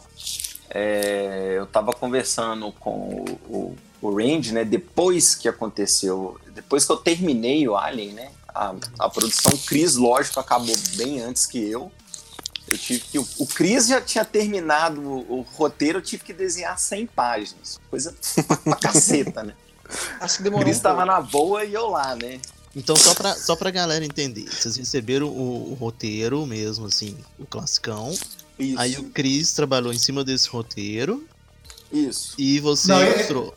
É... 0.71 1.55
eu 1.57 1.65
estava 1.65 1.93
conversando 1.93 2.73
com 2.73 2.91
o, 2.91 3.77
o, 4.03 4.09
o 4.09 4.17
Randy, 4.17 4.53
né? 4.53 4.65
Depois 4.65 5.35
que 5.35 5.49
aconteceu, 5.49 6.39
depois 6.55 6.85
que 6.85 6.93
eu 6.93 6.97
terminei 6.97 7.67
o 7.69 7.77
Alien, 7.77 8.13
né? 8.13 8.31
a, 8.59 8.75
a 8.99 9.09
produção 9.09 9.57
Cris, 9.59 9.95
lógico, 9.95 10.41
acabou 10.41 10.75
bem 10.97 11.21
antes 11.21 11.47
que 11.47 11.59
eu. 11.59 11.93
Eu 12.67 12.77
tive 12.77 13.01
que. 13.01 13.19
O, 13.19 13.47
Cris 13.47 13.87
já 13.87 14.01
tinha 14.01 14.25
terminado 14.25 15.01
o, 15.01 15.39
o, 15.39 15.47
roteiro, 15.55 15.99
eu 15.99 16.03
tive 16.03 16.25
que 16.25 16.33
desenhar 16.33 16.79
100 16.79 17.07
páginas. 17.07 17.81
Coisa 17.89 18.15
pra 18.65 18.77
caceta, 18.77 19.43
né? 19.45 19.55
Acho 20.21 20.39
que 20.39 20.43
demorou. 20.43 20.63
O 20.63 20.67
Cris 20.67 20.79
um 20.79 20.83
tava 20.83 21.05
na 21.05 21.21
boa 21.21 21.65
e 21.65 21.73
eu 21.73 21.89
lá, 21.89 22.17
né? 22.17 22.41
Então, 22.77 22.95
só 22.97 23.15
pra, 23.15 23.35
só 23.35 23.57
pra 23.57 23.71
galera 23.71 24.05
entender, 24.05 24.45
vocês 24.51 24.77
receberam 24.77 25.29
o, 25.29 25.73
o 25.73 25.75
roteiro 25.75 26.45
mesmo, 26.45 26.87
assim, 26.87 27.17
o 27.39 27.47
classicão. 27.47 28.13
Isso. 28.59 28.81
Aí 28.81 28.97
o 28.97 29.05
Cris 29.05 29.53
trabalhou 29.53 29.93
em 29.93 29.99
cima 29.99 30.25
desse 30.25 30.49
roteiro. 30.49 31.27
Isso. 31.93 32.35
E 32.39 32.61
você 32.61 32.93
Não, 32.93 33.05
mostrou. 33.05 33.55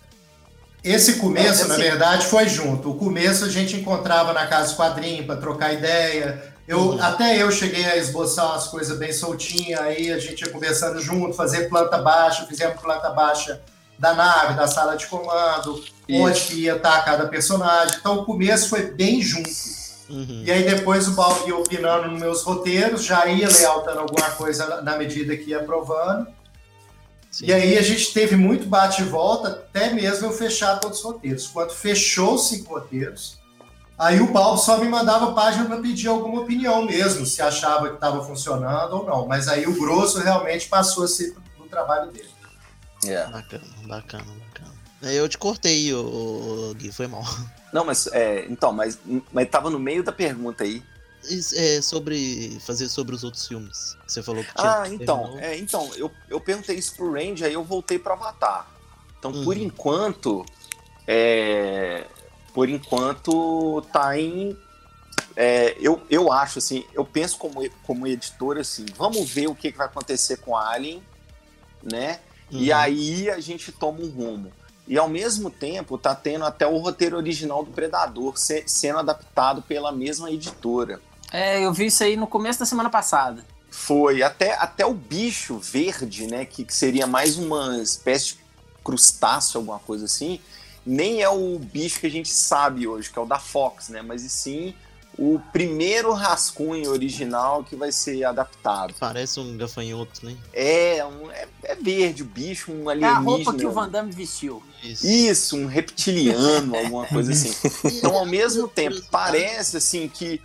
Esse 0.83 1.13
começo, 1.13 1.65
é, 1.65 1.67
na 1.67 1.75
verdade, 1.75 2.25
foi 2.25 2.47
junto. 2.47 2.91
O 2.91 2.95
começo 2.95 3.45
a 3.45 3.49
gente 3.49 3.75
encontrava 3.75 4.33
na 4.33 4.47
casa 4.47 4.75
quadrinho 4.75 5.25
para 5.25 5.37
trocar 5.37 5.73
ideia. 5.73 6.53
Eu, 6.67 6.79
uhum. 6.79 7.01
Até 7.03 7.41
eu 7.41 7.51
cheguei 7.51 7.85
a 7.85 7.97
esboçar 7.97 8.45
umas 8.47 8.67
coisas 8.67 8.97
bem 8.97 9.11
soltinhas, 9.11 9.79
aí 9.79 10.11
a 10.11 10.17
gente 10.17 10.41
ia 10.41 10.49
conversando 10.49 10.99
junto, 11.01 11.33
fazer 11.33 11.67
planta 11.67 11.97
baixa, 11.97 12.45
fizemos 12.45 12.79
planta 12.81 13.09
baixa 13.09 13.61
da 13.99 14.13
nave, 14.13 14.55
da 14.55 14.67
sala 14.67 14.95
de 14.95 15.05
comando, 15.05 15.83
Isso. 16.07 16.21
onde 16.21 16.53
ia 16.61 16.75
estar 16.75 17.03
cada 17.05 17.27
personagem. 17.27 17.97
Então 17.99 18.19
o 18.19 18.25
começo 18.25 18.69
foi 18.69 18.91
bem 18.91 19.21
junto. 19.21 19.49
Uhum. 20.11 20.43
E 20.45 20.51
aí 20.51 20.63
depois 20.63 21.07
o 21.07 21.11
Balbi 21.11 21.47
ia 21.47 21.55
opinando 21.55 22.09
nos 22.09 22.19
meus 22.19 22.43
roteiros, 22.43 23.03
já 23.03 23.25
ia 23.27 23.47
lealtando 23.47 23.99
alguma 23.99 24.29
coisa 24.31 24.81
na 24.81 24.97
medida 24.97 25.35
que 25.37 25.51
ia 25.51 25.59
aprovando. 25.59 26.27
Sim. 27.31 27.45
E 27.45 27.53
aí 27.53 27.77
a 27.77 27.81
gente 27.81 28.13
teve 28.13 28.35
muito 28.35 28.67
bate 28.67 29.01
e 29.01 29.05
volta, 29.05 29.47
até 29.47 29.93
mesmo 29.93 30.27
eu 30.27 30.33
fechar 30.33 30.79
todos 30.79 30.97
os 30.97 31.03
roteiros. 31.05 31.47
Quando 31.47 31.71
fechou 31.71 32.33
os 32.33 32.49
cinco 32.49 32.73
roteiros, 32.73 33.39
aí 33.97 34.19
o 34.19 34.33
Paulo 34.33 34.57
só 34.57 34.77
me 34.77 34.89
mandava 34.89 35.31
página 35.31 35.63
para 35.63 35.77
pedir 35.77 36.09
alguma 36.09 36.41
opinião 36.41 36.83
mesmo, 36.85 37.25
se 37.25 37.41
achava 37.41 37.87
que 37.87 37.95
estava 37.95 38.21
funcionando 38.25 38.97
ou 38.97 39.05
não. 39.05 39.25
Mas 39.25 39.47
aí 39.47 39.65
o 39.65 39.79
grosso 39.79 40.19
realmente 40.19 40.67
passou 40.67 41.05
a 41.05 41.07
ser 41.07 41.33
do 41.57 41.63
trabalho 41.69 42.11
dele. 42.11 42.29
Yeah. 43.05 43.29
É. 43.29 43.41
Bacana, 43.41 43.63
bacana, 43.87 44.25
bacana. 44.25 44.70
Eu 45.01 45.27
te 45.27 45.37
cortei, 45.37 45.93
o 45.93 46.73
Gui, 46.77 46.91
foi 46.91 47.07
mal. 47.07 47.23
Não, 47.73 47.83
mas 47.85 48.07
é, 48.07 48.45
então, 48.49 48.71
mas, 48.71 48.99
mas 49.31 49.49
tava 49.49 49.69
no 49.69 49.79
meio 49.79 50.03
da 50.03 50.11
pergunta 50.11 50.63
aí 50.63 50.83
é, 51.53 51.81
sobre 51.81 52.59
fazer 52.65 52.89
sobre 52.89 53.15
os 53.15 53.23
outros 53.23 53.47
filmes. 53.47 53.95
Você 54.07 54.23
falou 54.23 54.43
que 54.43 54.53
tinha 54.53 54.81
Ah, 54.81 54.89
então, 54.89 55.37
é, 55.39 55.57
então 55.57 55.89
eu, 55.95 56.11
eu 56.29 56.39
perguntei 56.39 56.75
isso 56.77 56.95
pro 56.95 57.13
Range, 57.13 57.43
aí 57.43 57.53
eu 57.53 57.63
voltei 57.63 57.99
para 57.99 58.13
Avatar. 58.13 58.67
Então, 59.19 59.31
uhum. 59.31 59.43
por 59.43 59.57
enquanto, 59.57 60.45
é, 61.07 62.07
por 62.53 62.69
enquanto 62.69 63.81
tá 63.93 64.17
em 64.19 64.57
é, 65.35 65.77
eu, 65.79 66.01
eu 66.09 66.31
acho 66.31 66.59
assim, 66.59 66.83
eu 66.93 67.05
penso 67.05 67.37
como, 67.37 67.67
como 67.83 68.07
editor 68.07 68.57
assim, 68.57 68.85
vamos 68.97 69.29
ver 69.29 69.47
o 69.47 69.55
que, 69.55 69.71
que 69.71 69.77
vai 69.77 69.87
acontecer 69.87 70.37
com 70.37 70.57
Alien, 70.57 71.01
né? 71.81 72.19
Uhum. 72.51 72.59
E 72.59 72.73
aí 72.73 73.29
a 73.29 73.39
gente 73.39 73.71
toma 73.71 74.01
um 74.01 74.09
rumo. 74.09 74.51
E 74.91 74.97
ao 74.97 75.07
mesmo 75.07 75.49
tempo 75.49 75.97
tá 75.97 76.13
tendo 76.13 76.43
até 76.43 76.67
o 76.67 76.77
roteiro 76.77 77.15
original 77.15 77.63
do 77.63 77.71
Predador 77.71 78.37
se, 78.37 78.65
sendo 78.67 78.99
adaptado 78.99 79.61
pela 79.61 79.89
mesma 79.89 80.29
editora. 80.29 80.99
É, 81.31 81.65
eu 81.65 81.71
vi 81.71 81.85
isso 81.85 82.03
aí 82.03 82.17
no 82.17 82.27
começo 82.27 82.59
da 82.59 82.65
semana 82.65 82.89
passada. 82.89 83.45
Foi, 83.69 84.21
até, 84.21 84.53
até 84.55 84.85
o 84.85 84.93
bicho 84.93 85.57
verde, 85.57 86.27
né, 86.27 86.43
que, 86.43 86.65
que 86.65 86.75
seria 86.75 87.07
mais 87.07 87.37
uma 87.37 87.77
espécie 87.81 88.33
de 88.33 88.39
crustáceo, 88.83 89.59
alguma 89.59 89.79
coisa 89.79 90.03
assim, 90.03 90.41
nem 90.85 91.21
é 91.21 91.29
o 91.29 91.57
bicho 91.57 92.01
que 92.01 92.07
a 92.07 92.11
gente 92.11 92.27
sabe 92.27 92.85
hoje, 92.85 93.09
que 93.09 93.17
é 93.17 93.21
o 93.21 93.25
da 93.25 93.39
Fox, 93.39 93.87
né, 93.87 94.01
mas 94.01 94.25
e 94.25 94.29
sim 94.29 94.75
o 95.23 95.39
primeiro 95.53 96.13
rascunho 96.13 96.89
original 96.89 97.63
que 97.63 97.75
vai 97.75 97.91
ser 97.91 98.23
adaptado. 98.23 98.95
Parece 98.99 99.39
um 99.39 99.55
gafanhoto, 99.55 100.25
né? 100.25 100.35
É, 100.51 101.05
um, 101.05 101.29
é, 101.29 101.47
é, 101.61 101.75
verde 101.75 102.23
o 102.23 102.25
bicho, 102.25 102.71
um 102.71 102.89
alienígena. 102.89 103.19
É 103.19 103.19
a 103.19 103.19
roupa 103.19 103.53
que 103.53 103.63
o 103.63 103.71
Van 103.71 103.87
Damme 103.87 104.11
vestiu. 104.11 104.63
Isso, 104.83 105.05
Isso 105.05 105.57
um 105.57 105.67
reptiliano, 105.67 106.75
alguma 106.75 107.05
coisa 107.05 107.31
assim. 107.33 107.51
Então, 107.85 108.17
ao 108.17 108.25
mesmo 108.25 108.67
tempo, 108.67 108.99
parece 109.11 109.77
assim 109.77 110.09
que 110.09 110.41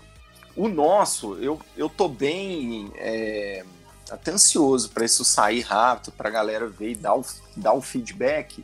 o 0.55 0.69
nosso, 0.69 1.39
eu, 1.39 1.59
eu 1.75 1.89
tô 1.89 2.07
bem 2.07 2.93
é, 2.97 3.65
até 4.11 4.31
ansioso 4.31 4.91
para 4.91 5.07
isso 5.07 5.25
sair 5.25 5.63
rápido, 5.63 6.13
para 6.13 6.29
a 6.29 6.33
galera 6.33 6.67
ver 6.67 6.91
e 6.91 6.95
dar 6.95 7.15
o, 7.15 7.25
dar 7.57 7.73
o 7.73 7.81
feedback, 7.81 8.63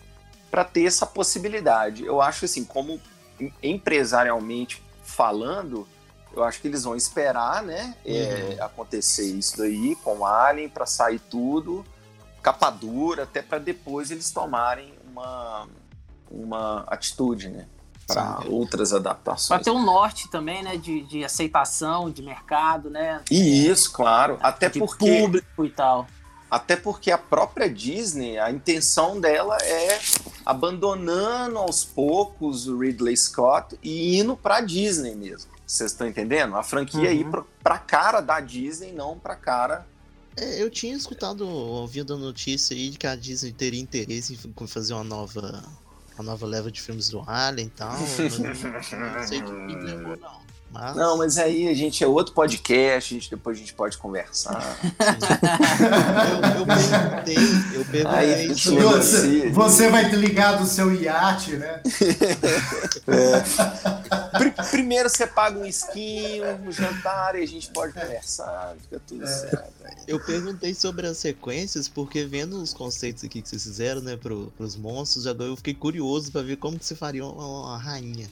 para 0.51 0.63
ter 0.63 0.85
essa 0.85 1.07
possibilidade. 1.07 2.05
Eu 2.05 2.21
acho 2.21 2.45
assim, 2.45 2.65
como 2.65 3.01
empresarialmente 3.63 4.83
falando, 5.03 5.89
eu 6.35 6.45
acho 6.45 6.61
que 6.61 6.69
eles 6.69 6.85
vão 6.85 6.97
esperar, 6.97 7.63
né, 7.63 7.95
é, 8.05 8.57
uhum. 8.59 8.65
acontecer 8.65 9.27
isso 9.27 9.59
daí 9.59 9.97
com 9.97 10.19
o 10.19 10.27
Alien 10.27 10.69
para 10.69 10.87
sair 10.87 11.19
tudo, 11.19 11.85
capa 12.43 12.71
dura, 12.71 13.25
até 13.25 13.43
para 13.43 13.59
depois 13.59 14.11
eles 14.11 14.31
tomarem 14.31 14.95
uma, 15.11 15.69
uma 16.31 16.85
atitude, 16.89 17.49
né? 17.49 17.67
para 18.07 18.43
outras 18.47 18.93
adaptações. 18.93 19.49
Para 19.49 19.65
ter 19.65 19.71
um 19.71 19.83
norte 19.83 20.29
também, 20.29 20.63
né, 20.63 20.77
de, 20.77 21.03
de 21.03 21.25
aceitação, 21.25 22.11
de 22.11 22.23
mercado, 22.23 22.91
né? 22.91 23.21
E 23.31 23.67
isso, 23.67 23.93
claro, 23.93 24.39
até 24.43 24.69
de 24.69 24.79
porque 24.79 25.21
público 25.21 25.65
e 25.65 25.71
tal. 25.71 26.07
Até 26.51 26.77
porque 26.77 27.11
a 27.11 27.17
própria 27.17 27.71
Disney, 27.71 28.39
a 28.39 28.51
intenção 28.51 29.19
dela 29.19 29.57
é 29.63 29.99
abandonando 30.45 31.59
aos 31.59 31.83
poucos 31.83 32.69
o 32.69 32.79
Ridley 32.79 33.17
Scott 33.17 33.79
e 33.83 34.19
indo 34.19 34.37
para 34.37 34.61
Disney 34.61 35.15
mesmo. 35.15 35.51
Vocês 35.73 35.93
estão 35.93 36.07
entendendo? 36.07 36.55
A 36.55 36.63
franquia 36.63 37.11
uhum. 37.11 37.17
ir 37.17 37.27
para 37.63 37.79
cara 37.79 38.21
da 38.21 38.41
Disney, 38.41 38.93
não 38.93 39.19
para 39.19 39.35
cara 39.35 39.87
é, 40.35 40.63
eu 40.63 40.71
tinha 40.71 40.97
escutado, 40.97 41.47
ouvido 41.47 42.15
a 42.15 42.17
notícia 42.17 42.75
aí 42.75 42.89
de 42.89 42.97
que 42.97 43.07
a 43.07 43.15
Disney 43.15 43.53
teria 43.53 43.81
interesse 43.81 44.39
em 44.59 44.67
fazer 44.67 44.95
uma 44.95 45.05
nova 45.05 45.63
a 46.19 46.23
nova 46.23 46.47
leva 46.47 46.71
de 46.71 46.81
filmes 46.81 47.11
do 47.11 47.23
Alien 47.27 47.67
e 47.67 47.71
tal. 47.71 47.93
não 47.93 49.27
sei 49.27 49.43
de 49.43 49.53
que 49.53 49.75
levou, 49.75 50.17
não. 50.17 50.41
Mas... 50.71 50.97
Não, 50.97 51.19
mas 51.19 51.37
aí 51.37 51.69
a 51.69 51.75
gente 51.75 52.03
é 52.03 52.07
outro 52.07 52.33
podcast, 52.33 53.13
a 53.13 53.19
gente, 53.19 53.29
depois 53.29 53.59
a 53.59 53.61
gente 53.61 53.75
pode 53.75 53.99
conversar. 53.99 54.79
eu, 56.33 56.61
eu, 56.61 56.67
perguntei, 56.67 57.37
eu 57.75 57.85
perguntei. 57.85 58.07
Aí, 58.07 58.49
você, 58.49 59.51
você 59.51 59.91
vai 59.91 60.09
ter 60.09 60.17
ligado 60.17 60.63
o 60.63 60.67
seu 60.67 60.95
iate, 60.95 61.57
né? 61.57 61.83
É. 63.07 64.22
Primeiro 64.71 65.09
você 65.09 65.27
paga 65.27 65.59
um 65.59 65.67
esquinho, 65.67 66.45
um 66.67 66.73
jantar 66.73 67.35
e 67.35 67.43
a 67.43 67.47
gente 67.47 67.71
pode 67.71 67.93
conversar, 67.93 68.75
fica 68.81 69.01
tudo 69.07 69.25
é. 69.25 69.27
certo. 69.27 69.73
Eu 70.07 70.19
perguntei 70.25 70.75
sobre 70.75 71.07
as 71.07 71.19
sequências, 71.19 71.89
porque 71.89 72.25
vendo 72.25 72.61
os 72.61 72.73
conceitos 72.73 73.25
aqui 73.25 73.43
que 73.43 73.49
vocês 73.49 73.63
fizeram, 73.63 74.01
né, 74.01 74.17
pro, 74.17 74.53
pros 74.57 74.77
monstros, 74.77 75.25
já 75.25 75.33
eu 75.33 75.57
fiquei 75.57 75.75
curioso 75.75 76.33
para 76.33 76.43
ver 76.43 76.57
como 76.57 76.79
que 76.79 76.85
você 76.85 76.95
faria 76.95 77.25
uma, 77.25 77.47
uma 77.47 77.79
rainha 77.79 78.29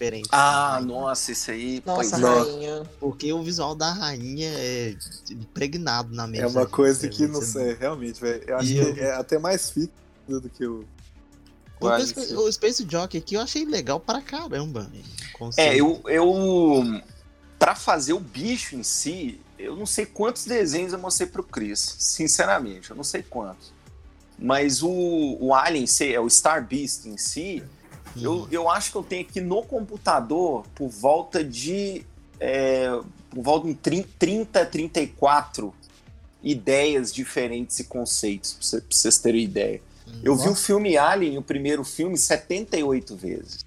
diferente. 0.00 0.28
Ah, 0.32 0.72
rainha. 0.72 0.86
nossa, 0.86 1.32
isso 1.32 1.50
aí. 1.50 1.82
Nossa, 1.84 2.16
rainha. 2.16 2.82
Porque 2.98 3.32
o 3.32 3.42
visual 3.42 3.74
da 3.74 3.92
rainha 3.92 4.48
é 4.48 4.96
impregnado 5.30 6.14
na 6.14 6.26
mente. 6.26 6.42
É 6.42 6.46
uma 6.46 6.66
coisa 6.66 7.08
que 7.08 7.26
não 7.26 7.42
sei, 7.42 7.74
realmente, 7.74 8.20
velho. 8.20 8.42
Eu 8.46 8.56
acho 8.56 8.72
eu... 8.72 8.94
que 8.94 9.00
é 9.00 9.14
até 9.14 9.38
mais 9.38 9.70
fixo 9.70 9.92
do 10.26 10.48
que 10.48 10.64
o. 10.64 10.84
O, 11.80 12.46
o 12.46 12.52
Space 12.52 12.86
Jockey 12.88 13.18
aqui 13.18 13.34
eu 13.34 13.40
achei 13.40 13.64
legal 13.64 13.98
pra 13.98 14.20
caramba. 14.20 14.90
É, 15.56 15.74
eu, 15.74 16.00
eu. 16.06 17.02
Pra 17.58 17.74
fazer 17.74 18.12
o 18.12 18.20
bicho 18.20 18.76
em 18.76 18.82
si, 18.82 19.40
eu 19.58 19.76
não 19.76 19.86
sei 19.86 20.06
quantos 20.06 20.44
desenhos 20.44 20.92
eu 20.92 20.98
mostrei 20.98 21.28
pro 21.28 21.42
Chris. 21.42 21.96
Sinceramente, 21.98 22.90
eu 22.90 22.96
não 22.96 23.04
sei 23.04 23.22
quantos. 23.22 23.72
Mas 24.38 24.82
o, 24.82 25.36
o 25.38 25.54
Alien, 25.54 25.84
o 26.22 26.30
Star 26.30 26.66
Beast 26.66 27.04
em 27.04 27.18
si, 27.18 27.62
eu, 28.16 28.48
eu 28.50 28.68
acho 28.68 28.90
que 28.90 28.96
eu 28.96 29.02
tenho 29.02 29.22
aqui 29.22 29.40
no 29.40 29.62
computador 29.62 30.64
por 30.74 30.88
volta 30.88 31.44
de. 31.44 32.04
É, 32.38 32.88
por 33.28 33.42
volta 33.42 33.68
de 33.68 33.74
30, 33.74 34.64
34 34.64 35.74
ideias 36.42 37.12
diferentes 37.12 37.78
e 37.80 37.84
conceitos, 37.84 38.54
pra, 38.54 38.80
vocês 38.90 39.18
terem 39.18 39.44
ideia. 39.44 39.82
Eu 40.22 40.36
vi 40.36 40.48
o 40.48 40.54
filme 40.54 40.96
Alien, 40.96 41.38
o 41.38 41.42
primeiro 41.42 41.84
filme, 41.84 42.16
78 42.16 43.16
vezes. 43.16 43.64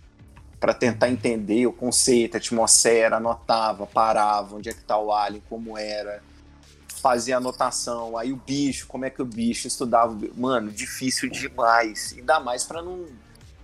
para 0.59 0.73
tentar 0.73 1.09
entender 1.09 1.67
o 1.67 1.73
conceito, 1.73 2.35
a 2.35 2.37
atmosfera, 2.37 3.17
anotava, 3.17 3.85
parava, 3.85 4.55
onde 4.55 4.69
é 4.69 4.73
que 4.73 4.81
tá 4.81 4.97
o 4.97 5.11
alien, 5.11 5.43
como 5.49 5.77
era, 5.77 6.23
fazia 7.01 7.35
anotação, 7.35 8.17
aí 8.17 8.31
o 8.31 8.37
bicho, 8.37 8.87
como 8.87 9.03
é 9.03 9.09
que 9.09 9.21
o 9.21 9.25
bicho 9.25 9.67
estudava, 9.67 10.17
mano, 10.37 10.71
difícil 10.71 11.29
demais, 11.29 12.15
ainda 12.17 12.39
mais 12.39 12.63
para 12.63 12.81
não 12.81 13.05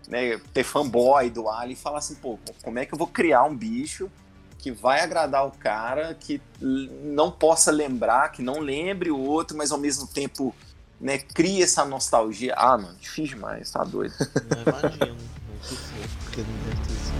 né, 0.09 0.37
ter 0.53 0.65
fanboy 0.65 1.29
do 1.29 1.47
alien 1.47 1.71
e 1.71 1.75
falar 1.77 1.99
assim, 1.99 2.15
pô, 2.15 2.37
como 2.61 2.79
é 2.79 2.85
que 2.85 2.93
eu 2.93 2.97
vou 2.97 3.07
criar 3.07 3.45
um 3.45 3.55
bicho 3.55 4.11
que 4.57 4.69
vai 4.69 4.99
agradar 4.99 5.47
o 5.47 5.51
cara, 5.51 6.13
que 6.13 6.41
não 6.59 7.31
possa 7.31 7.71
lembrar, 7.71 8.29
que 8.29 8.41
não 8.41 8.59
lembre 8.59 9.09
o 9.09 9.17
outro, 9.17 9.57
mas 9.57 9.71
ao 9.71 9.77
mesmo 9.77 10.05
tempo 10.05 10.53
né, 10.99 11.17
cria 11.17 11.63
essa 11.63 11.85
nostalgia. 11.85 12.53
Ah, 12.55 12.77
mano, 12.77 12.95
difícil 12.99 13.35
demais, 13.35 13.71
tá 13.71 13.83
doido. 13.83 14.13
Não 14.49 14.61
imagino. 14.61 15.15
Muito 15.47 15.67
fofo, 15.67 16.17
porque 16.23 16.41
não 16.41 16.53
deve 16.65 16.81
ter 16.81 16.93
sido. 16.93 17.19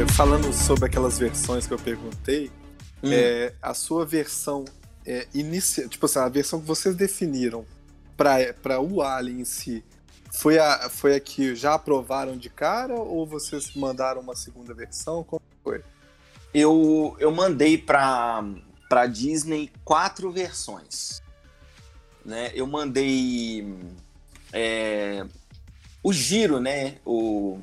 É, 0.00 0.12
falando 0.14 0.52
sobre 0.52 0.86
aquelas 0.86 1.18
versões 1.18 1.66
que 1.66 1.74
eu 1.74 1.78
perguntei, 1.78 2.50
Hum. 3.02 3.10
é, 3.12 3.54
a 3.62 3.74
sua 3.74 4.04
versão 4.04 4.64
é, 5.06 5.26
inicial, 5.32 5.88
tipo 5.88 6.06
assim, 6.06 6.18
a 6.18 6.28
versão 6.28 6.60
que 6.60 6.66
vocês 6.66 6.94
definiram 6.94 7.64
para 8.16 8.80
o 8.80 9.02
Alien 9.02 9.40
em 9.40 9.44
si, 9.44 9.82
foi 10.32 10.58
a, 10.58 10.88
foi 10.88 11.16
a 11.16 11.20
que 11.20 11.54
já 11.56 11.74
aprovaram 11.74 12.36
de 12.36 12.48
cara 12.48 12.94
ou 12.94 13.26
vocês 13.26 13.74
mandaram 13.74 14.20
uma 14.20 14.36
segunda 14.36 14.72
versão? 14.74 15.24
Como 15.24 15.42
foi? 15.64 15.82
Eu, 16.52 17.16
eu 17.18 17.32
mandei 17.32 17.78
pra, 17.78 18.44
pra 18.88 19.06
Disney 19.06 19.72
quatro 19.84 20.30
versões. 20.30 21.22
Né? 22.24 22.52
Eu 22.54 22.66
mandei 22.66 23.74
é, 24.52 25.24
o 26.02 26.12
giro, 26.12 26.60
né? 26.60 26.98
O, 27.04 27.58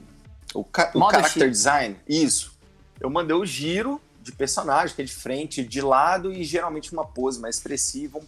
o, 0.53 0.61
o 0.61 1.11
character 1.11 1.49
design. 1.49 1.95
Isso. 2.07 2.57
Eu 2.99 3.09
mandei 3.09 3.35
o 3.35 3.45
giro 3.45 4.01
de 4.31 4.37
personagem, 4.37 4.95
que 4.95 5.01
é 5.01 5.05
de 5.05 5.13
frente, 5.13 5.63
de 5.63 5.81
lado 5.81 6.31
e 6.31 6.43
geralmente 6.43 6.93
uma 6.93 7.05
pose 7.05 7.39
mais 7.39 7.55
expressiva. 7.55 8.19
um. 8.19 8.25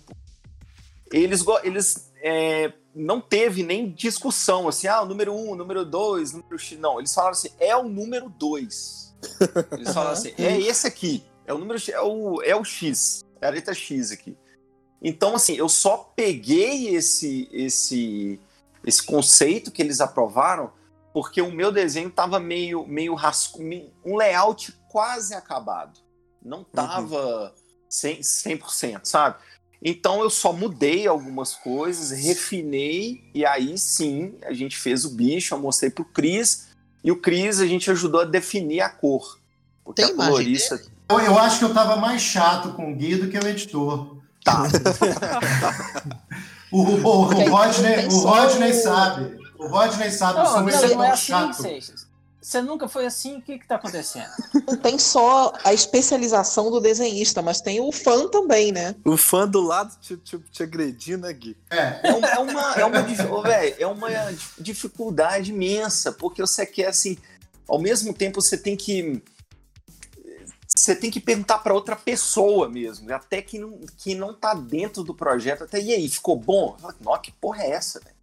Eles, 1.11 1.43
eles 1.63 2.11
é, 2.21 2.71
não 2.95 3.19
teve 3.19 3.63
nem 3.63 3.89
discussão 3.91 4.67
assim, 4.67 4.87
ah, 4.87 5.01
o 5.01 5.05
número 5.05 5.33
um, 5.33 5.51
o 5.51 5.55
número 5.55 5.85
dois, 5.85 6.33
o 6.33 6.37
número 6.37 6.57
X. 6.57 6.79
Não, 6.79 6.99
eles 6.99 7.13
falaram 7.13 7.33
assim, 7.33 7.49
é 7.59 7.75
o 7.75 7.87
número 7.87 8.29
dois. 8.29 9.09
Eles 9.73 9.93
falaram 9.93 10.13
assim, 10.13 10.33
é 10.37 10.57
esse 10.61 10.87
aqui, 10.87 11.25
é 11.45 11.53
o 11.53 11.57
número 11.57 11.77
X, 11.77 11.93
é 11.93 11.99
o, 11.99 12.41
é 12.41 12.55
o 12.55 12.63
X, 12.63 13.21
é 13.41 13.47
a 13.47 13.49
letra 13.49 13.73
X 13.73 14.11
aqui. 14.13 14.37
Então, 15.01 15.35
assim, 15.35 15.55
eu 15.55 15.67
só 15.67 16.09
peguei 16.15 16.95
esse, 16.95 17.49
esse, 17.51 18.39
esse 18.85 19.03
conceito 19.03 19.71
que 19.71 19.81
eles 19.81 19.99
aprovaram 19.99 20.71
porque 21.11 21.41
o 21.41 21.51
meu 21.51 21.71
desenho 21.71 22.09
tava 22.09 22.39
meio, 22.39 22.85
meio 22.87 23.13
rasco, 23.13 23.61
meio- 23.61 23.91
um 24.05 24.15
layout 24.15 24.78
quase 24.89 25.33
acabado. 25.33 25.99
Não 26.43 26.63
tava 26.63 27.53
100%, 27.89 28.19
100%, 28.19 29.01
sabe? 29.03 29.37
Então 29.81 30.21
eu 30.21 30.29
só 30.29 30.51
mudei 30.51 31.07
algumas 31.07 31.55
coisas, 31.55 32.11
refinei, 32.11 33.23
e 33.33 33.45
aí 33.45 33.77
sim 33.77 34.35
a 34.43 34.53
gente 34.53 34.77
fez 34.77 35.05
o 35.05 35.11
bicho, 35.11 35.53
eu 35.53 35.59
mostrei 35.59 35.89
pro 35.89 36.03
Cris, 36.03 36.67
e 37.03 37.11
o 37.11 37.15
Cris 37.15 37.61
a 37.61 37.65
gente 37.65 37.89
ajudou 37.89 38.21
a 38.21 38.25
definir 38.25 38.81
a 38.81 38.89
cor. 38.89 39.39
Porque 39.85 40.03
Tem 40.03 40.11
a 40.11 40.15
colorista. 40.15 40.81
Eu, 41.09 41.19
eu 41.19 41.39
acho 41.39 41.59
que 41.59 41.65
eu 41.65 41.73
tava 41.73 41.95
mais 41.95 42.21
chato 42.21 42.73
com 42.73 42.91
o 42.91 42.95
Gui 42.95 43.15
do 43.15 43.29
que 43.29 43.37
o 43.37 43.47
editor. 43.47 44.17
Tá. 44.43 44.63
O, 46.71 46.81
o, 46.81 47.03
o, 47.03 47.21
Rodney, 47.23 48.07
o 48.07 48.19
Rodney 48.19 48.73
sabe. 48.73 49.39
O 49.57 49.67
Rodney 49.67 50.11
sabe, 50.11 50.39
eu 50.39 50.43
Não, 50.43 50.51
sou 50.51 50.61
um 50.61 50.65
não, 50.65 50.71
não 50.71 50.73
é 50.73 50.85
editor 50.85 51.05
assim, 51.05 51.25
chato. 51.25 51.61
Seixas. 51.61 52.07
Você 52.41 52.61
nunca 52.61 52.87
foi 52.87 53.05
assim, 53.05 53.37
o 53.37 53.41
que 53.41 53.59
que 53.59 53.67
tá 53.67 53.75
acontecendo? 53.75 54.29
Não 54.65 54.77
tem 54.77 54.97
só 54.97 55.51
a 55.63 55.73
especialização 55.73 56.71
do 56.71 56.79
desenhista, 56.79 57.41
mas 57.41 57.59
tem 57.59 57.81
o 57.81 57.91
fã 57.91 58.29
também, 58.29 58.71
né? 58.71 58.95
O 59.03 59.17
fã 59.17 59.45
do 59.47 59.59
lado 59.61 59.97
te, 59.99 60.15
te, 60.17 60.39
te 60.39 60.63
agredindo, 60.63 61.27
né, 61.27 61.33
Gui? 61.33 61.57
É, 61.69 61.99
É 62.03 62.13
uma, 62.13 62.29
é 62.29 62.39
uma, 62.39 62.75
é 62.75 62.85
uma, 62.85 63.03
dif- 63.03 63.25
ô, 63.25 63.41
véi, 63.41 63.75
é 63.77 63.85
uma 63.85 64.09
dif- 64.31 64.53
dificuldade 64.57 65.51
imensa, 65.51 66.13
porque 66.13 66.41
você 66.41 66.65
quer 66.65 66.87
assim, 66.87 67.17
ao 67.67 67.77
mesmo 67.79 68.13
tempo 68.13 68.41
você 68.41 68.57
tem 68.57 68.77
que 68.77 69.21
você 70.67 70.95
tem 70.95 71.11
que 71.11 71.19
perguntar 71.19 71.57
para 71.59 71.73
outra 71.73 71.95
pessoa 71.95 72.69
mesmo, 72.69 73.11
até 73.13 73.41
que 73.41 73.59
não, 73.59 73.79
que 73.97 74.15
não 74.15 74.33
tá 74.33 74.53
dentro 74.53 75.03
do 75.03 75.13
projeto, 75.13 75.63
até 75.65 75.81
e 75.81 75.91
aí, 75.93 76.07
ficou 76.07 76.37
bom? 76.37 76.77
Nossa, 77.01 77.19
que 77.21 77.31
porra 77.33 77.63
é 77.63 77.71
essa, 77.71 77.99
velho? 77.99 78.15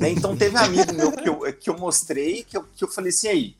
Né, 0.00 0.10
Então 0.10 0.34
teve 0.36 0.54
um 0.56 0.60
amigo 0.60 0.92
meu 0.92 1.12
que 1.12 1.28
eu, 1.28 1.40
que 1.54 1.68
eu 1.68 1.76
mostrei, 1.76 2.44
que 2.44 2.56
eu, 2.56 2.64
que 2.74 2.82
eu 2.84 2.88
falei 2.88 3.10
assim, 3.10 3.28
aí, 3.28 3.56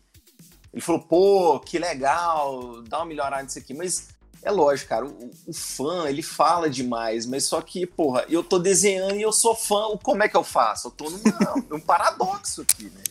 ele 0.73 0.83
falou, 0.83 1.01
pô, 1.03 1.61
que 1.61 1.79
legal, 1.79 2.83
dá 2.83 2.99
uma 2.99 3.07
melhorada 3.07 3.43
nisso 3.43 3.59
aqui, 3.59 3.73
mas 3.75 4.09
é 4.43 4.51
lógico, 4.51 4.89
cara, 4.89 5.07
o, 5.07 5.31
o 5.47 5.53
fã, 5.53 6.09
ele 6.09 6.23
fala 6.23 6.71
demais, 6.71 7.27
mas 7.27 7.45
só 7.45 7.61
que, 7.61 7.87
porra, 7.87 8.25
eu 8.29 8.45
tô 8.45 8.59
desenhando 8.59 9.17
e 9.17 9.23
eu 9.23 9.33
sou 9.33 9.55
fã, 9.55 9.97
como 10.03 10.23
é 10.23 10.29
que 10.29 10.37
eu 10.37 10.45
faço? 10.45 10.89
Eu 10.89 10.93
tô 10.93 11.11
numa- 11.11 11.65
num 11.69 11.81
paradoxo 11.81 12.63
aqui, 12.63 12.85
né? 12.85 13.03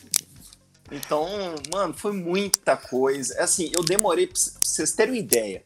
Então, 0.90 1.26
mano, 1.70 1.92
foi 1.92 2.12
muita 2.12 2.74
coisa. 2.76 3.42
Assim, 3.42 3.70
eu 3.76 3.84
demorei, 3.84 4.26
pra 4.26 4.36
vocês 4.62 4.92
terem 4.92 5.14
uma 5.14 5.20
ideia, 5.20 5.62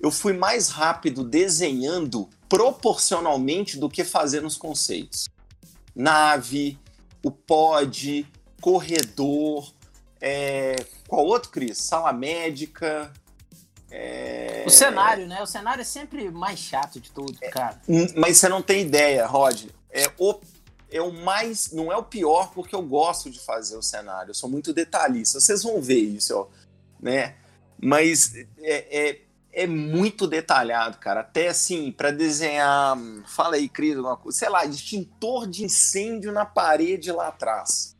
eu 0.00 0.10
fui 0.10 0.32
mais 0.32 0.70
rápido 0.70 1.22
desenhando 1.22 2.28
proporcionalmente 2.48 3.78
do 3.78 3.90
que 3.90 4.02
fazendo 4.02 4.46
os 4.46 4.56
conceitos. 4.56 5.28
Nave, 5.94 6.78
o 7.22 7.30
pod, 7.30 8.26
corredor, 8.60 9.72
é... 10.20 10.76
qual 11.08 11.24
outro, 11.24 11.50
Cris? 11.50 11.78
Sala 11.78 12.12
médica. 12.12 13.12
é, 13.90 14.64
O 14.66 14.70
cenário, 14.70 15.26
né? 15.26 15.42
O 15.42 15.46
cenário 15.46 15.80
é 15.80 15.84
sempre 15.84 16.30
mais 16.30 16.58
chato 16.58 17.00
de 17.00 17.10
tudo, 17.10 17.38
cara. 17.50 17.80
Hum, 17.88 18.06
Mas 18.16 18.38
você 18.38 18.48
não 18.48 18.62
tem 18.62 18.82
ideia, 18.82 19.26
Rod. 19.26 19.66
É 19.90 20.10
o, 20.18 20.38
é 20.90 21.00
o 21.00 21.12
mais. 21.12 21.72
Não 21.72 21.92
é 21.92 21.96
o 21.96 22.02
pior, 22.02 22.50
porque 22.52 22.74
eu 22.74 22.82
gosto 22.82 23.30
de 23.30 23.40
fazer 23.40 23.76
o 23.76 23.82
cenário. 23.82 24.30
Eu 24.30 24.34
sou 24.34 24.50
muito 24.50 24.72
detalhista. 24.72 25.40
Vocês 25.40 25.62
vão 25.62 25.80
ver 25.80 26.00
isso, 26.00 26.36
ó, 26.36 26.46
né? 27.00 27.36
Mas 27.82 28.34
é, 28.34 28.46
é, 29.08 29.20
é 29.52 29.66
muito 29.66 30.26
detalhado, 30.26 30.98
cara. 30.98 31.20
Até 31.20 31.48
assim, 31.48 31.90
para 31.92 32.10
desenhar. 32.10 32.96
Fala 33.26 33.56
aí, 33.56 33.68
Cris, 33.68 33.96
alguma 33.96 34.16
coisa. 34.16 34.38
Sei 34.38 34.48
lá, 34.48 34.64
extintor 34.66 35.46
de 35.46 35.64
incêndio 35.64 36.30
na 36.32 36.44
parede 36.44 37.10
lá 37.12 37.28
atrás. 37.28 37.95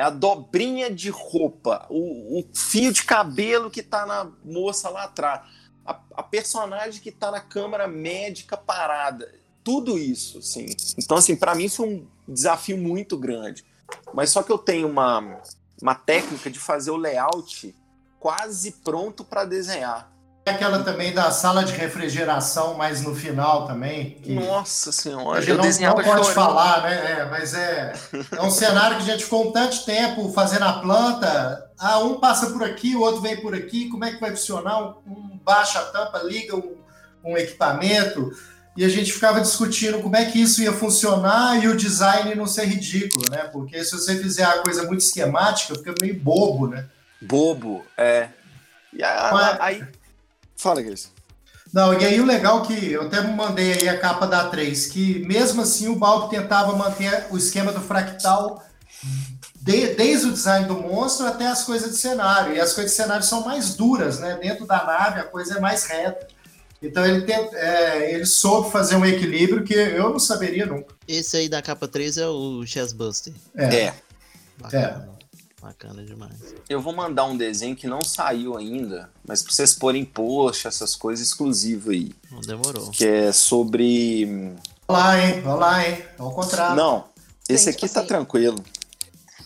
É 0.00 0.04
a 0.04 0.10
dobrinha 0.10 0.90
de 0.90 1.10
roupa, 1.10 1.86
o, 1.90 2.40
o 2.40 2.44
fio 2.54 2.92
de 2.92 3.04
cabelo 3.04 3.70
que 3.70 3.82
tá 3.82 4.06
na 4.06 4.30
moça 4.42 4.88
lá 4.88 5.04
atrás, 5.04 5.42
a, 5.84 6.00
a 6.14 6.22
personagem 6.22 7.02
que 7.02 7.12
tá 7.12 7.30
na 7.30 7.40
câmara 7.40 7.86
médica 7.86 8.56
parada 8.56 9.40
tudo 9.62 9.98
isso, 9.98 10.38
assim. 10.38 10.66
Então, 10.98 11.16
assim, 11.16 11.36
para 11.36 11.54
mim 11.54 11.68
foi 11.68 11.88
um 11.88 12.06
desafio 12.26 12.78
muito 12.78 13.16
grande. 13.16 13.64
Mas 14.14 14.30
só 14.30 14.42
que 14.42 14.50
eu 14.50 14.58
tenho 14.58 14.88
uma, 14.88 15.42
uma 15.80 15.94
técnica 15.94 16.50
de 16.50 16.58
fazer 16.58 16.90
o 16.90 16.96
layout 16.96 17.74
quase 18.18 18.72
pronto 18.72 19.24
para 19.24 19.44
desenhar. 19.44 20.10
É 20.46 20.52
aquela 20.52 20.82
também 20.82 21.12
da 21.12 21.30
sala 21.30 21.62
de 21.62 21.72
refrigeração, 21.72 22.74
mas 22.74 23.02
no 23.02 23.14
final 23.14 23.66
também. 23.66 24.12
Que 24.22 24.32
Nossa 24.34 24.88
a 24.88 24.92
senhora, 24.92 25.40
gente 25.42 25.50
eu 25.50 25.56
não, 25.58 25.64
não 25.64 25.94
pode 25.94 26.08
chorando. 26.08 26.32
falar, 26.34 26.82
né? 26.82 27.12
É, 27.20 27.24
mas 27.26 27.52
é, 27.54 27.92
é 28.32 28.40
um 28.42 28.50
cenário 28.50 28.96
que 28.96 29.02
a 29.02 29.06
gente 29.06 29.24
ficou 29.24 29.48
um 29.48 29.52
tanto 29.52 29.84
tempo 29.84 30.32
fazendo 30.32 30.64
a 30.64 30.72
planta. 30.80 31.70
Ah, 31.78 31.98
um 31.98 32.18
passa 32.18 32.50
por 32.50 32.64
aqui, 32.64 32.96
o 32.96 33.00
outro 33.00 33.20
vem 33.20 33.40
por 33.40 33.54
aqui. 33.54 33.88
Como 33.90 34.04
é 34.04 34.12
que 34.12 34.20
vai 34.20 34.30
funcionar? 34.30 34.80
Um, 34.82 34.94
um 35.06 35.40
baixa 35.44 35.78
a 35.78 35.84
tampa, 35.84 36.18
liga 36.22 36.56
um, 36.56 36.74
um 37.22 37.36
equipamento. 37.36 38.30
E 38.76 38.84
a 38.84 38.88
gente 38.88 39.12
ficava 39.12 39.40
discutindo 39.42 40.00
como 40.00 40.16
é 40.16 40.24
que 40.24 40.40
isso 40.40 40.62
ia 40.62 40.72
funcionar 40.72 41.62
e 41.62 41.68
o 41.68 41.76
design 41.76 42.34
não 42.34 42.46
ser 42.46 42.64
ridículo, 42.64 43.28
né? 43.28 43.44
Porque 43.52 43.84
se 43.84 43.92
você 43.92 44.16
fizer 44.16 44.44
a 44.44 44.58
coisa 44.60 44.84
muito 44.84 45.00
esquemática, 45.00 45.74
fica 45.74 45.94
meio 46.00 46.18
bobo, 46.18 46.66
né? 46.66 46.86
Bobo, 47.20 47.84
é. 47.96 48.28
E 48.92 49.02
a- 49.02 49.30
Mas- 49.32 49.60
aí. 49.60 49.84
Fala, 50.60 50.82
Cris. 50.82 51.10
Não, 51.72 51.94
e 51.94 52.04
aí 52.04 52.20
o 52.20 52.26
legal 52.26 52.62
que 52.62 52.92
eu 52.92 53.02
até 53.02 53.20
mandei 53.22 53.72
aí 53.72 53.88
a 53.88 53.96
capa 53.98 54.26
da 54.26 54.48
3, 54.48 54.86
que 54.88 55.20
mesmo 55.20 55.62
assim 55.62 55.88
o 55.88 55.96
Balbo 55.96 56.28
tentava 56.28 56.76
manter 56.76 57.28
o 57.30 57.36
esquema 57.38 57.72
do 57.72 57.80
fractal 57.80 58.62
de- 59.62 59.94
desde 59.94 60.26
o 60.26 60.32
design 60.32 60.66
do 60.66 60.74
monstro 60.74 61.26
até 61.26 61.46
as 61.46 61.62
coisas 61.64 61.90
de 61.92 61.96
cenário. 61.96 62.54
E 62.54 62.60
as 62.60 62.72
coisas 62.72 62.90
de 62.92 62.96
cenário 62.96 63.22
são 63.24 63.44
mais 63.44 63.74
duras, 63.74 64.18
né? 64.18 64.36
Dentro 64.42 64.66
da 64.66 64.84
nave 64.84 65.20
a 65.20 65.24
coisa 65.24 65.58
é 65.58 65.60
mais 65.60 65.84
reta. 65.84 66.26
Então 66.82 67.06
ele, 67.06 67.22
tem- 67.22 67.48
é, 67.54 68.14
ele 68.14 68.26
soube 68.26 68.70
fazer 68.70 68.96
um 68.96 69.06
equilíbrio 69.06 69.62
que 69.62 69.74
eu 69.74 70.10
não 70.10 70.18
saberia 70.18 70.66
nunca. 70.66 70.94
Esse 71.06 71.36
aí 71.36 71.48
da 71.48 71.62
capa 71.62 71.86
3 71.86 72.18
é 72.18 72.26
o 72.26 72.66
Chessbuster. 72.66 73.32
É. 73.56 73.74
É. 73.86 73.94
Bacana. 74.58 75.08
Bacana 75.60 76.02
demais. 76.02 76.32
Eu 76.68 76.80
vou 76.80 76.94
mandar 76.94 77.24
um 77.26 77.36
desenho 77.36 77.76
que 77.76 77.86
não 77.86 78.02
saiu 78.02 78.56
ainda, 78.56 79.10
mas 79.26 79.42
pra 79.42 79.52
vocês 79.52 79.74
porem 79.74 80.04
post, 80.04 80.66
essas 80.66 80.96
coisas 80.96 81.26
exclusivas 81.26 81.92
aí. 81.94 82.12
Não 82.30 82.40
demorou. 82.40 82.90
Que 82.90 83.06
é 83.06 83.32
sobre. 83.32 84.54
Olá, 84.88 85.18
hein? 85.20 85.46
Olá, 85.46 85.86
hein? 85.86 86.02
Ao 86.18 86.32
contrário. 86.32 86.76
Não, 86.76 87.04
esse 87.48 87.66
Gente, 87.66 87.74
aqui 87.76 87.88
tá 87.92 88.00
assim- 88.00 88.08
tranquilo. 88.08 88.62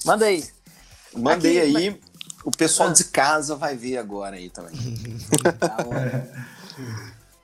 Manda 0.05 0.27
aí. 0.27 0.45
Mandei 1.17 1.61
Aqui, 1.61 1.77
aí. 1.77 2.01
O 2.45 2.51
pessoal 2.51 2.91
Ah. 2.91 2.93
de 2.93 3.05
casa 3.05 3.57
vai 3.57 3.75
ver 3.77 3.97
agora 3.99 4.37
aí 4.37 4.51
também. 4.51 4.75
Tá 5.59 5.77
bom. 5.83 5.91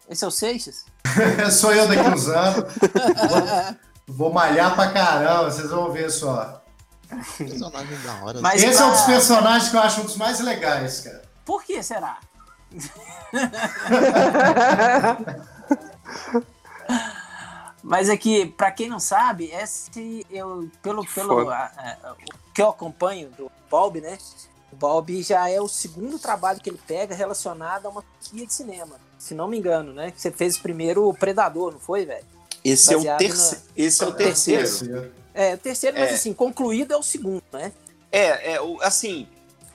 Esse 0.08 0.24
é 0.24 0.28
o 0.28 0.30
Seixas? 0.30 0.84
Sou 1.58 1.72
eu 1.72 1.88
daqui 1.88 2.08
uns 2.08 2.28
anos. 2.28 2.64
Vou, 4.06 4.16
vou 4.16 4.32
malhar 4.32 4.74
pra 4.76 4.90
caramba, 4.92 5.50
vocês 5.50 5.70
vão 5.70 5.90
ver 5.92 6.10
só. 6.10 6.59
Personagem 7.38 7.98
da 8.02 8.14
hora. 8.24 8.40
Mas- 8.40 8.62
Esse 8.62 8.80
é 8.80 8.84
um 8.84 8.90
dos 8.90 9.02
personagens 9.02 9.68
que 9.70 9.76
eu 9.76 9.80
acho 9.80 10.00
um 10.00 10.04
dos 10.04 10.16
mais 10.16 10.40
legais, 10.40 11.00
cara. 11.00 11.22
Por 11.44 11.62
que 11.64 11.82
será? 11.82 12.18
Mas 17.82 18.10
aqui, 18.10 18.46
pra 18.46 18.70
quem 18.70 18.88
não 18.88 19.00
sabe, 19.00 19.46
esse 19.52 20.26
eu 20.30 20.68
pelo 20.82 21.04
pelo 21.06 21.48
a- 21.48 21.70
a- 22.04 22.12
o 22.12 22.52
que 22.52 22.60
eu 22.60 22.68
acompanho 22.68 23.30
do 23.30 23.50
Bob, 23.70 24.00
né? 24.00 24.18
O 24.72 24.76
Bob 24.76 25.22
já 25.22 25.48
é 25.48 25.60
o 25.60 25.66
segundo 25.68 26.18
trabalho 26.18 26.60
que 26.60 26.68
ele 26.70 26.80
pega 26.86 27.14
relacionado 27.14 27.86
a 27.86 27.88
uma 27.88 28.02
franquia 28.02 28.46
de 28.46 28.52
cinema, 28.52 28.96
se 29.18 29.34
não 29.34 29.48
me 29.48 29.56
engano, 29.58 29.92
né? 29.92 30.12
Você 30.14 30.30
fez 30.30 30.58
primeiro 30.58 31.08
o 31.08 31.14
Predador, 31.14 31.72
não 31.72 31.80
foi, 31.80 32.04
velho? 32.04 32.24
Esse 32.62 32.92
é 32.92 32.96
o, 32.96 33.16
terce... 33.16 33.58
Esse 33.74 34.04
é 34.04 34.06
o 34.06 34.12
terceiro. 34.12 34.60
terceiro. 34.62 35.12
É, 35.34 35.54
o 35.54 35.58
terceiro, 35.58 35.98
mas 35.98 36.10
É. 36.10 36.14
assim, 36.14 36.32
concluído 36.32 36.92
é 36.92 36.96
o 36.96 37.02
segundo, 37.02 37.42
né? 37.52 37.72
É, 38.10 38.54
é, 38.54 38.60
o- 38.60 38.80
assim, 38.82 39.26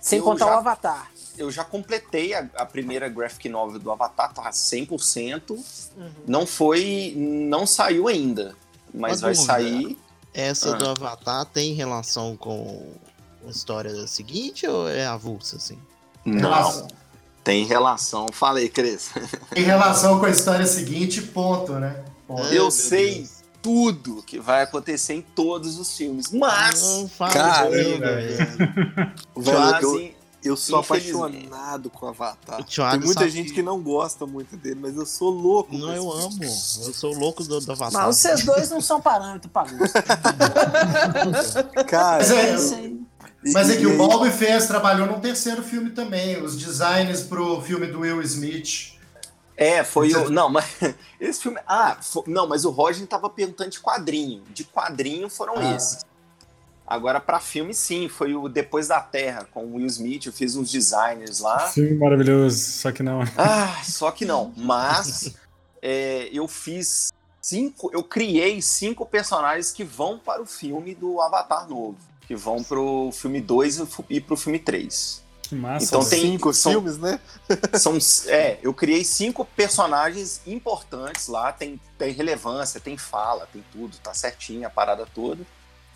Sem 0.01 0.19
Eu 0.19 0.25
contar 0.25 0.45
já- 0.45 0.51
o 0.55 0.57
Avatar. 0.59 1.11
eu 1.35 1.49
já 1.51 1.63
completei 1.63 2.35
a, 2.35 2.47
a 2.57 2.65
primeira 2.65 3.09
graphic 3.09 3.49
novel 3.49 3.79
do 3.79 3.91
Avatar, 3.91 4.31
tá 4.31 4.51
100%. 4.51 5.55
Uhum. 5.97 6.11
Não 6.27 6.45
foi. 6.45 7.13
Não 7.17 7.65
saiu 7.65 8.07
ainda. 8.07 8.55
Mas 8.93 9.13
Uma 9.23 9.29
vai 9.29 9.33
dúvida. 9.33 9.53
sair. 9.53 9.97
Essa 10.31 10.75
Ah. 10.75 10.77
do 10.77 10.89
Avatar 10.89 11.45
tem 11.45 11.73
relação 11.73 12.37
com 12.37 12.93
a 13.47 13.49
história 13.49 14.05
seguinte 14.05 14.67
ou 14.67 14.87
é 14.87 15.07
avulsa, 15.07 15.55
assim? 15.55 15.79
Não. 16.23 16.51
Nossa. 16.51 16.87
Tem 17.43 17.65
relação. 17.65 18.27
Falei, 18.31 18.69
Cris. 18.69 19.09
Em 19.55 19.63
relação 19.63 20.19
com 20.19 20.25
a 20.25 20.29
história 20.29 20.65
seguinte, 20.67 21.19
ponto, 21.21 21.73
né? 21.73 22.03
Ponto. 22.27 22.43
Eu 22.43 22.51
meu 22.51 22.71
sei 22.71 23.15
Deus. 23.19 23.34
Tudo 23.65 24.21
que 24.21 24.39
vai 24.39 24.61
acontecer 24.61 25.15
em 25.15 25.21
todos 25.23 25.79
os 25.79 25.97
filmes. 25.97 26.31
Mas. 26.31 26.83
Cara, 27.33 27.67
eu- 30.43 30.55
sou 30.55 30.77
apaixonado 30.77 31.89
com 31.89 32.05
o 32.05 32.09
Avatar. 32.09 32.63
Tem 32.63 32.99
muita 32.99 33.21
sabe 33.21 33.31
gente 33.31 33.47
que- 33.49 33.55
que 33.55 33.61
não 33.63 33.81
gosta 33.81 34.27
muito 34.27 34.55
dele, 34.55 34.77
mas 34.79 34.95
eu 34.95 35.03
sou 35.07 35.31
louco. 35.31 35.75
Não, 35.75 35.91
eu 35.91 36.11
amo. 36.11 36.37
Eu 36.43 36.93
sou 36.93 37.11
louco 37.15 37.43
do, 37.43 37.59
do 37.59 37.71
Avatar. 37.71 38.05
Mas 38.05 38.17
vocês 38.17 38.43
dois 38.45 38.69
não 38.69 38.79
são 38.79 39.01
parâmetro 39.01 39.49
pra 39.49 39.63
gosto. 39.63 39.93
Cara, 41.89 42.17
Mas 42.19 42.31
é, 42.31 42.55
Isso 42.55 42.75
aí. 42.75 42.99
Mas 43.51 43.69
é 43.71 43.77
que 43.77 43.85
o 43.87 43.97
Bob 43.97 44.29
fez, 44.31 44.67
trabalhou 44.67 45.07
num 45.07 45.19
terceiro 45.19 45.63
filme 45.63 45.89
também, 45.91 46.41
os 46.43 46.55
designs 46.55 47.21
pro 47.21 47.59
filme 47.61 47.87
do 47.87 47.99
Will 48.01 48.21
Smith. 48.21 48.94
É, 49.57 49.83
foi 49.83 50.13
o. 50.13 50.29
Não, 50.29 50.49
mas. 50.49 50.65
Esse 51.19 51.41
filme. 51.41 51.59
Ah, 51.67 51.97
fo- 52.01 52.23
não, 52.27 52.47
mas 52.47 52.65
o 52.65 52.69
Roger 52.69 53.05
tava 53.07 53.29
perguntando 53.29 53.69
de 53.69 53.79
quadrinho. 53.79 54.43
De 54.49 54.63
quadrinho 54.65 55.29
foram 55.29 55.55
Ah. 55.57 55.75
esses. 55.75 56.05
Agora, 56.87 57.19
pra 57.19 57.39
filme, 57.39 57.73
sim, 57.73 58.07
foi 58.07 58.35
o 58.35 58.47
Depois 58.47 58.89
da 58.89 58.99
Terra, 59.01 59.47
com 59.51 59.63
o 59.65 59.75
Will 59.75 59.87
Smith. 59.87 60.27
Eu 60.27 60.33
fiz 60.33 60.55
uns 60.55 60.71
designers 60.71 61.39
lá. 61.39 61.67
Filme 61.69 61.95
maravilhoso, 61.95 62.57
só 62.59 62.91
que 62.91 63.01
não. 63.01 63.21
Ah, 63.37 63.81
só 63.83 64.11
que 64.11 64.23
não. 64.23 64.53
Mas 64.55 65.33
é, 65.81 66.29
eu 66.31 66.47
fiz 66.47 67.11
cinco. 67.41 67.89
Eu 67.91 68.03
criei 68.03 68.61
cinco 68.61 69.03
personagens 69.05 69.71
que 69.71 69.83
vão 69.83 70.19
para 70.19 70.41
o 70.43 70.45
filme 70.45 70.93
do 70.93 71.19
Avatar 71.21 71.67
novo. 71.67 71.97
Que 72.27 72.35
vão 72.35 72.63
pro 72.63 73.09
filme 73.13 73.39
2 73.41 73.79
e 73.79 73.85
fu- 73.85 74.05
e 74.09 74.19
pro 74.21 74.35
filme 74.37 74.59
3. 74.59 75.23
Que 75.47 75.55
massa. 75.55 75.85
Então 75.85 76.03
tem- 76.03 76.21
cinco 76.21 76.53
são- 76.53 76.71
filmes, 76.71 76.97
né? 76.97 77.19
São, 77.79 77.97
é, 78.27 78.57
eu 78.63 78.73
criei 78.73 79.03
cinco 79.03 79.45
personagens 79.45 80.41
importantes 80.47 81.27
lá, 81.27 81.51
tem, 81.51 81.79
tem 81.97 82.11
relevância, 82.11 82.79
tem 82.79 82.97
fala, 82.97 83.47
tem 83.53 83.63
tudo, 83.71 83.97
tá 83.97 84.13
certinho 84.13 84.65
a 84.65 84.69
parada 84.69 85.05
toda. 85.05 85.45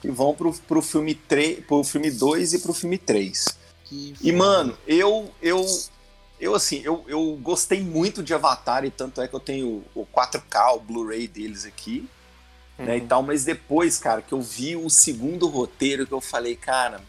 Que 0.01 0.09
vão 0.09 0.33
pro, 0.33 0.53
pro 0.53 0.81
filme 0.81 1.13
3, 1.15 1.65
pro 1.65 1.83
filme 1.83 2.09
2 2.11 2.53
e 2.53 2.59
pro 2.59 2.73
filme 2.73 2.97
3. 2.97 3.45
Que 3.85 4.13
E, 4.21 4.31
mano, 4.31 4.77
eu, 4.87 5.31
eu, 5.41 5.65
eu 6.39 6.55
assim, 6.55 6.81
eu, 6.83 7.03
eu 7.07 7.37
gostei 7.41 7.81
muito 7.81 8.21
de 8.23 8.33
Avatar, 8.33 8.85
e 8.85 8.91
tanto 8.91 9.19
é 9.21 9.27
que 9.27 9.33
eu 9.33 9.39
tenho 9.39 9.83
o 9.95 10.05
4K, 10.05 10.75
o 10.75 10.79
Blu-ray 10.79 11.27
deles 11.27 11.65
aqui, 11.65 12.07
né, 12.77 12.97
e 12.97 13.01
tal, 13.01 13.21
mas 13.23 13.43
depois, 13.43 13.97
cara, 13.97 14.21
que 14.21 14.31
eu 14.31 14.41
vi 14.41 14.77
o 14.77 14.89
segundo 14.89 15.47
roteiro, 15.47 16.05
que 16.07 16.13
eu 16.13 16.21
falei, 16.21 16.55
cara, 16.55 17.01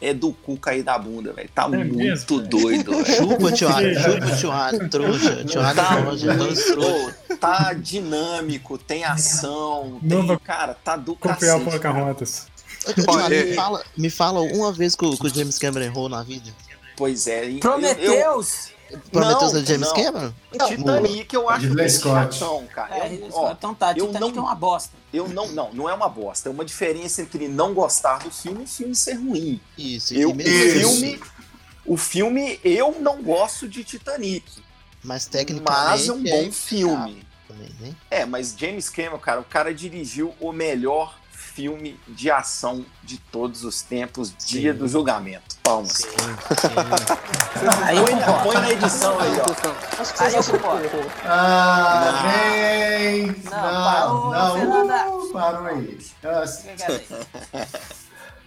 é 0.00 0.14
do 0.14 0.32
cu 0.32 0.56
cair 0.56 0.82
da 0.82 0.98
bunda, 0.98 1.32
velho, 1.32 1.50
tá 1.54 1.68
muito 1.68 1.94
mesmo, 1.94 2.40
doido, 2.42 2.90
velho. 3.04 3.16
Chupa, 3.16 3.52
Tioalho, 3.52 3.94
chupa, 4.00 4.36
Tioalho, 4.36 4.88
trouxa. 4.88 5.44
Tá, 5.74 5.98
é 5.98 6.02
trouxa, 6.02 6.34
trouxas. 6.34 6.76
Ô, 7.30 7.36
tá 7.36 7.72
dinâmico, 7.74 8.78
tem 8.78 9.04
ação, 9.04 9.98
tem, 10.00 10.08
Não 10.08 10.26
vai 10.26 10.38
cara, 10.38 10.74
tá 10.74 10.96
do 10.96 11.14
Copiar 11.14 11.38
cacete. 11.58 11.64
Pocahontas. 11.70 12.46
Ô, 12.86 12.92
Tioalho, 12.94 13.34
é- 13.34 13.44
me 13.44 13.54
fala, 13.54 13.84
me 13.96 14.10
fala 14.10 14.40
uma 14.40 14.72
vez 14.72 14.94
que 14.96 15.04
o, 15.04 15.16
que 15.16 15.26
o 15.26 15.34
James 15.34 15.58
Cameron 15.58 15.84
errou 15.84 16.08
na 16.08 16.22
vida. 16.22 16.50
Pois 16.96 17.26
é. 17.26 17.48
e 17.48 17.60
eu- 17.62 18.12
eu- 18.14 18.44
Prometeu 19.12 19.48
ser 19.48 19.66
James 19.66 19.88
não. 19.88 19.94
Cameron? 19.94 20.32
Titanic 20.68 21.34
eu 21.34 21.48
acho 21.48 21.74
bem 21.74 21.88
Scott. 21.88 22.34
chatão, 22.36 22.66
cara. 22.66 22.96
É, 23.06 23.14
Eu- 23.14 23.28
ó, 23.32 23.52
então 23.52 23.74
tá, 23.74 23.92
eu 23.96 24.06
Titanic 24.08 24.34
não- 24.36 24.44
é 24.44 24.46
uma 24.46 24.54
bosta. 24.54 24.92
eu 25.12 25.28
não, 25.28 25.48
não, 25.48 25.72
não 25.72 25.88
é 25.88 25.94
uma 25.94 26.08
bosta. 26.08 26.48
É 26.48 26.52
uma 26.52 26.64
diferença 26.64 27.22
entre 27.22 27.46
não 27.48 27.72
gostar 27.74 28.18
do 28.18 28.30
filme 28.30 28.60
e 28.62 28.64
o 28.64 28.66
filme 28.66 28.94
ser 28.94 29.14
ruim. 29.14 29.60
Isso, 29.78 30.14
Eu, 30.14 30.30
e 30.30 30.32
o 30.34 30.40
Isso. 30.40 30.78
filme, 31.00 31.20
o 31.86 31.96
filme, 31.96 32.60
eu 32.64 32.96
não 33.00 33.22
gosto 33.22 33.68
de 33.68 33.84
Titanic, 33.84 34.44
mas 35.04 35.26
tecnicamente 35.26 35.88
mas 35.90 36.08
é 36.08 36.12
um 36.12 36.22
bom 36.22 36.52
filme. 36.52 37.24
também, 37.46 37.70
né? 37.80 37.94
É, 38.10 38.24
mas 38.26 38.54
James 38.58 38.88
Cameron, 38.88 39.18
cara, 39.18 39.40
o 39.40 39.44
cara 39.44 39.72
dirigiu 39.74 40.34
o 40.40 40.52
melhor 40.52 41.19
filme 41.54 41.98
de 42.08 42.30
ação 42.30 42.84
de 43.02 43.18
todos 43.18 43.64
os 43.64 43.82
tempos, 43.82 44.32
Dia 44.46 44.72
Sim. 44.72 44.78
do 44.78 44.88
Julgamento. 44.88 45.56
Palmas. 45.62 45.92
Sim, 45.92 46.04
sim. 46.60 46.68
Aí 47.84 47.96
Põe 48.00 48.42
põe 48.44 48.54
na 48.60 48.70
edição 48.72 49.18
aí, 49.20 49.30
ó. 49.40 50.00
Acho 50.02 50.14
que 50.14 50.22
Aí 50.22 50.34
eu 50.34 50.44
concordo. 50.44 50.88
Ah, 51.24 52.12
Não. 52.12 52.30
vem! 52.30 53.26
Não, 53.26 53.50
Não, 53.50 53.84
parou, 53.84 54.30
não, 54.32 54.54
Fernanda. 54.54 55.08
uh, 55.08 55.32
parou 55.32 55.66
aí. 55.66 55.98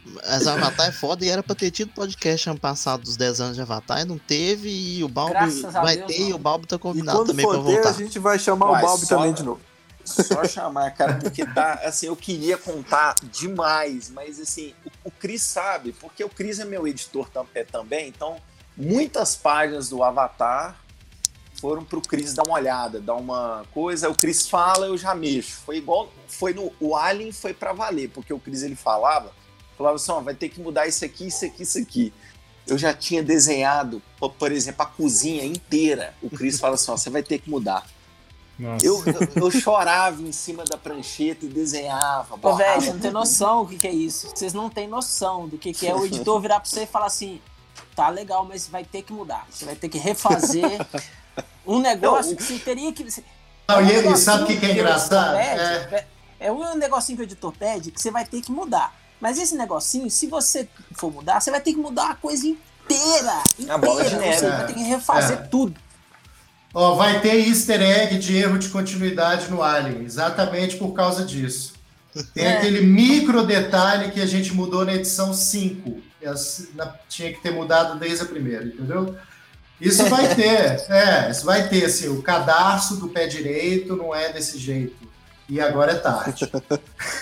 Mas 0.06 0.46
Avatar 0.48 0.90
é 0.90 0.92
foda 0.92 1.24
e 1.24 1.30
era 1.30 1.42
pra 1.42 1.56
ter 1.56 1.72
tido 1.72 1.94
podcast 1.94 2.50
ano 2.50 2.60
passado 2.60 3.04
dos 3.04 3.16
10 3.16 3.40
anos 3.40 3.56
de 3.56 3.62
Avatar 3.62 4.02
e 4.02 4.06
não 4.06 4.18
teve. 4.18 4.70
E 4.70 5.04
o 5.04 5.08
Balbo 5.08 5.32
Graças 5.34 5.76
a 5.76 5.82
vai 5.82 5.96
Deus, 5.98 6.08
ter 6.12 6.20
não. 6.20 6.30
e 6.30 6.34
o 6.34 6.38
Balbo 6.38 6.68
tá 6.68 6.78
convidado 6.78 7.24
também 7.26 7.46
pra 7.48 7.56
for 7.56 7.64
ter, 7.66 7.72
a 7.72 7.82
voltar. 7.84 7.94
gente 7.94 8.20
vai 8.20 8.38
chamar 8.38 8.72
Uai, 8.72 8.84
o 8.84 8.86
Balbi 8.86 9.06
só- 9.06 9.16
também 9.18 9.34
de 9.34 9.44
novo. 9.44 9.62
Só 10.06 10.44
chamar, 10.46 10.92
cara, 10.92 11.16
porque 11.16 11.46
tá, 11.46 11.76
assim, 11.84 12.08
eu 12.08 12.16
queria 12.16 12.58
contar 12.58 13.16
demais, 13.24 14.10
mas 14.10 14.40
assim, 14.40 14.74
o, 14.86 15.08
o 15.08 15.12
Cris 15.12 15.42
sabe, 15.42 15.94
porque 15.94 16.24
o 16.24 16.30
Cris 16.30 16.60
é 16.60 16.66
meu 16.66 16.86
editor 16.88 17.30
é, 17.56 17.64
também, 17.64 18.10
então 18.10 18.38
muitas 18.76 19.36
páginas 19.36 19.88
do 19.90 20.04
Avatar 20.04 20.78
foram 21.62 21.86
pro 21.86 22.02
Cris 22.02 22.34
dar 22.34 22.44
uma 22.44 22.56
olhada, 22.56 23.00
dar 23.00 23.14
uma 23.16 23.64
coisa, 23.74 24.10
o 24.10 24.16
Cris 24.16 24.50
fala, 24.50 24.88
eu 24.88 24.98
já 24.98 25.16
mexo. 25.16 25.62
Foi 25.66 25.78
igual, 25.78 26.12
foi 26.28 26.54
no, 26.54 26.74
o 26.80 26.96
Alien 26.98 27.32
foi 27.32 27.54
pra 27.54 27.72
valer, 27.72 28.10
porque 28.10 28.34
o 28.34 28.40
Cris 28.40 28.64
ele 28.64 28.76
falava, 28.76 29.32
falava 29.78 29.96
assim, 29.96 30.12
ó, 30.12 30.20
vai 30.20 30.36
ter 30.36 30.50
que 30.50 30.60
mudar 30.60 30.88
isso 30.88 31.06
aqui, 31.06 31.28
isso 31.28 31.46
aqui, 31.46 31.64
isso 31.64 31.78
aqui. 31.78 32.14
Eu 32.68 32.78
já 32.78 32.94
tinha 32.94 33.24
desenhado, 33.24 34.02
po- 34.20 34.30
por 34.30 34.52
exemplo, 34.52 34.82
a 34.82 34.86
cozinha 34.86 35.46
inteira. 35.46 36.14
O 36.22 36.30
Cris 36.30 36.60
fala 36.60 36.76
assim, 36.76 36.92
ó, 36.92 36.98
você 36.98 37.10
vai 37.10 37.24
ter 37.24 37.40
que 37.40 37.50
mudar. 37.50 37.86
Nossa. 38.60 38.86
Eu, 38.86 39.04
eu, 39.06 39.44
eu 39.44 39.52
chorava 39.52 40.22
em 40.22 40.32
cima 40.32 40.64
da 40.64 40.78
prancheta 40.78 41.46
e 41.46 41.48
desenhava. 41.50 42.36
Ô, 42.36 42.38
borrava 42.38 42.64
velho, 42.64 42.82
você 42.82 42.92
não 42.94 43.00
tem 43.00 43.12
noção 43.12 43.64
do 43.66 43.70
que, 43.72 43.80
que 43.80 43.88
é 43.88 43.92
isso. 43.92 44.30
Vocês 44.34 44.54
não 44.54 44.70
têm 44.70 44.88
noção 44.88 45.48
do 45.48 45.58
que, 45.58 45.74
que 45.74 45.88
é 45.88 45.96
o 45.96 46.06
editor 46.06 46.40
virar 46.40 46.60
pra 46.60 46.70
você 46.70 46.84
e 46.84 46.88
falar 46.88 47.08
assim: 47.08 47.42
tá 47.96 48.10
legal, 48.10 48.46
mas 48.46 48.68
vai 48.68 48.84
ter 48.84 49.02
que 49.02 49.12
mudar. 49.12 49.48
Você 49.50 49.66
vai 49.66 49.76
ter 49.76 49.90
que 49.90 49.98
refazer 49.98 50.86
um 51.66 51.80
negócio 51.80 52.32
Não, 52.32 52.34
o- 52.34 52.38
que 52.38 52.44
você 52.44 52.60
teria 52.60 52.94
que. 52.94 53.04
Não, 53.68 53.78
um 53.78 53.82
e, 53.82 53.84
e 53.84 53.94
negocinho 53.94 54.18
sabe 54.18 54.44
o 54.44 54.48
que, 54.48 54.58
que 54.58 54.66
é 54.66 54.70
o 54.70 54.72
engraçado? 54.74 55.36
pede, 55.38 55.96
É, 55.96 56.06
é 56.42 56.52
um 56.52 56.76
negocinho 56.76 57.18
que 57.18 57.24
o 57.24 57.26
editor 57.26 57.54
pede 57.58 57.92
que 57.92 58.02
você 58.02 58.12
vai 58.12 58.26
ter 58.26 58.42
que 58.42 58.52
mudar. 58.52 58.94
Mas 59.20 59.40
esse 59.40 59.56
negocinho, 59.56 60.12
se 60.12 60.28
você 60.28 60.68
for 60.96 61.12
mudar, 61.12 61.40
você 61.40 61.50
vai 61.50 61.62
ter 61.62 61.72
que 61.74 61.80
mudar 61.80 62.12
a 62.12 62.16
coisa 62.16 62.46
inteira. 62.46 63.42
A 63.70 63.78
bola 63.78 64.04
de 64.04 64.14
inteira. 64.16 64.26
neve. 64.28 64.38
Você 64.40 64.50
vai 64.50 64.68
ter 64.68 64.74
que 64.74 64.84
refazer 64.84 65.38
É. 65.38 65.42
tudo. 65.44 65.80
Ó, 66.74 66.96
vai 66.96 67.20
ter 67.22 67.48
easter 67.48 67.82
egg 67.82 68.18
de 68.18 68.36
erro 68.36 68.58
de 68.58 68.70
continuidade 68.70 69.50
no 69.52 69.62
Alien, 69.62 70.04
exatamente 70.04 70.76
por 70.78 70.94
causa 70.94 71.24
disso. 71.24 71.74
Tem 72.34 72.46
É. 72.46 72.58
aquele 72.58 72.82
micro 72.82 73.44
detalhe 73.46 74.12
que 74.12 74.22
a 74.22 74.26
gente 74.26 74.54
mudou 74.54 74.86
na 74.86 74.94
edição 74.94 75.34
5. 75.34 76.02
que 76.20 76.26
as- 76.28 76.68
na- 76.76 76.94
Tinha 77.10 77.34
que 77.34 77.42
ter 77.42 77.52
mudado 77.52 78.00
desde 78.00 78.24
a 78.24 78.26
primeira, 78.26 78.64
entendeu? 78.64 79.14
Isso 79.82 80.06
vai 80.06 80.24
ter, 80.36 80.80
é, 80.90 81.30
isso 81.30 81.44
vai 81.46 81.68
ter, 81.68 81.84
assim, 81.84 82.08
o 82.08 82.22
cadarço 82.22 82.96
do 82.96 83.10
pé 83.10 83.28
direito 83.28 83.96
não 83.98 84.16
é 84.16 84.32
desse 84.32 84.58
jeito. 84.58 84.96
E 85.50 85.60
agora 85.60 85.92
é 85.92 85.96
tarde. 85.96 86.50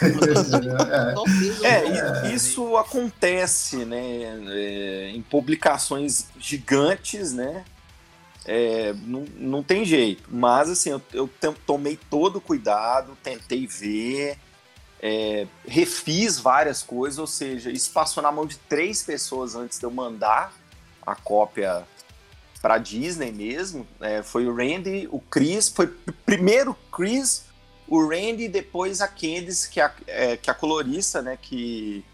É. 1.64 1.68
É, 1.68 2.28
e- 2.30 2.36
isso 2.36 2.78
acontece, 2.78 3.78
né, 3.86 4.40
é, 4.50 5.12
em 5.14 5.22
publicações 5.22 6.26
gigantes, 6.40 7.34
né, 7.34 7.64
é, 8.46 8.94
não, 9.06 9.26
não 9.38 9.64
tem 9.64 9.86
jeito, 9.86 10.30
mas 10.32 10.70
assim, 10.70 10.90
eu, 10.90 11.02
eu 11.14 11.30
tomei 11.66 11.98
todo 12.10 12.38
o 12.38 12.42
cuidado, 12.42 13.18
tentei 13.22 13.68
ver, 13.68 14.38
é, 15.02 15.48
refiz 15.66 16.40
várias 16.40 16.82
coisas, 16.82 17.20
ou 17.20 17.28
seja, 17.28 17.72
isso 17.72 17.92
passou 17.92 18.22
na 18.22 18.32
mão 18.32 18.46
de 18.46 18.58
três 18.58 19.04
pessoas 19.04 19.56
antes 19.56 19.80
de 19.80 19.86
eu 19.86 19.92
mandar 19.92 20.54
a 21.06 21.16
cópia 21.16 21.86
para 22.62 22.78
Disney 22.78 23.32
mesmo, 23.32 23.88
é, 24.00 24.22
foi 24.22 24.46
o 24.46 24.56
Randy, 24.56 25.08
o 25.12 25.20
Chris, 25.20 25.70
foi 25.70 25.88
pr- 25.88 26.14
primeiro 26.26 26.72
o 26.72 26.96
Chris, 26.96 27.46
o 27.88 28.08
Randy 28.08 28.48
depois 28.48 29.02
a 29.02 29.08
Candice, 29.08 29.70
que 29.70 29.82
é 29.82 29.92
é, 30.08 30.38
que 30.38 30.50
é 30.50 30.54
a 30.54 30.56
colorista, 30.56 31.22
né, 31.22 31.38
que, 31.42 32.06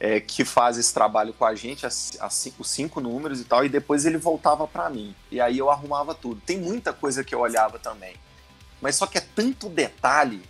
é, 0.00 0.20
que 0.20 0.44
faz 0.44 0.78
esse 0.78 0.94
trabalho 0.94 1.32
com 1.32 1.44
a 1.44 1.54
gente, 1.54 1.84
as, 1.84 2.16
as 2.20 2.34
cinco- 2.34 2.62
os 2.62 2.70
cinco 2.70 3.00
números 3.00 3.40
e 3.40 3.44
tal, 3.44 3.64
e 3.64 3.68
depois 3.68 4.04
ele 4.06 4.16
voltava 4.18 4.66
para 4.66 4.88
mim. 4.88 5.14
E 5.30 5.40
aí 5.40 5.58
eu 5.58 5.70
arrumava 5.70 6.14
tudo. 6.14 6.40
Tem 6.46 6.56
muita 6.58 6.92
coisa 6.92 7.24
que 7.24 7.34
eu 7.34 7.40
olhava 7.40 7.78
também. 7.78 8.14
Mas 8.80 8.94
só 8.96 9.06
que 9.06 9.18
é 9.18 9.20
tanto 9.20 9.68
detalhe, 9.68 10.40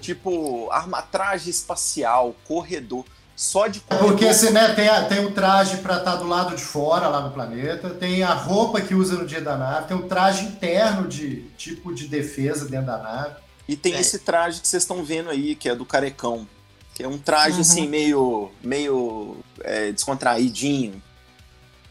tipo 0.00 0.68
armatragem 0.70 1.50
espacial, 1.50 2.34
corredor, 2.46 3.04
só 3.34 3.66
de 3.66 3.80
corredor. 3.80 4.10
Porque 4.10 4.26
assim, 4.26 4.50
né, 4.50 4.72
tem, 4.74 4.88
a- 4.88 5.04
tem 5.06 5.24
o 5.24 5.32
traje 5.32 5.78
para 5.78 5.96
estar 5.98 6.16
do 6.16 6.26
lado 6.28 6.54
de 6.54 6.62
fora, 6.62 7.08
lá 7.08 7.20
no 7.20 7.32
planeta, 7.32 7.90
tem 7.90 8.22
a 8.22 8.32
roupa 8.32 8.80
que 8.80 8.94
usa 8.94 9.16
no 9.16 9.26
dia 9.26 9.40
da 9.40 9.56
nave, 9.56 9.88
tem 9.88 9.96
o 9.96 10.06
traje 10.06 10.44
interno 10.44 11.08
de 11.08 11.42
tipo 11.56 11.92
de 11.92 12.06
defesa 12.06 12.66
dentro 12.66 12.86
da 12.86 12.98
nave. 12.98 13.34
E 13.66 13.76
tem 13.76 13.94
É. 13.94 14.00
esse 14.00 14.18
traje 14.20 14.60
que 14.60 14.68
vocês 14.68 14.82
estão 14.82 15.02
vendo 15.02 15.30
aí, 15.30 15.54
que 15.56 15.68
é 15.68 15.74
do 15.74 15.84
carecão. 15.84 16.46
Que 16.94 17.02
é 17.02 17.08
um 17.08 17.18
traje 17.18 17.56
Uhum. 17.56 17.60
assim, 17.60 17.88
meio, 17.88 18.50
meio 18.62 19.36
é, 19.60 19.90
descontraidinho, 19.92 21.02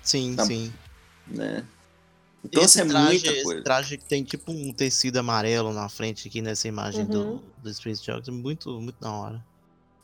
Sim, 0.02 0.36
Tá. 0.36 0.46
sim. 0.46 0.72
né? 1.28 1.66
Então 2.44 2.62
esse, 2.64 2.80
isso 2.80 2.82
é 2.82 2.86
traje, 2.92 3.08
muita 3.10 3.32
esse 3.32 3.44
coisa. 3.44 3.62
traje 3.64 3.98
que 3.98 4.04
tem 4.06 4.24
tipo 4.24 4.52
um 4.52 4.74
tecido 4.74 5.18
amarelo 5.18 5.72
na 5.72 5.88
frente 5.88 6.28
aqui 6.28 6.42
nessa 6.42 6.68
imagem 6.68 7.06
do, 7.06 7.22
Uhum. 7.22 7.42
do 7.62 7.74
Space 7.74 8.04
Jokes. 8.04 8.28
Muito, 8.30 8.70
muito 8.82 9.00
da 9.00 9.12
hora. 9.12 9.46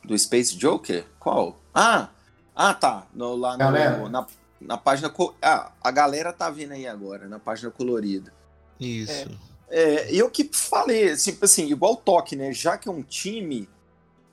Do 0.06 0.18
Space 0.18 0.56
Joker? 0.56 1.06
Qual? 1.20 1.60
Ah! 1.74 2.10
Ah, 2.56 2.74
tá. 2.74 3.08
No- 3.14 3.36
lá 3.36 3.54
no- 3.54 3.58
Galera. 3.58 4.08
na, 4.10 4.26
na 4.62 4.78
página. 4.78 5.10
co- 5.10 5.36
Ah, 5.42 5.72
a 5.82 5.92
galera 5.92 6.32
tá 6.32 6.50
vendo 6.50 6.72
aí 6.74 6.88
agora, 6.88 7.28
na 7.28 7.40
página 7.40 7.70
colorida. 7.72 8.34
Isso. 8.80 9.30
É, 9.70 10.10
eu 10.14 10.30
que 10.32 10.50
falei, 10.54 11.16
tipo 11.18 11.44
assim, 11.44 11.70
igual 11.70 11.94
o 11.94 11.98
toque, 11.98 12.36
né? 12.38 12.54
Já 12.54 12.78
que 12.78 12.88
é 12.88 12.92
um 12.92 13.04
time, 13.04 13.68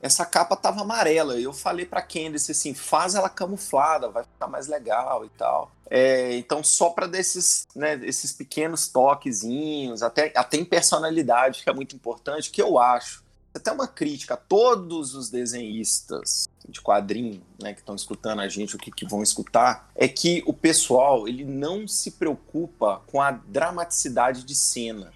essa 0.01 0.25
capa 0.25 0.57
tava 0.57 0.83
amarela. 0.83 1.39
Eu 1.39 1.53
falei 1.53 1.87
pra 1.87 2.03
Candice 2.03 2.53
assim, 2.53 2.75
faz 2.75 3.15
ela 3.15 3.29
camuflada, 3.29 4.09
vai 4.09 4.25
ficar 4.25 4.47
mais 4.47 4.67
legal 4.67 5.25
e 5.25 5.29
tal. 5.31 5.71
É, 5.89 6.37
então, 6.37 6.65
só 6.65 6.91
pra 6.91 7.07
desses, 7.07 7.67
né, 7.75 7.99
esses 8.03 8.33
pequenos 8.33 8.89
toquezinhos, 8.89 10.03
até, 10.03 10.33
até 10.35 10.57
em 10.57 10.65
personalidade, 10.65 11.63
que 11.63 11.71
é 11.71 11.73
muito 11.73 11.95
importante, 11.95 12.51
que 12.51 12.61
eu 12.61 12.79
acho. 12.79 13.25
Até 13.55 13.73
uma 13.73 13.89
crítica 13.89 14.35
a 14.35 14.37
todos 14.37 15.15
os 15.15 15.31
desenhistas 15.31 16.47
de 16.69 16.81
quadrinho, 16.81 17.43
né, 17.63 17.73
que 17.73 17.81
estão 17.81 17.95
escutando 17.95 18.41
a 18.41 18.49
gente, 18.49 18.77
o 18.77 18.79
que, 18.79 18.91
que 18.91 19.07
vão 19.07 19.23
escutar, 19.23 19.89
é 19.95 20.07
que 20.07 20.43
o 20.47 20.53
pessoal 20.53 21.27
ele 21.27 21.45
não 21.45 21.89
se 21.89 22.11
preocupa 22.11 23.01
com 23.07 23.23
a 23.23 23.31
dramaticidade 23.31 24.45
de 24.45 24.55
cena. 24.55 25.13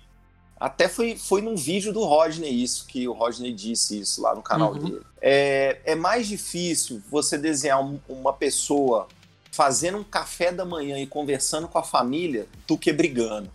Até 0.61 0.89
foi, 0.89 1.17
foi 1.17 1.41
num 1.41 1.57
vídeo 1.57 1.91
do 1.91 2.05
Rodney 2.05 2.63
isso, 2.63 2.85
que 2.87 3.09
o 3.09 3.13
Rodney 3.15 3.51
disse 3.53 3.99
isso 3.99 4.21
lá 4.21 4.35
no 4.35 4.43
canal 4.43 4.75
Uhum. 4.75 4.79
dele. 4.79 5.01
É, 5.23 5.81
é 5.87 5.95
mais 5.95 6.29
difícil 6.29 7.03
você 7.11 7.39
desenhar 7.39 7.83
um- 7.83 7.99
uma 8.07 8.33
pessoa 8.35 9.09
fazendo 9.51 9.97
um 9.99 10.05
café 10.05 10.53
da 10.53 10.65
manhã 10.67 10.99
e 10.99 11.07
conversando 11.07 11.67
com 11.67 11.79
a 11.79 11.83
família 11.83 12.47
do 12.67 12.77
que 12.77 12.93
brigando. 12.93 13.51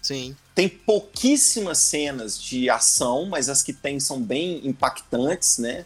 Sim. 0.00 0.36
Tem 0.54 0.68
pouquíssimas 0.68 1.78
cenas 1.78 2.40
de 2.40 2.70
ação, 2.70 3.26
mas 3.26 3.48
as 3.48 3.60
que 3.62 3.72
tem 3.72 3.98
são 3.98 4.22
bem 4.22 4.64
impactantes, 4.66 5.58
né? 5.58 5.84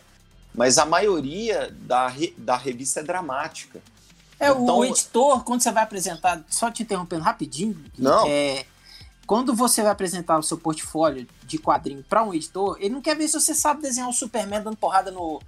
Mas 0.55 0.77
a 0.79 0.85
maioria 0.85 1.75
da, 1.81 2.07
re- 2.09 2.35
da 2.37 2.57
revista 2.57 3.01
é 3.01 3.03
dramática. 3.03 3.81
É, 4.39 4.53
o 4.53 4.63
Então- 4.63 4.85
editor, 4.85 5.43
quando 5.45 5.63
você 5.63 5.71
vai 5.73 5.83
apresentar, 5.85 6.45
só 6.51 6.71
te 6.71 6.83
interrompendo 6.83 7.23
rapidinho, 7.23 7.83
Não. 7.99 8.27
é, 8.29 8.65
quando 9.31 9.55
você 9.55 9.81
vai 9.81 9.93
apresentar 9.93 10.41
o 10.41 10.43
seu 10.43 10.59
portfólio 10.59 11.25
de 11.47 11.57
quadrinho 11.57 12.03
para 12.03 12.25
um 12.25 12.35
editor, 12.35 12.77
ele 12.81 12.95
não 12.95 13.01
quer 13.01 13.17
ver 13.17 13.29
se 13.29 13.35
você 13.35 13.55
sabe 13.55 13.81
desenhar 13.81 14.11
o 14.11 14.13
Superman 14.13 14.61
dando 14.61 14.77
porrada 14.77 15.13
no, 15.13 15.41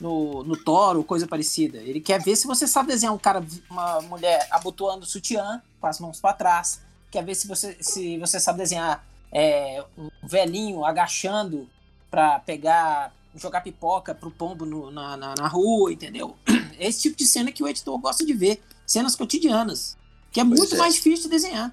no, 0.00 0.42
no 0.42 0.56
Thor 0.56 0.96
ou 0.96 1.04
coisa 1.04 1.28
parecida. 1.28 1.78
Ele 1.78 2.00
quer 2.00 2.20
ver 2.20 2.34
se 2.34 2.48
você 2.48 2.66
sabe 2.66 2.88
desenhar 2.88 3.14
um 3.14 3.18
cara, 3.18 3.40
uma 3.70 4.00
mulher 4.00 4.48
abotoando 4.50 5.04
o 5.04 5.06
sutiã 5.06 5.62
com 5.80 5.86
as 5.86 6.00
mãos 6.00 6.18
para 6.18 6.32
trás. 6.32 6.80
Quer 7.08 7.24
ver 7.24 7.36
se 7.36 7.46
você, 7.46 7.76
se 7.80 8.18
você 8.18 8.40
sabe 8.40 8.58
desenhar 8.58 9.06
é, 9.30 9.80
um 9.96 10.10
velhinho 10.24 10.84
agachando 10.84 11.68
para 12.10 12.40
pegar, 12.40 13.14
jogar 13.36 13.60
pipoca 13.60 14.12
pro 14.12 14.32
pombo 14.32 14.66
no- 14.66 14.90
na, 14.90 15.16
na, 15.16 15.34
na 15.36 15.46
rua, 15.46 15.92
entendeu? 15.92 16.36
É 16.80 16.88
esse 16.88 17.02
tipo 17.02 17.16
de 17.16 17.26
cena 17.26 17.52
que 17.52 17.62
o 17.62 17.68
editor 17.68 17.96
gosta 17.96 18.26
de 18.26 18.32
ver. 18.32 18.60
Cenas 18.84 19.14
cotidianas. 19.14 19.96
Que 20.32 20.40
é 20.40 20.44
muito 20.44 20.74
é. 20.74 20.78
mais 20.78 20.94
difícil 20.94 21.26
de 21.26 21.30
desenhar. 21.30 21.72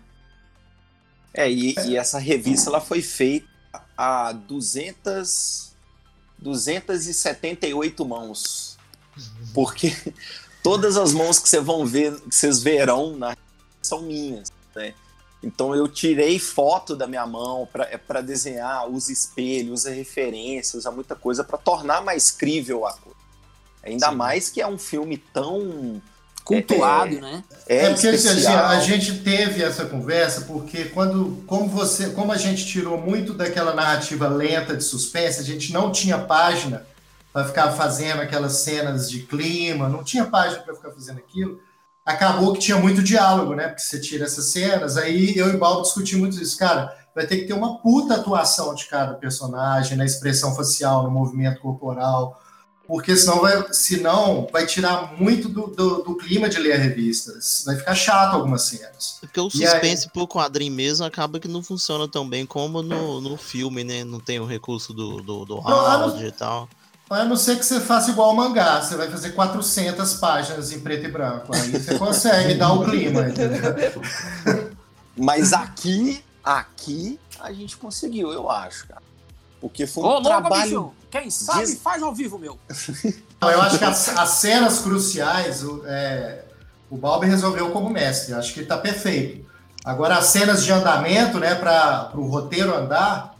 É, 1.37 1.49
e, 1.49 1.75
e 1.85 1.95
essa 1.95 2.17
revista 2.17 2.69
ela 2.69 2.81
foi 2.81 3.01
feita 3.01 3.47
a 3.95 4.31
200, 4.31 5.71
278 6.39 8.03
mãos. 8.03 8.75
Porque 9.53 9.95
todas 10.63 10.97
as 10.97 11.13
mãos 11.13 11.37
que 11.37 11.47
ver, 11.85 12.19
que 12.21 12.35
vocês 12.35 12.61
verão 12.61 13.15
na 13.15 13.37
são 13.83 14.01
minhas, 14.01 14.49
né? 14.75 14.95
Então 15.43 15.75
eu 15.75 15.87
tirei 15.87 16.39
foto 16.39 16.95
da 16.95 17.05
minha 17.05 17.25
mão 17.27 17.67
para 18.07 18.21
desenhar, 18.21 18.89
usa 18.89 19.13
espelho, 19.13 19.73
usa 19.73 19.91
referência, 19.91 20.77
usa 20.77 20.89
muita 20.89 21.15
coisa 21.15 21.43
para 21.43 21.59
tornar 21.59 22.01
mais 22.01 22.31
crível 22.31 22.85
a 22.85 22.93
coisa. 22.93 23.17
Ainda 23.83 24.09
Sim. 24.09 24.15
mais 24.15 24.49
que 24.49 24.59
é 24.59 24.67
um 24.67 24.79
filme 24.79 25.17
tão 25.17 26.01
Cultuado, 26.47 27.19
né? 27.19 27.43
é, 27.67 27.85
É, 27.85 27.89
porque 27.89 28.07
assim, 28.07 28.27
especial. 28.29 28.65
a 28.67 28.79
gente 28.79 29.19
teve 29.19 29.61
essa 29.61 29.85
conversa 29.85 30.41
porque 30.41 30.85
quando, 30.85 31.43
como 31.45 31.67
você, 31.67 32.09
como 32.11 32.31
a 32.31 32.37
gente 32.37 32.65
tirou 32.65 32.97
muito 32.97 33.33
daquela 33.33 33.75
narrativa 33.75 34.29
lenta 34.29 34.75
de 34.75 34.83
suspense, 34.83 35.41
a 35.41 35.43
gente 35.43 35.73
não 35.73 35.91
tinha 35.91 36.17
página 36.17 36.85
para 37.33 37.45
ficar 37.45 37.71
fazendo 37.73 38.21
aquelas 38.21 38.53
cenas 38.53 39.09
de 39.09 39.19
clima, 39.19 39.89
não 39.89 40.03
tinha 40.03 40.25
página 40.25 40.61
para 40.61 40.73
ficar 40.73 40.91
fazendo 40.91 41.19
aquilo. 41.19 41.59
Acabou 42.05 42.53
que 42.53 42.59
tinha 42.59 42.77
muito 42.77 43.03
diálogo, 43.03 43.53
né? 43.53 43.67
Porque 43.67 43.81
você 43.81 43.99
tira 43.99 44.23
essas 44.23 44.45
cenas, 44.45 44.95
aí 44.95 45.37
eu 45.37 45.51
e 45.51 45.55
o 45.55 45.59
Balbo 45.59 45.81
discutimos 45.81 46.21
muito 46.21 46.41
isso, 46.41 46.57
cara. 46.57 46.95
Vai 47.13 47.27
ter 47.27 47.39
que 47.39 47.45
ter 47.45 47.53
uma 47.53 47.79
puta 47.79 48.15
atuação 48.15 48.73
de 48.73 48.85
cada 48.85 49.15
personagem, 49.15 49.97
na 49.97 50.05
expressão 50.05 50.55
facial, 50.55 51.03
no 51.03 51.11
movimento 51.11 51.59
corporal, 51.59 52.41
porque 52.87 53.15
senão 53.17 53.41
vai, 53.41 53.73
senão 53.73 54.47
vai 54.51 54.65
tirar 54.65 55.13
muito 55.19 55.49
do, 55.49 55.67
do, 55.67 56.03
do 56.03 56.15
clima 56.15 56.47
de 56.47 56.57
ler 56.57 56.73
a 56.73 56.77
revista. 56.77 57.33
Vai 57.65 57.75
ficar 57.75 57.93
chato 57.95 58.35
algumas 58.35 58.63
cenas. 58.63 59.17
Porque 59.19 59.39
o 59.39 59.49
E 59.53 59.65
aí- 59.65 59.71
suspense 59.71 60.09
por 60.13 60.27
quadrinho 60.27 60.73
mesmo 60.73 61.05
acaba 61.05 61.39
que 61.39 61.47
não 61.47 61.61
funciona 61.61 62.07
tão 62.07 62.27
bem 62.27 62.45
como 62.45 62.81
no, 62.81 63.19
no 63.19 63.35
filme, 63.35 63.83
né? 63.83 64.03
Não 64.05 64.19
tem 64.19 64.39
o 64.39 64.45
recurso 64.45 64.93
do, 64.93 65.21
do, 65.21 65.43
do 65.45 65.55
Não, 65.57 65.67
a 65.85 65.97
não- 65.97 66.03
áudio 66.09 66.27
e 66.27 66.31
tal. 66.31 66.69
A 67.09 67.23
não 67.23 67.37
ser 67.37 67.57
que 67.57 67.65
você 67.65 67.79
faça 67.79 68.11
igual 68.11 68.29
ao 68.31 68.35
mangá, 68.35 68.81
você 68.81 68.95
vai 68.97 69.09
fazer 69.09 69.29
400 69.31 70.15
páginas 70.15 70.71
em 70.73 70.79
preto 70.81 71.05
e 71.05 71.11
branco. 71.11 71.53
Aí 71.55 71.71
você 71.71 71.97
consegue 71.97 72.53
dar 72.55 72.73
o 72.73 72.83
clima, 72.83 73.29
entendeu? 73.29 74.01
Mas 75.15 75.53
aqui, 75.53 76.23
aqui 76.43 77.19
a 77.39 77.51
gente 77.53 77.77
conseguiu, 77.77 78.31
eu 78.31 78.49
acho, 78.49 78.87
cara. 78.87 79.01
Porque 79.59 79.87
foi 79.87 80.03
um 80.03 80.05
Ô, 80.05 80.09
louco, 80.11 80.27
trabalho. 80.27 80.63
bicho! 80.63 80.93
Quem 81.09 81.29
sabe 81.29 81.65
Diz- 81.65 81.79
faz 81.81 82.01
ao 82.03 82.13
vivo, 82.13 82.37
meu. 82.37 82.57
Eu 83.41 83.61
acho 83.61 83.77
que 83.77 83.85
as, 83.85 84.09
as 84.09 84.29
cenas 84.29 84.79
cruciais, 84.79 85.63
o, 85.63 85.83
é, 85.85 86.43
o 86.89 86.97
Balbi 86.97 87.27
resolveu 87.27 87.69
como 87.71 87.89
mestre. 87.89 88.33
Acho 88.33 88.53
que 88.53 88.61
está 88.61 88.77
perfeito. 88.77 89.45
Agora, 89.85 90.17
as 90.17 90.25
cenas 90.25 90.63
de 90.63 90.71
andamento, 90.71 91.39
né, 91.39 91.55
para 91.55 92.11
o 92.15 92.27
roteiro 92.27 92.75
andar, 92.75 93.35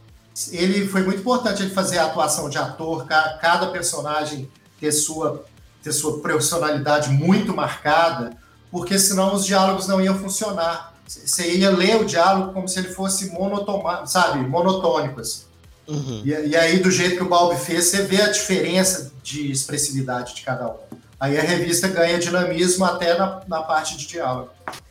ele 0.52 0.86
foi 0.88 1.02
muito 1.02 1.20
importante 1.20 1.62
ele 1.62 1.74
fazer 1.74 1.98
a 1.98 2.06
atuação 2.06 2.48
de 2.48 2.56
ator, 2.56 3.04
ca- 3.06 3.36
cada 3.40 3.66
personagem 3.66 4.50
ter 4.80 4.92
sua, 4.92 5.44
ter 5.82 5.92
sua 5.92 6.20
personalidade 6.20 7.10
muito 7.10 7.54
marcada, 7.54 8.30
porque 8.70 8.98
senão 8.98 9.34
os 9.34 9.44
diálogos 9.44 9.86
não 9.88 10.00
iam 10.00 10.16
funcionar. 10.18 10.94
Você 11.06 11.52
ia 11.56 11.70
ler 11.70 11.96
o 12.00 12.04
diálogo 12.04 12.52
como 12.52 12.68
se 12.68 12.78
ele 12.78 12.88
fosse 12.94 13.30
monotoma, 13.30 14.06
sabe, 14.06 14.38
monotônico. 14.46 15.20
assim. 15.20 15.42
Uhum. 15.88 16.22
E, 16.24 16.28
e 16.28 16.56
aí, 16.56 16.78
do 16.78 16.90
jeito 16.90 17.16
que 17.16 17.22
o 17.22 17.28
Balbi 17.28 17.56
fez, 17.56 17.86
você 17.86 18.02
vê 18.02 18.20
a 18.20 18.30
diferença 18.30 19.10
de 19.22 19.50
expressividade 19.50 20.34
de 20.34 20.42
cada 20.42 20.68
um. 20.68 20.76
Aí 21.18 21.36
a 21.36 21.42
revista 21.42 21.88
ganha 21.88 22.18
dinamismo 22.18 22.84
até 22.84 23.16
na, 23.18 23.42
na 23.48 23.62
parte 23.62 23.96
de 23.96 24.06
diálogo. 24.06 24.50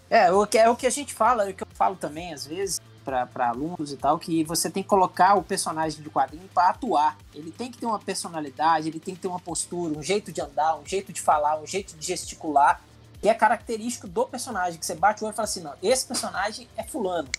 É, 0.10 0.32
o 0.32 0.46
que, 0.48 0.58
é 0.58 0.70
o 0.70 0.76
que 0.76 0.88
a 0.88 0.90
gente 0.90 1.14
fala, 1.14 1.46
é 1.48 1.52
o 1.52 1.54
que 1.54 1.64
eu 1.64 1.68
falo 1.74 1.96
também, 1.96 2.34
às 2.34 2.46
vezes, 2.48 2.82
para 3.06 3.50
alunos 3.50 3.92
e 3.92 3.98
tal, 3.98 4.20
que 4.20 4.44
você 4.44 4.70
tem 4.70 4.84
que 4.84 4.90
colocar 4.90 5.36
o 5.36 5.44
personagem 5.44 6.02
de 6.02 6.10
quadrinho 6.10 6.50
para 6.54 6.70
atuar. 6.70 7.18
Ele 7.34 7.52
tem 7.52 7.72
que 7.72 7.78
ter 7.78 7.86
uma 7.86 8.00
personalidade, 8.00 8.90
ele 8.90 9.00
tem 9.00 9.16
que 9.16 9.22
ter 9.22 9.28
uma 9.28 9.40
postura, 9.40 9.98
um 9.98 10.04
jeito 10.04 10.32
de 10.32 10.42
andar, 10.42 10.78
um 10.78 10.86
jeito 10.86 11.14
de 11.14 11.22
falar, 11.22 11.62
um 11.62 11.68
jeito 11.68 11.96
de 11.96 12.06
gesticular, 12.06 12.82
que 13.22 13.30
é 13.30 13.34
característico 13.34 14.08
do 14.08 14.26
personagem, 14.26 14.80
que 14.80 14.86
você 14.86 14.96
bate 14.96 15.24
o 15.24 15.26
olho 15.26 15.34
e 15.34 15.36
fala 15.36 15.48
assim, 15.48 15.62
não, 15.62 15.74
esse 15.82 16.06
personagem 16.06 16.68
é 16.76 16.84
fulano. 16.84 17.30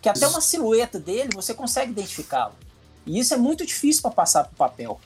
Que 0.00 0.08
até 0.08 0.26
uma 0.26 0.40
silhueta 0.40 0.98
dele 0.98 1.30
você 1.32 1.54
consegue 1.54 1.92
identificá-lo. 1.92 2.54
E 3.06 3.18
isso 3.18 3.34
é 3.34 3.36
muito 3.36 3.66
difícil 3.66 4.02
para 4.02 4.10
passar 4.10 4.44
pro 4.44 4.56
papel, 4.56 5.00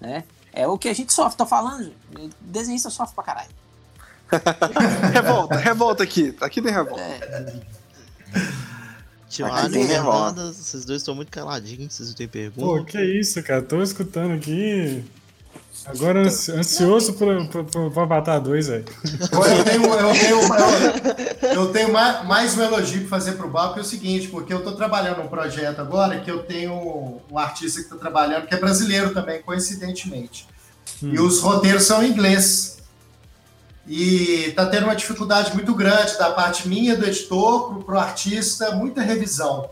né? 0.00 0.24
É 0.52 0.66
o 0.66 0.78
que 0.78 0.88
a 0.88 0.92
gente 0.92 1.12
sofre, 1.12 1.36
tô 1.36 1.46
falando, 1.46 1.92
desenhista 2.40 2.90
sofre 2.90 3.14
pra 3.14 3.24
caralho. 3.24 3.50
revolta, 5.12 5.56
revolta 5.56 6.02
aqui. 6.02 6.36
Aqui 6.40 6.62
tem 6.62 6.72
revolta. 6.72 7.00
É, 7.00 7.50
Ali, 9.44 9.72
tem 9.72 9.86
Fernanda, 9.86 10.52
vocês 10.52 10.84
dois 10.84 11.02
estão 11.02 11.14
muito 11.14 11.30
caladinhos, 11.30 11.94
vocês 11.94 12.08
não 12.08 12.16
têm 12.16 12.26
Pô, 12.26 12.32
pergunta. 12.32 12.84
que 12.84 13.00
isso, 13.00 13.40
cara. 13.44 13.62
Tô 13.62 13.80
escutando 13.80 14.32
aqui. 14.34 15.04
Agora 15.86 16.20
ansi- 16.20 16.52
ansioso 16.52 17.14
pra, 17.14 17.44
pra, 17.46 17.64
pra, 17.64 17.90
pra 17.90 18.02
Avatar 18.02 18.40
2, 18.40 18.66
velho. 18.68 18.84
Eu 19.32 19.64
tenho, 19.64 19.84
eu 19.94 20.12
tenho, 20.12 20.40
eu, 21.42 21.52
eu 21.62 21.72
tenho 21.72 21.92
ma- 21.92 22.22
mais 22.24 22.56
um 22.56 22.62
elogio 22.62 23.00
para 23.00 23.08
fazer 23.08 23.32
para 23.32 23.46
o 23.46 23.72
que 23.72 23.78
é 23.78 23.82
o 23.82 23.84
seguinte, 23.84 24.28
porque 24.28 24.52
eu 24.52 24.58
estou 24.58 24.74
trabalhando 24.76 25.18
num 25.22 25.28
projeto 25.28 25.80
agora 25.80 26.20
que 26.20 26.30
eu 26.30 26.42
tenho 26.42 27.20
um 27.30 27.38
artista 27.38 27.78
que 27.80 27.86
está 27.86 27.96
trabalhando, 27.96 28.46
que 28.46 28.54
é 28.54 28.58
brasileiro 28.58 29.14
também, 29.14 29.40
coincidentemente. 29.42 30.46
E 31.02 31.18
os 31.18 31.40
roteiros 31.40 31.84
são 31.84 32.02
em 32.02 32.10
inglês. 32.10 32.78
E 33.86 34.44
está 34.48 34.66
tendo 34.66 34.84
uma 34.84 34.94
dificuldade 34.94 35.52
muito 35.54 35.74
grande 35.74 36.16
da 36.18 36.30
parte 36.30 36.68
minha, 36.68 36.94
do 36.96 37.06
editor, 37.06 37.82
para 37.84 37.94
o 37.94 37.98
artista, 37.98 38.72
muita 38.72 39.00
revisão. 39.00 39.68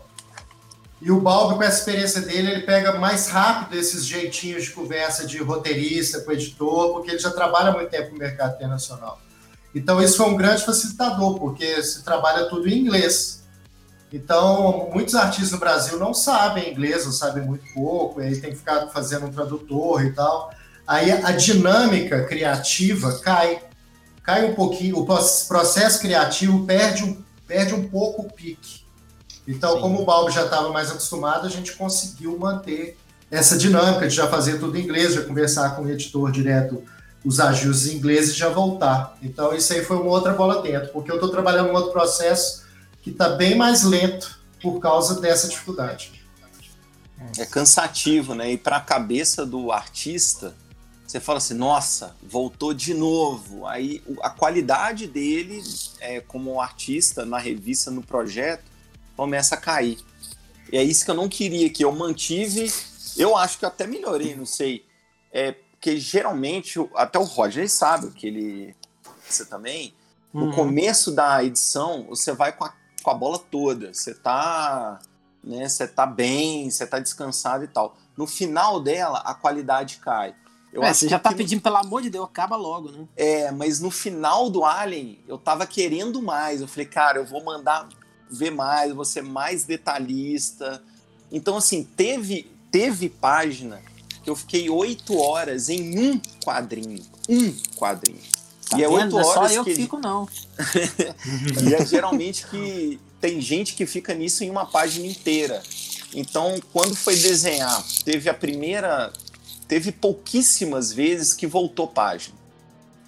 E 1.01 1.11
o 1.11 1.21
Balbi, 1.21 1.55
com 1.55 1.63
essa 1.63 1.79
experiência 1.79 2.21
dele, 2.21 2.51
ele 2.51 2.61
pega 2.63 2.99
mais 2.99 3.29
rápido 3.29 3.77
esses 3.77 4.05
jeitinhos 4.05 4.65
de 4.65 4.71
conversa 4.71 5.25
de 5.25 5.37
roteirista 5.37 6.19
com 6.21 6.31
editor, 6.31 6.93
porque 6.93 7.11
ele 7.11 7.19
já 7.19 7.31
trabalha 7.31 7.71
muito 7.71 7.89
tempo 7.89 8.11
no 8.11 8.17
mercado 8.17 8.55
internacional. 8.55 9.19
Então, 9.73 10.01
isso 10.01 10.17
foi 10.17 10.27
um 10.27 10.35
grande 10.35 10.65
facilitador, 10.65 11.39
porque 11.39 11.81
se 11.83 12.03
trabalha 12.03 12.49
tudo 12.49 12.67
em 12.67 12.79
inglês. 12.79 13.43
Então, 14.11 14.89
muitos 14.91 15.15
artistas 15.15 15.51
no 15.51 15.59
Brasil 15.59 15.97
não 15.97 16.13
sabem 16.13 16.71
inglês, 16.71 17.05
ou 17.05 17.11
sabem 17.11 17.45
muito 17.45 17.63
pouco, 17.73 18.19
e 18.19 18.25
aí 18.25 18.41
tem 18.41 18.49
que 18.49 18.57
ficar 18.57 18.87
fazendo 18.87 19.27
um 19.27 19.31
tradutor 19.31 20.03
e 20.03 20.11
tal. 20.11 20.51
Aí 20.85 21.11
a 21.11 21.31
dinâmica 21.31 22.25
criativa 22.25 23.19
cai. 23.19 23.61
Cai 24.23 24.45
um 24.45 24.53
pouquinho, 24.53 24.97
o 24.97 25.05
proce- 25.05 25.47
processo 25.47 25.99
criativo 26.01 26.65
perde 26.65 27.03
um, 27.03 27.23
perde 27.47 27.73
um 27.73 27.87
pouco 27.87 28.23
o 28.23 28.31
pique. 28.31 28.78
Então, 29.49 29.73
Sim. 29.73 29.81
como 29.81 30.01
o 30.03 30.05
Balbo 30.05 30.29
já 30.29 30.45
estava 30.45 30.69
mais 30.69 30.91
acostumado, 30.91 31.47
a 31.47 31.49
gente 31.49 31.73
conseguiu 31.73 32.37
manter 32.37 32.95
essa 33.31 33.57
dinâmica 33.57 34.07
de 34.07 34.13
já 34.13 34.27
fazer 34.27 34.59
tudo 34.59 34.77
em 34.77 34.83
inglês, 34.83 35.15
já 35.15 35.23
conversar 35.23 35.75
com 35.75 35.81
o 35.81 35.89
editor 35.89 36.31
direto 36.31 36.83
os 37.25 37.39
ajustes 37.39 37.91
em 37.91 37.97
inglês 37.97 38.29
e 38.29 38.33
já 38.33 38.47
voltar. 38.47 39.17
Então, 39.23 39.51
isso 39.53 39.73
aí 39.73 39.83
foi 39.83 39.97
uma 39.97 40.11
outra 40.11 40.33
bola 40.33 40.61
dentro, 40.61 40.89
porque 40.89 41.11
eu 41.11 41.15
estou 41.15 41.29
trabalhando 41.29 41.69
um 41.69 41.73
outro 41.73 41.91
processo 41.91 42.63
que 43.01 43.09
está 43.09 43.29
bem 43.29 43.57
mais 43.57 43.83
lento 43.83 44.39
por 44.61 44.79
causa 44.79 45.19
dessa 45.19 45.47
dificuldade. 45.47 46.11
É 47.37 47.45
cansativo, 47.45 48.35
né? 48.35 48.51
E 48.51 48.57
para 48.57 48.77
a 48.77 48.81
cabeça 48.81 49.47
do 49.47 49.71
artista, 49.71 50.53
você 51.05 51.19
fala 51.19 51.39
assim: 51.39 51.55
nossa, 51.55 52.15
voltou 52.21 52.73
de 52.73 52.93
novo. 52.93 53.65
Aí 53.65 54.01
a 54.21 54.29
qualidade 54.29 55.07
dele, 55.07 55.61
é, 55.99 56.21
como 56.21 56.61
artista, 56.61 57.25
na 57.25 57.37
revista, 57.37 57.91
no 57.91 58.01
projeto, 58.01 58.63
começa 59.19 59.55
a 59.55 59.57
cair. 59.57 59.97
E 60.71 60.77
é 60.77 60.83
isso 60.83 61.03
que 61.03 61.11
eu 61.11 61.15
não 61.15 61.27
queria, 61.27 61.69
que 61.69 61.83
eu 61.83 61.91
mantive. 61.91 62.71
Eu 63.17 63.35
acho 63.35 63.59
que 63.59 63.65
eu 63.65 63.69
até 63.69 63.85
melhorei, 63.85 64.33
não 64.33 64.45
sei. 64.45 64.85
É, 65.31 65.51
porque 65.51 65.97
geralmente, 65.97 66.79
até 66.95 67.19
o 67.19 67.23
Roger 67.23 67.69
sabe 67.69 68.11
que 68.11 68.27
ele. 68.27 68.75
Você 69.27 69.45
também. 69.45 69.93
No 70.33 70.45
Uhum. 70.45 70.51
começo 70.51 71.11
da 71.11 71.43
edição, 71.43 72.05
você 72.07 72.31
vai 72.31 72.51
com 72.53 72.63
a, 72.63 72.71
com 73.03 73.09
a 73.09 73.13
bola 73.13 73.37
toda. 73.39 73.93
Você 73.93 74.13
tá 74.13 74.99
né? 75.43 75.67
Você 75.67 75.87
tá 75.87 76.05
bem, 76.05 76.69
você 76.69 76.85
tá 76.85 76.99
descansado 76.99 77.63
e 77.63 77.67
tal. 77.67 77.95
No 78.15 78.27
final 78.27 78.79
dela, 78.81 79.19
a 79.19 79.33
qualidade 79.33 79.97
cai. 79.97 80.35
Eu 80.71 80.83
É, 80.83 80.93
você 80.93 81.07
já 81.09 81.17
tá 81.17 81.29
que- 81.29 81.35
pedindo, 81.35 81.61
pelo 81.61 81.77
amor 81.77 82.01
de 82.01 82.09
Deus, 82.09 82.25
acaba 82.25 82.55
logo, 82.57 82.91
né? 82.91 83.07
É, 83.17 83.49
mas 83.51 83.79
no 83.79 83.89
final 83.89 84.49
do 84.49 84.63
Alien, 84.65 85.17
eu 85.27 85.37
tava 85.37 85.65
querendo 85.65 86.21
mais. 86.21 86.59
Eu 86.61 86.67
falei, 86.67 86.85
cara, 86.85 87.17
eu 87.19 87.25
vou 87.25 87.43
mandar 87.43 87.87
ver 88.29 88.51
mais, 88.51 88.93
vou 88.93 89.05
ser 89.05 89.23
mais 89.23 89.63
detalhista. 89.63 90.81
Então, 91.31 91.57
assim, 91.57 91.83
teve, 91.83 92.49
teve 92.71 93.09
página 93.09 93.81
que 94.23 94.29
eu 94.29 94.35
fiquei 94.35 94.69
oito 94.69 95.17
horas 95.17 95.69
em 95.69 95.97
um 95.99 96.21
quadrinho. 96.43 97.03
Um 97.27 97.51
quadrinho. 97.75 98.19
Tá 98.69 98.77
e 98.77 98.83
é 98.83 98.87
oito 98.87 99.17
é 99.17 99.23
só 99.23 99.39
horas 99.39 99.51
eu 99.53 99.63
que 99.63 99.73
que 99.73 99.81
fico, 99.81 99.97
não. 99.97 100.27
e 101.67 101.73
é 101.73 101.85
geralmente 101.85 102.45
que 102.47 102.99
tem 103.19 103.41
gente 103.41 103.73
que 103.73 103.85
fica 103.85 104.13
nisso 104.13 104.43
em 104.43 104.49
uma 104.49 104.65
página 104.65 105.07
inteira. 105.07 105.61
Então, 106.13 106.59
quando 106.71 106.95
foi 106.95 107.15
desenhar, 107.15 107.83
teve 108.03 108.29
a 108.29 108.33
primeira. 108.33 109.11
Teve 109.67 109.91
pouquíssimas 109.91 110.91
vezes 110.91 111.33
que 111.33 111.45
voltou 111.45 111.87
página. 111.87 112.35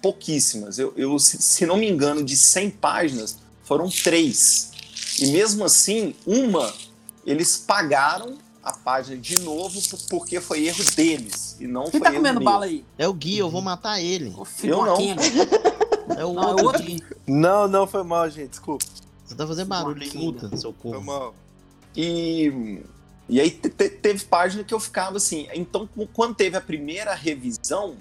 Pouquíssimas. 0.00 0.78
Eu, 0.78 0.92
eu 0.96 1.18
se, 1.18 1.40
se 1.42 1.66
não 1.66 1.76
me 1.76 1.88
engano, 1.88 2.24
de 2.24 2.36
100 2.36 2.70
páginas, 2.70 3.38
foram 3.64 3.88
três. 3.88 4.71
E 5.20 5.26
mesmo 5.28 5.64
assim, 5.64 6.14
uma, 6.26 6.72
eles 7.26 7.56
pagaram 7.56 8.38
a 8.62 8.72
página 8.72 9.16
de 9.16 9.38
novo 9.40 9.80
por- 9.88 9.98
porque 10.08 10.40
foi 10.40 10.64
erro 10.66 10.84
deles. 10.96 11.56
E 11.60 11.66
não 11.66 11.82
Quem 11.84 11.92
foi 11.92 12.00
tá 12.00 12.06
erro 12.08 12.16
comendo 12.18 12.40
meu. 12.40 12.44
bala 12.50 12.64
aí? 12.66 12.84
É 12.96 13.08
o 13.08 13.12
Gui, 13.12 13.38
eu 13.38 13.50
vou 13.50 13.60
matar 13.60 14.00
ele. 14.00 14.30
O 14.36 14.46
Eu 14.64 14.84
não. 14.86 14.96
quenga. 14.96 15.22
É 16.16 16.24
o 16.24 16.32
Não, 16.34 16.42
é 16.42 16.46
outro. 16.48 16.62
o 16.64 16.66
outro 16.66 16.82
Gui. 16.82 17.02
Não, 17.26 17.68
não, 17.68 17.86
foi 17.86 18.02
mal, 18.02 18.28
gente. 18.28 18.50
Desculpa. 18.50 18.84
Você 19.24 19.34
tá 19.36 19.46
fazendo 19.46 19.68
barulho 19.68 20.02
Joaquim. 20.02 20.18
muta, 20.18 20.48
seu 20.56 20.72
Foi 20.74 20.90
corpo. 20.92 21.00
mal. 21.06 21.34
E, 21.96 22.82
e 23.28 23.40
aí 23.40 23.50
te- 23.50 23.70
te- 23.70 23.88
teve 23.88 24.24
página 24.24 24.64
que 24.64 24.74
eu 24.74 24.80
ficava 24.80 25.16
assim. 25.16 25.46
Então, 25.54 25.88
quando 26.12 26.34
teve 26.34 26.56
a 26.56 26.60
primeira 26.60 27.14
revisão 27.14 27.96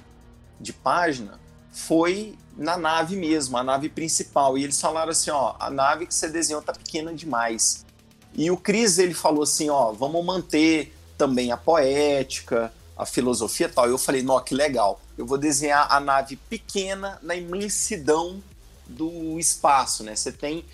de 0.59 0.74
página, 0.74 1.39
foi 1.72 2.36
na 2.58 2.78
nave 2.78 3.16
mesmo, 3.16 3.58
a 3.58 3.64
nave 3.64 3.89
principal. 3.89 4.58
E 4.58 4.64
eles 4.64 4.80
falaram 4.80 5.12
assim: 5.12 5.32
ó, 5.32 5.56
a 5.60 5.70
nave 5.70 6.06
que 6.06 6.14
você 6.14 6.28
desenhou 6.28 6.62
tá 6.62 6.74
pequena 6.74 7.14
demais. 7.14 7.86
E 8.34 8.49
o 8.49 8.58
Cris 8.58 8.97
ele 8.97 9.14
falou 9.14 9.43
assim: 9.43 9.70
ó, 9.70 9.91
vamos 9.91 10.24
manter 10.26 10.93
também 11.18 11.52
a 11.52 11.58
poética, 11.58 12.74
a 12.97 13.06
filosofia 13.06 13.68
e 13.68 13.70
tal. 13.72 13.88
Eu 13.88 13.97
falei: 13.97 14.22
nó, 14.22 14.39
que 14.39 14.54
legal. 14.56 14.99
Eu 15.18 15.26
vou 15.26 15.38
desenhar 15.38 15.88
a 15.91 15.99
nave 15.99 16.36
pequena 16.36 17.20
na 17.22 17.36
imensidão 17.36 18.41
do 18.88 19.39
espaço, 19.39 20.04
né? 20.04 20.16
Você 20.16 20.32
tem 20.32 20.66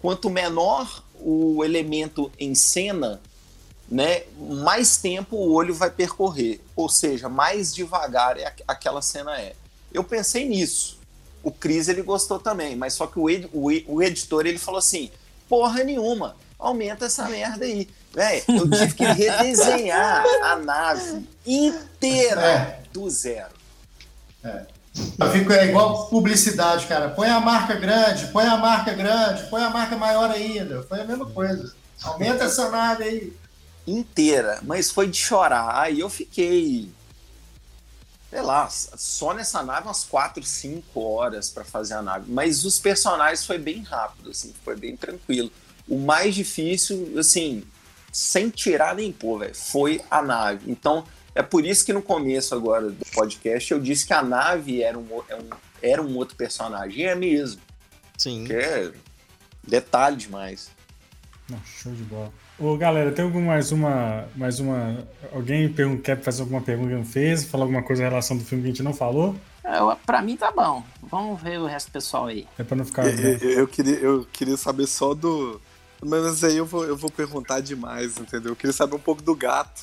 quanto 0.00 0.30
menor 0.30 1.04
o 1.20 1.62
elemento 1.64 2.32
em 2.38 2.54
cena, 2.54 3.20
né, 3.88 4.22
mais 4.38 4.96
tempo 4.96 5.36
o 5.36 5.52
olho 5.52 5.74
vai 5.74 5.90
percorrer, 5.90 6.60
ou 6.76 6.88
seja, 6.88 7.28
mais 7.28 7.74
devagar 7.74 8.38
é 8.38 8.46
aqu- 8.46 8.64
aquela 8.66 9.02
cena 9.02 9.38
é. 9.38 9.54
Eu 9.92 10.04
pensei 10.04 10.48
nisso. 10.48 10.99
O 11.42 11.50
Cris 11.50 11.88
ele 11.88 12.02
gostou 12.02 12.38
também, 12.38 12.76
mas 12.76 12.94
só 12.94 13.06
que 13.06 13.18
o, 13.18 13.28
ed- 13.30 13.48
o 13.52 13.70
o 13.86 14.02
editor 14.02 14.46
ele 14.46 14.58
falou 14.58 14.78
assim: 14.78 15.10
porra 15.48 15.82
nenhuma, 15.84 16.36
aumenta 16.58 17.06
essa 17.06 17.28
merda 17.28 17.64
aí. 17.64 17.88
Véi, 18.12 18.42
eu 18.48 18.68
tive 18.68 18.94
que 18.94 19.04
redesenhar 19.04 20.24
a 20.42 20.56
nave 20.56 21.24
inteira 21.46 22.40
É. 22.42 22.82
do 22.92 23.08
zero. 23.08 23.54
Eu 25.18 25.30
fico 25.30 25.52
é 25.52 25.66
igual 25.66 26.06
publicidade, 26.08 26.86
cara. 26.86 27.10
Põe 27.10 27.28
a 27.28 27.38
marca 27.40 27.74
grande, 27.74 28.26
põe 28.32 28.44
a 28.46 28.56
marca 28.56 28.92
grande, 28.92 29.44
põe 29.48 29.62
a 29.62 29.70
marca 29.70 29.96
maior 29.96 30.30
ainda. 30.30 30.82
Foi 30.82 31.00
a 31.00 31.04
mesma 31.04 31.26
coisa. 31.26 31.72
Aumenta 32.02 32.44
essa 32.44 32.68
nave 32.70 33.04
aí. 33.04 33.32
inteira, 33.86 34.58
mas 34.62 34.90
foi 34.90 35.06
de 35.06 35.16
chorar. 35.18 35.78
Aí 35.80 36.00
eu 36.00 36.08
fiquei, 36.10 36.90
sei 38.30 38.40
lá, 38.40 38.68
só 38.70 39.34
nessa 39.34 39.62
nave 39.62 39.88
umas 39.88 40.04
4, 40.04 40.42
5 40.42 41.00
horas 41.00 41.50
para 41.50 41.64
fazer 41.64 41.94
a 41.94 42.02
nave. 42.02 42.30
Mas 42.30 42.64
os 42.64 42.78
personagens 42.78 43.44
foi 43.44 43.58
bem 43.58 43.82
rápido, 43.82 44.30
assim, 44.30 44.54
foi 44.64 44.76
bem 44.76 44.96
tranquilo. 44.96 45.50
O 45.88 45.98
mais 45.98 46.34
difícil, 46.34 47.18
assim, 47.18 47.64
sem 48.12 48.48
tirar 48.48 48.94
nem 48.94 49.10
pôr, 49.10 49.40
velho, 49.40 49.54
foi 49.54 50.00
a 50.08 50.22
nave. 50.22 50.70
Então, 50.70 51.04
é 51.34 51.42
por 51.42 51.66
isso 51.66 51.84
que 51.84 51.92
no 51.92 52.02
começo 52.02 52.54
agora 52.54 52.90
do 52.90 53.04
podcast 53.12 53.72
eu 53.72 53.80
disse 53.80 54.06
que 54.06 54.12
a 54.12 54.22
nave 54.22 54.82
era 54.82 54.96
um, 54.96 55.06
é 55.28 55.38
era 55.82 56.02
um 56.02 56.16
outro 56.16 56.36
personagem. 56.36 57.00
E 57.00 57.04
é 57.04 57.14
mesmo, 57.14 57.60
Sim. 58.16 58.44
que 58.44 58.52
é 58.52 58.92
detalhe 59.66 60.16
demais. 60.16 60.70
Não, 61.50 61.58
show 61.64 61.92
de 61.92 62.02
bola. 62.04 62.32
Ô, 62.58 62.76
galera, 62.76 63.10
tem 63.10 63.24
algum 63.24 63.40
mais 63.42 63.72
uma. 63.72 64.28
Mais 64.36 64.60
uma. 64.60 64.98
Alguém 65.32 65.72
quer 66.02 66.20
fazer 66.22 66.42
alguma 66.42 66.60
pergunta 66.60 66.90
que 66.90 66.94
não 66.96 67.04
fez? 67.04 67.44
Falar 67.44 67.64
alguma 67.64 67.82
coisa 67.82 68.02
em 68.02 68.08
relação 68.08 68.36
do 68.36 68.44
filme 68.44 68.62
que 68.62 68.68
a 68.68 68.72
gente 68.72 68.82
não 68.82 68.92
falou? 68.94 69.34
Eu, 69.64 69.96
pra 70.06 70.22
mim 70.22 70.36
tá 70.36 70.50
bom. 70.52 70.82
Vamos 71.02 71.40
ver 71.42 71.58
o 71.58 71.66
resto 71.66 71.88
do 71.88 71.92
pessoal 71.92 72.26
aí. 72.26 72.46
É 72.58 72.62
pra 72.62 72.76
não 72.76 72.84
ficar. 72.84 73.06
Eu, 73.06 73.36
eu- 73.38 73.50
eu 73.60 73.68
queria, 73.68 73.96
eu 73.96 74.26
queria 74.32 74.56
saber 74.56 74.86
só 74.86 75.12
do. 75.14 75.60
Mas 76.02 76.42
aí 76.44 76.56
eu 76.56 76.64
vou, 76.66 76.84
eu 76.84 76.96
vou 76.96 77.10
perguntar 77.10 77.60
demais, 77.60 78.16
entendeu? 78.18 78.52
Eu 78.52 78.56
queria 78.56 78.72
saber 78.72 78.96
um 78.96 79.00
pouco 79.00 79.22
do 79.22 79.34
gato. 79.34 79.82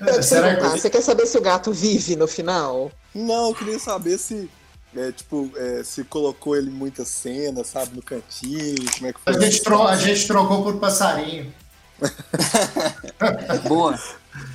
Eu 0.00 0.20
te 0.20 0.24
Será 0.24 0.56
que- 0.56 0.62
Você 0.68 0.90
quer 0.90 1.00
saber 1.02 1.26
se 1.26 1.36
o 1.38 1.40
gato 1.42 1.72
vive 1.72 2.16
no 2.16 2.26
final? 2.28 2.90
Não, 3.14 3.48
eu 3.48 3.54
queria 3.54 3.78
saber 3.78 4.18
se. 4.18 4.48
É, 4.96 5.12
tipo, 5.12 5.52
é, 5.56 5.84
se 5.84 6.04
colocou 6.04 6.56
ele 6.56 6.68
em 6.70 6.72
muitas 6.72 7.08
cenas, 7.08 7.66
sabe, 7.66 7.94
no 7.94 8.02
cantinho, 8.02 8.90
como 8.94 9.06
é 9.08 9.12
que 9.12 9.18
A 9.26 9.32
foi. 9.32 9.42
gente, 9.42 9.62
tro- 9.62 9.86
a 9.86 9.96
gente 9.96 10.26
trocou 10.26 10.62
por 10.62 10.78
passarinho. 10.78 11.52
Boa. 13.68 13.98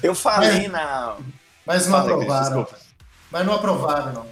Eu 0.01 0.15
falei 0.15 0.67
na. 0.67 1.17
Mas 1.65 1.85
não 1.85 1.91
Fala, 1.97 2.03
Cris, 2.03 2.13
aprovaram. 2.21 2.43
desculpa. 2.63 2.79
Mas 3.31 3.45
não 3.45 3.53
aprovaram, 3.53 4.13
não. 4.13 4.25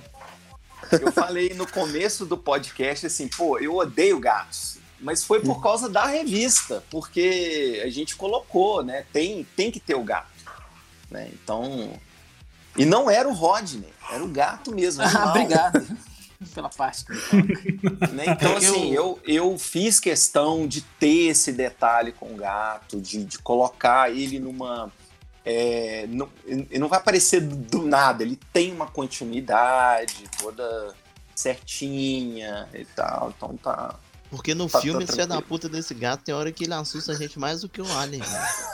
Eu 0.99 1.11
falei 1.11 1.53
no 1.53 1.67
começo 1.67 2.25
do 2.25 2.37
podcast 2.37 3.05
assim, 3.05 3.27
pô, 3.27 3.59
eu 3.59 3.75
odeio 3.75 4.19
gatos. 4.19 4.77
Mas 4.99 5.23
foi 5.23 5.39
por 5.41 5.61
causa 5.61 5.87
da 5.87 6.05
revista, 6.05 6.83
porque 6.89 7.81
a 7.85 7.89
gente 7.89 8.15
colocou, 8.15 8.83
né? 8.83 9.05
Tem, 9.13 9.45
tem 9.55 9.71
que 9.71 9.79
ter 9.79 9.95
o 9.95 10.03
gato. 10.03 10.27
Né? 11.09 11.29
Então. 11.33 11.93
E 12.75 12.85
não 12.85 13.09
era 13.09 13.27
o 13.27 13.33
Rodney, 13.33 13.89
era 14.11 14.23
o 14.23 14.27
gato 14.27 14.73
mesmo. 14.73 15.03
Ah, 15.07 15.29
obrigado 15.29 15.85
pela 16.53 16.69
parte 16.69 17.03
que 17.05 17.11
me 17.13 17.21
toca. 17.97 18.07
né? 18.13 18.23
Então, 18.27 18.55
assim, 18.57 18.91
eu, 18.93 19.19
eu 19.25 19.57
fiz 19.57 19.99
questão 19.99 20.67
de 20.67 20.81
ter 20.81 21.27
esse 21.29 21.51
detalhe 21.51 22.11
com 22.13 22.33
o 22.33 22.35
gato, 22.37 22.99
de, 23.01 23.23
de 23.25 23.39
colocar 23.39 24.09
ele 24.09 24.39
numa. 24.39 24.89
é, 25.45 26.05
não, 26.07 26.29
ele 26.45 26.79
não 26.79 26.87
vai 26.87 26.99
aparecer 26.99 27.41
do 27.41 27.81
nada, 27.85 28.23
ele 28.23 28.39
tem 28.53 28.71
uma 28.71 28.87
continuidade 28.87 30.23
toda 30.39 30.93
certinha 31.35 32.67
e 32.73 32.85
tal. 32.85 33.33
Então 33.35 33.57
tá. 33.57 33.95
Porque 34.29 34.53
no 34.53 34.69
Tá- 34.69 34.79
filme, 34.79 35.05
tá 35.05 35.11
esse 35.13 35.25
da 35.25 35.41
puta 35.41 35.67
desse 35.67 35.93
gato, 35.93 36.23
tem 36.23 36.35
hora 36.35 36.51
que 36.51 36.63
ele 36.65 36.73
assusta 36.73 37.11
a 37.13 37.15
gente 37.15 37.39
mais 37.39 37.61
do 37.61 37.67
que 37.69 37.81
o 37.81 37.97
Alien. 37.97 38.21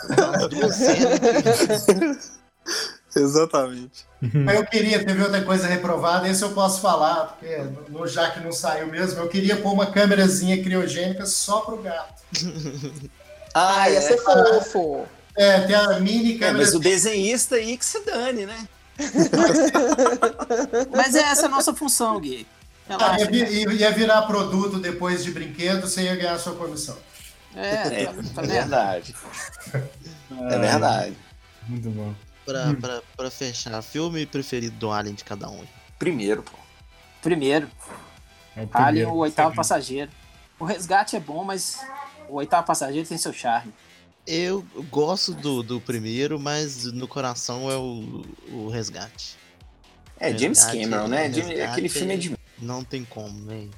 umas 0.09 0.49
duas 0.49 0.75
cenas 0.75 2.31
Exatamente. 3.23 4.05
Mas 4.21 4.55
eu 4.55 4.65
queria, 4.65 5.03
teve 5.05 5.21
outra 5.23 5.41
coisa 5.43 5.67
reprovada, 5.67 6.27
esse 6.27 6.43
eu 6.43 6.51
posso 6.51 6.81
falar, 6.81 7.25
porque 7.27 7.57
no, 7.89 8.05
já 8.07 8.29
que 8.31 8.39
não 8.41 8.51
saiu 8.51 8.87
mesmo, 8.87 9.19
eu 9.21 9.27
queria 9.29 9.55
pôr 9.57 9.71
uma 9.73 9.85
câmerazinha 9.91 10.61
criogênica 10.61 11.25
só 11.25 11.61
pro 11.61 11.81
gato. 11.81 12.23
Ah, 13.57 13.89
ia 13.89 14.01
ser 14.01 14.17
fofo. 14.17 15.07
É, 15.37 15.61
tem 15.61 15.73
a 15.77 15.97
mini 16.01 16.35
É, 16.35 16.39
câmera. 16.39 16.57
mas 16.57 16.75
o 16.75 16.79
desenhista 16.79 17.55
aí 17.55 17.77
que 17.77 17.85
se 17.85 18.01
dane, 18.03 18.45
né? 18.45 18.67
Mas 20.93 21.15
é 21.15 21.21
essa 21.21 21.45
a 21.45 21.49
nossa 21.49 21.73
função, 21.73 22.19
Gui. 22.19 22.45
Ah, 22.89 23.17
ia, 23.17 23.25
vi- 23.27 23.75
ia 23.77 23.91
virar 23.91 24.23
produto 24.23 24.77
depois 24.77 25.23
de 25.23 25.31
brinquedo, 25.31 25.87
você 25.87 26.03
ia 26.03 26.15
ganhar 26.17 26.37
sua 26.37 26.53
comissão. 26.55 26.97
É, 27.55 28.03
É, 28.03 28.05
tá, 28.07 28.13
tá 28.35 28.43
é 28.43 28.45
verdade. 28.47 29.15
É 30.49 30.59
verdade. 30.59 31.17
Muito 31.67 31.89
bom. 31.91 32.13
Pra, 32.45 32.73
pra, 32.75 33.01
pra 33.17 33.31
fechar. 33.31 33.81
Filme 33.81 34.25
preferido 34.25 34.75
do 34.77 34.91
Alien 34.91 35.15
de 35.15 35.23
cada 35.23 35.49
um. 35.49 35.63
Primeiro, 35.97 36.43
pô. 36.43 36.57
Primeiro, 37.21 37.67
É 38.55 38.61
o 38.63 38.69
Alien, 38.71 38.85
primeiro. 39.05 39.09
o 39.11 39.17
oitavo 39.17 39.55
passageiro. 39.55 40.11
O 40.59 40.63
resgate 40.65 41.15
é 41.15 41.19
bom, 41.19 41.43
mas 41.43 41.79
o 42.29 42.35
oitavo 42.35 42.65
passageiro 42.65 43.07
tem 43.07 43.17
seu 43.17 43.33
charme. 43.33 43.73
Eu 44.27 44.65
gosto 44.89 45.33
do, 45.33 45.61
do 45.61 45.79
primeiro, 45.81 46.39
mas 46.39 46.85
no 46.85 47.07
coração 47.07 47.69
é 47.69 47.75
o, 47.75 48.23
o 48.51 48.69
Resgate. 48.69 49.35
É 50.19 50.35
James 50.35 50.63
Resgate, 50.63 50.89
Cameron, 50.89 51.07
né? 51.07 51.27
resgate. 51.27 51.61
Aquele 51.61 51.89
filme 51.89 52.13
é 52.13 52.17
de. 52.17 52.37
Não 52.57 52.83
tem 52.83 53.03
como, 53.05 53.45
velho. 53.45 53.69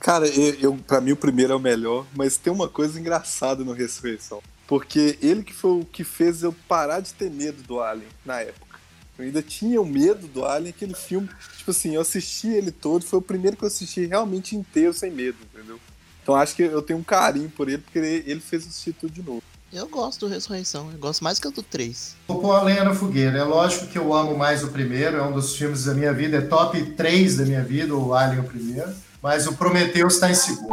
Cara, 0.00 0.26
eu, 0.28 0.54
eu, 0.60 0.76
pra 0.76 1.00
mim 1.00 1.12
o 1.12 1.16
primeiro 1.16 1.52
é 1.52 1.56
o 1.56 1.60
melhor, 1.60 2.04
mas 2.14 2.36
tem 2.36 2.52
uma 2.52 2.68
coisa 2.68 3.00
engraçada 3.00 3.64
no 3.64 3.72
Ressurreição. 3.72 4.42
Porque 4.68 5.18
ele 5.22 5.42
que 5.42 5.54
foi 5.54 5.80
o 5.80 5.84
que 5.84 6.04
fez 6.04 6.42
eu 6.42 6.54
parar 6.68 7.00
de 7.00 7.14
ter 7.14 7.30
medo 7.30 7.62
do 7.62 7.80
Alien 7.80 8.06
na 8.24 8.42
época. 8.42 8.78
Eu 9.18 9.24
ainda 9.24 9.42
tinha 9.42 9.80
o 9.80 9.86
medo 9.86 10.28
do 10.28 10.44
Alien, 10.44 10.70
aquele 10.70 10.94
filme. 10.94 11.28
Tipo 11.56 11.70
assim, 11.70 11.94
eu 11.94 12.02
assisti 12.02 12.48
ele 12.48 12.70
todo, 12.70 13.04
foi 13.04 13.18
o 13.18 13.22
primeiro 13.22 13.56
que 13.56 13.64
eu 13.64 13.66
assisti 13.66 14.04
realmente 14.04 14.54
inteiro, 14.54 14.92
sem 14.92 15.10
medo, 15.10 15.38
entendeu? 15.52 15.80
Então 16.22 16.36
acho 16.36 16.54
que 16.54 16.62
eu 16.62 16.82
tenho 16.82 16.98
um 16.98 17.02
carinho 17.02 17.48
por 17.48 17.68
ele, 17.68 17.78
porque 17.78 17.98
ele 17.98 18.40
fez 18.40 18.66
assistir 18.66 18.92
tudo 18.92 19.10
de 19.10 19.22
novo. 19.22 19.42
Eu 19.72 19.88
gosto 19.88 20.20
do 20.20 20.32
Ressurreição, 20.32 20.90
eu 20.92 20.98
gosto 20.98 21.24
mais 21.24 21.38
que 21.38 21.48
o 21.48 21.50
do 21.50 21.62
3. 21.62 22.16
Vou 22.28 22.40
pôr 22.40 22.52
a 22.52 22.62
lenha 22.62 22.84
na 22.84 22.94
fogueira. 22.94 23.38
É 23.38 23.44
lógico 23.44 23.86
que 23.86 23.98
eu 23.98 24.14
amo 24.14 24.36
mais 24.36 24.62
o 24.62 24.68
primeiro, 24.68 25.16
é 25.16 25.22
um 25.22 25.32
dos 25.32 25.56
filmes 25.56 25.84
da 25.84 25.94
minha 25.94 26.12
vida, 26.12 26.36
é 26.36 26.40
top 26.42 26.92
3 26.92 27.36
da 27.38 27.44
minha 27.46 27.64
vida, 27.64 27.94
o 27.94 28.14
Alien 28.14 28.38
é 28.38 28.42
o 28.42 28.44
primeiro. 28.44 28.94
Mas 29.22 29.46
o 29.46 29.52
Prometheus 29.54 30.14
está 30.14 30.30
em 30.30 30.34
segundo. 30.34 30.72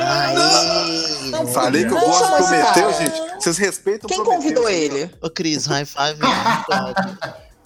Aê! 0.00 1.30
Não, 1.30 1.46
Falei 1.48 1.84
que 1.84 1.92
eu 1.92 1.98
gosto 2.00 2.24
do 2.30 2.36
Prometheus, 2.36 2.74
cara, 2.74 2.92
gente. 2.92 3.34
Vocês 3.42 3.58
respeitam 3.58 4.06
o 4.06 4.08
Quem 4.08 4.22
Prometheus, 4.22 4.42
convidou 4.42 4.64
né? 4.64 4.74
ele? 4.74 5.10
Ô 5.20 5.28
Cris, 5.30 5.66
high 5.66 5.84
five 5.84 6.14
virtual. 6.14 6.94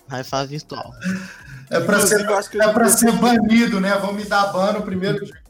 high 0.08 0.24
five 0.24 0.46
virtual. 0.46 0.90
É 1.70 1.80
pra 1.80 2.06
ser, 2.06 2.20
eu 2.20 2.62
é 2.62 2.72
pra 2.72 2.88
ser 2.88 3.12
banido, 3.12 3.80
né? 3.80 3.96
Vão 3.98 4.12
me 4.12 4.24
dar 4.24 4.52
ban 4.52 4.72
no 4.72 4.82
primeiro 4.82 5.24
dia. 5.24 5.42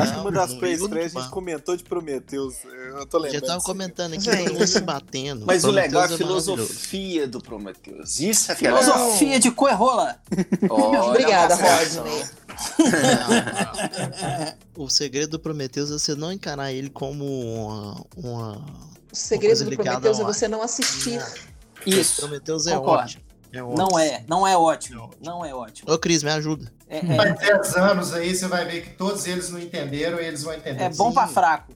Acho 0.00 0.14
que 0.14 0.20
uma 0.20 0.32
das 0.32 0.54
pré-estreias 0.54 1.14
a 1.14 1.20
gente 1.20 1.30
comentou 1.30 1.76
de 1.76 1.84
Prometheus. 1.84 2.54
Eu 2.64 3.04
tô 3.06 3.18
Já 3.18 3.24
lembrando. 3.24 3.46
tava 3.46 3.58
disso. 3.58 3.66
comentando 3.66 4.14
aqui, 4.14 4.24
todo 4.30 4.52
mundo 4.54 4.66
se 4.66 4.80
batendo. 4.80 5.44
Mas 5.44 5.64
o 5.64 5.70
legal 5.70 6.02
é 6.02 6.04
a 6.06 6.08
maravilhoso. 6.08 6.54
filosofia 6.56 7.26
do 7.28 7.40
Prometheus. 7.40 8.18
Isso 8.20 8.50
é 8.50 8.54
é. 8.54 8.56
Filosofia 8.56 9.38
de 9.38 9.50
coerrola. 9.50 10.16
Olha, 10.70 11.02
Obrigada, 11.04 11.54
observação. 11.54 12.04
Rodney. 12.04 12.24
O 14.76 14.88
segredo 14.90 15.32
do 15.32 15.40
Prometheus 15.40 15.90
é 15.90 15.94
você 15.94 16.14
não 16.14 16.32
encarar 16.32 16.72
ele 16.72 16.90
como 16.90 17.24
uma. 17.24 18.04
uma... 18.16 18.64
O 19.10 19.16
segredo 19.16 19.58
coisa 19.58 19.64
do 19.64 19.76
Prometheus 19.76 20.20
é 20.20 20.24
você 20.24 20.48
não 20.48 20.62
assistir. 20.62 21.22
Isso. 21.86 22.20
Prometheus 22.22 22.66
é 22.66 22.76
Concordo. 22.76 23.02
ótimo. 23.04 23.22
É 23.52 23.62
ótimo. 23.62 23.76
Não 23.78 23.98
é, 23.98 24.24
não 24.28 24.46
é 24.46 24.56
ótimo. 24.56 25.10
Não 25.22 25.44
é 25.44 25.54
ótimo. 25.54 25.90
Ô 25.90 25.98
Cris, 25.98 26.22
me 26.22 26.30
ajuda. 26.30 26.70
É, 26.88 26.98
é- 26.98 27.16
Faz 27.16 27.38
10 27.38 27.76
anos 27.76 28.12
aí, 28.12 28.34
você 28.34 28.46
vai 28.48 28.66
ver 28.66 28.82
que 28.82 28.90
todos 28.90 29.26
eles 29.26 29.48
não 29.50 29.58
entenderam 29.58 30.20
e 30.20 30.24
eles 30.26 30.42
vão 30.42 30.52
entender. 30.52 30.82
é 30.82 30.90
bom 30.90 31.12
pra 31.12 31.26
fraco. 31.26 31.72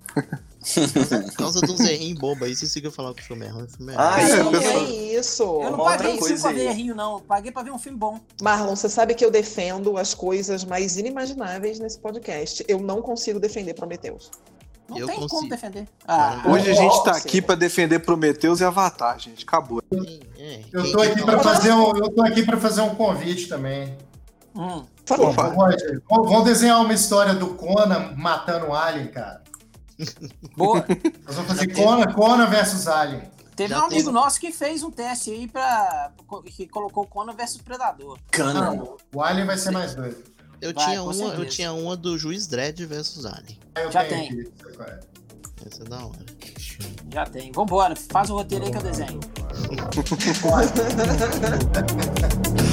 Por 0.61 1.33
causa 1.37 1.61
de 1.61 1.73
uns 1.73 1.81
errinhos 1.89 2.19
bobos 2.19 2.43
aí, 2.43 2.55
vocês 2.55 2.73
ficam 2.73 2.91
falando 2.91 3.15
que 3.15 3.23
o 3.23 3.25
filme 3.25 3.47
é 3.47 3.49
ruim. 3.49 3.65
O 3.65 3.69
filme 3.69 3.93
é 3.93 3.97
Ah, 3.97 4.17
ruim. 4.17 4.23
é, 4.31 4.37
Não, 4.43 4.51
pessoal. 4.51 4.77
é 4.77 4.89
isso. 4.91 5.43
Eu 5.43 5.63
não 5.71 5.75
Uma 5.81 5.85
paguei 5.97 6.15
isso 6.17 6.43
pra 6.43 6.53
ver 6.53 6.67
errinho, 6.67 6.95
não. 6.95 7.13
Eu 7.15 7.21
Paguei 7.21 7.51
pra 7.53 7.63
ver 7.63 7.71
um 7.71 7.79
filme 7.79 7.99
bom. 7.99 8.21
Marlon, 8.43 8.77
você 8.77 8.89
sabe 8.89 9.15
que 9.15 9.25
eu 9.25 9.31
defendo 9.31 9.97
as 9.97 10.13
coisas 10.15 10.65
mais 10.65 10.97
inimagináveis 10.99 11.79
nesse 11.79 11.99
podcast. 11.99 12.65
Eu 12.69 12.79
não 12.81 13.01
consigo 13.01 13.41
defender 13.41 13.75
Prometheus. 13.75 14.31
Não 14.89 14.99
Eu 14.99 15.07
tem 15.07 15.17
como 15.17 15.29
consigo. 15.29 15.51
defender. 15.51 15.87
Ah, 16.07 16.43
Hoje 16.49 16.69
a 16.71 16.75
gente 16.75 17.05
tá 17.05 17.13
aqui 17.13 17.41
pra 17.41 17.55
defender 17.55 18.01
Prometheus 18.01 18.61
e 18.61 18.65
Avatar, 18.65 19.19
gente. 19.21 19.45
Acabou. 19.45 19.81
É, 20.37 20.61
Eu 20.73 20.91
tô 20.93 21.01
aqui 21.01 21.23
para 21.23 21.37
não- 21.37 21.43
fazer 21.45 21.73
um, 21.73 21.97
eu 21.97 22.11
tô 22.11 22.23
aqui 22.23 22.43
para 22.45 22.57
fazer 22.59 22.81
um 22.81 22.95
convite 22.97 23.49
também. 23.49 23.97
hum. 24.55 24.83
Pô. 25.07 25.17
Roger, 25.31 26.01
vamos 26.09 26.45
desenhar 26.45 26.81
uma 26.81 26.95
história 26.95 27.35
do 27.35 27.49
Conan 27.55 28.15
matando 28.17 28.67
o 28.69 28.75
Alien, 28.75 29.09
cara. 29.09 29.43
Boa. 30.57 30.85
Nós 31.27 31.37
vamos 31.37 31.51
fazer. 31.53 31.75
Conan, 31.75 32.13
Conan 32.13 32.47
versus 32.47 32.87
Alien. 32.87 33.23
Teve 33.57 33.75
Já 33.75 33.81
um 33.81 33.87
amigo 33.87 34.01
teve. 34.01 34.13
nosso 34.13 34.41
que 34.41 34.53
fez 34.53 34.83
um 34.83 34.91
teste 34.91 35.31
aí 35.31 35.47
pra. 35.47 36.13
que 36.47 36.67
colocou 36.67 37.07
Conan 37.07 37.35
versus 37.35 37.61
Predador. 37.61 38.19
Cana. 38.31 38.75
Não, 38.75 38.97
o 39.15 39.23
Alien 39.23 39.47
vai 39.47 39.59
ser 39.59 39.71
mais 39.71 39.95
doido. 39.95 40.17
Eu, 40.61 40.75
Vai, 40.75 40.85
tinha 40.85 41.03
uma, 41.03 41.13
eu 41.15 41.49
tinha 41.49 41.73
uma 41.73 41.97
do 41.97 42.19
Juiz 42.19 42.47
Dredd 42.47 42.85
versus 42.85 43.25
Alien. 43.25 43.59
Eu 43.77 43.91
Já 43.91 44.05
tem. 44.05 44.47
Essa 45.67 45.83
é 45.83 45.89
da 45.89 46.05
hora. 46.05 46.19
Já 47.13 47.25
tem. 47.27 47.51
Vambora, 47.53 47.97
faz 47.97 48.31
o 48.31 48.35
roteiro 48.35 48.67
aí 48.67 48.71
que 48.71 48.77
eu 48.77 48.83
desenho. 48.83 49.21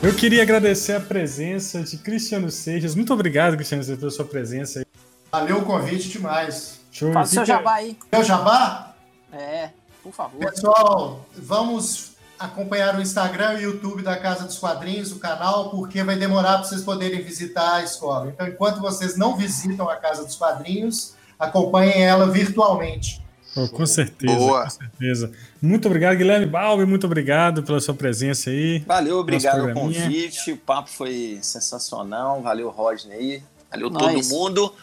Eu 0.00 0.14
queria 0.14 0.42
agradecer 0.42 0.92
a 0.92 1.00
presença 1.00 1.82
de 1.82 1.98
Cristiano 1.98 2.50
Seixas. 2.52 2.94
Muito 2.94 3.12
obrigado, 3.12 3.56
Cristiano 3.56 3.82
Seixas, 3.82 3.98
pela 3.98 4.10
sua 4.12 4.24
presença 4.24 4.78
aí. 4.78 4.86
Valeu 5.32 5.58
o 5.58 5.64
convite 5.64 6.08
demais. 6.08 6.80
Show. 6.92 7.12
Faz 7.12 7.30
o 7.30 7.34
seu 7.34 7.44
jabá 7.44 7.74
aí. 7.74 7.98
Meu 8.12 8.22
jabá? 8.22 8.94
É, 9.32 9.70
por 10.00 10.12
favor. 10.12 10.38
Pessoal, 10.38 11.26
vamos 11.36 12.12
acompanhar 12.38 12.96
o 12.96 13.02
Instagram 13.02 13.54
e 13.54 13.66
o 13.66 13.72
YouTube 13.72 14.02
da 14.02 14.16
Casa 14.16 14.44
dos 14.44 14.56
Quadrinhos, 14.56 15.10
o 15.10 15.18
canal, 15.18 15.70
porque 15.70 16.04
vai 16.04 16.16
demorar 16.16 16.58
para 16.58 16.68
vocês 16.68 16.82
poderem 16.82 17.20
visitar 17.20 17.74
a 17.74 17.82
escola. 17.82 18.28
Então, 18.28 18.46
enquanto 18.46 18.80
vocês 18.80 19.16
não 19.16 19.36
visitam 19.36 19.90
a 19.90 19.96
Casa 19.96 20.24
dos 20.24 20.36
Quadrinhos, 20.36 21.14
acompanhem 21.36 22.04
ela 22.04 22.30
virtualmente. 22.30 23.20
Pô, 23.58 23.68
com 23.68 23.86
certeza, 23.86 24.36
Boa. 24.36 24.64
com 24.64 24.70
certeza. 24.70 25.32
Muito 25.60 25.88
obrigado, 25.88 26.16
Guilherme 26.16 26.46
Balbi, 26.46 26.84
muito 26.84 27.06
obrigado 27.06 27.64
pela 27.64 27.80
sua 27.80 27.94
presença 27.94 28.50
aí. 28.50 28.78
Valeu, 28.86 29.18
obrigado 29.18 29.62
pelo 29.62 29.74
convite. 29.74 30.52
O 30.52 30.56
papo 30.56 30.88
foi 30.88 31.40
sensacional. 31.42 32.40
Valeu, 32.40 32.68
Rodney. 32.70 33.42
Valeu 33.68 33.90
Nós. 33.90 34.28
todo 34.28 34.38
mundo. 34.38 34.74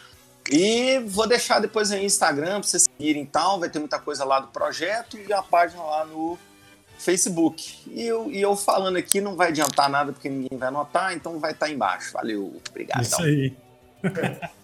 E 0.50 0.98
vou 1.06 1.26
deixar 1.26 1.58
depois 1.58 1.90
aí 1.90 2.00
no 2.00 2.04
Instagram 2.04 2.60
pra 2.60 2.62
vocês 2.64 2.84
seguirem 2.84 3.22
e 3.22 3.26
tal. 3.26 3.58
Vai 3.58 3.70
ter 3.70 3.78
muita 3.78 3.98
coisa 3.98 4.24
lá 4.24 4.40
do 4.40 4.48
projeto 4.48 5.16
e 5.18 5.32
a 5.32 5.42
página 5.42 5.82
lá 5.82 6.04
no 6.04 6.38
Facebook. 6.98 7.78
E 7.86 8.04
eu, 8.04 8.30
e 8.30 8.40
eu 8.40 8.54
falando 8.56 8.96
aqui 8.96 9.22
não 9.22 9.36
vai 9.36 9.48
adiantar 9.48 9.88
nada 9.88 10.12
porque 10.12 10.28
ninguém 10.28 10.58
vai 10.58 10.68
anotar, 10.68 11.14
então 11.14 11.40
vai 11.40 11.52
estar 11.52 11.70
embaixo. 11.70 12.12
Valeu, 12.12 12.60
obrigado. 12.68 13.02
Isso 13.02 13.22
aí. 13.22 13.56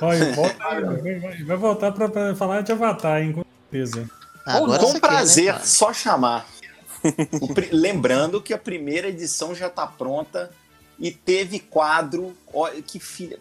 Olha, 0.00 0.32
volta 0.32 0.64
aí, 0.68 1.18
vai- 1.44 1.56
voltar 1.56 1.92
pra, 1.92 2.08
pra 2.08 2.34
falar 2.34 2.62
de 2.62 2.72
Avatar, 2.72 3.22
hein, 3.22 3.32
com 3.32 3.44
certeza. 3.70 4.08
Agora 4.46 4.78
Com 4.78 4.86
você 4.86 5.00
quer, 5.00 5.06
né, 5.10 5.14
prazer, 5.16 5.60
só 5.60 5.92
chamar. 5.92 6.46
Lembrando 7.72 8.40
que 8.40 8.52
a 8.54 8.58
primeira 8.58 9.08
edição 9.08 9.54
já 9.54 9.66
está 9.66 9.86
pronta 9.86 10.50
e 10.98 11.10
teve 11.10 11.58
quadro. 11.58 12.34
Olha 12.52 12.80
que 12.82 12.98
filha, 12.98 13.38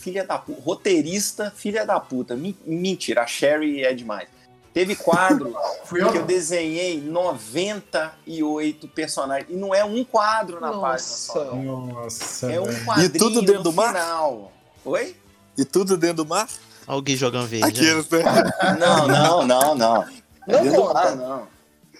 filha 0.00 0.24
da 0.24 0.38
puta. 0.38 0.60
Roteirista, 0.62 1.52
filha 1.54 1.84
da 1.86 1.98
puta. 2.00 2.36
Mentira, 2.66 3.22
a 3.22 3.26
Sherry 3.26 3.82
é 3.84 3.92
demais. 3.94 4.28
Teve 4.74 4.94
quadro 4.94 5.54
que 5.88 6.18
eu 6.18 6.24
desenhei 6.24 7.00
98 7.00 8.88
personagens. 8.88 9.50
E 9.50 9.54
não 9.54 9.74
é 9.74 9.82
um 9.84 10.04
quadro 10.04 10.60
na 10.60 10.70
página 10.72 10.98
só. 10.98 11.54
Nossa. 11.54 11.92
Nossa, 11.94 12.52
É 12.52 12.60
um 12.60 12.84
quadrinho 12.84 13.06
E 13.06 13.18
tudo 13.18 13.40
dentro 13.40 13.54
no 13.56 13.62
do 13.62 13.72
mar? 13.72 13.88
final. 13.94 14.52
Oi? 14.84 15.16
E 15.56 15.64
tudo 15.64 15.96
dentro 15.96 16.18
do 16.18 16.26
mar? 16.26 16.48
Alguém 16.86 17.16
jogando 17.16 17.46
verde. 17.46 17.66
Aqui, 17.66 17.82
né? 18.16 18.76
Não, 18.78 19.08
não, 19.08 19.46
não, 19.46 19.74
não. 19.74 20.02
É 20.02 20.52
Não 20.52 20.62
dentro 20.62 20.82
do 20.82 20.94
mar, 20.94 21.16
não. 21.16 21.56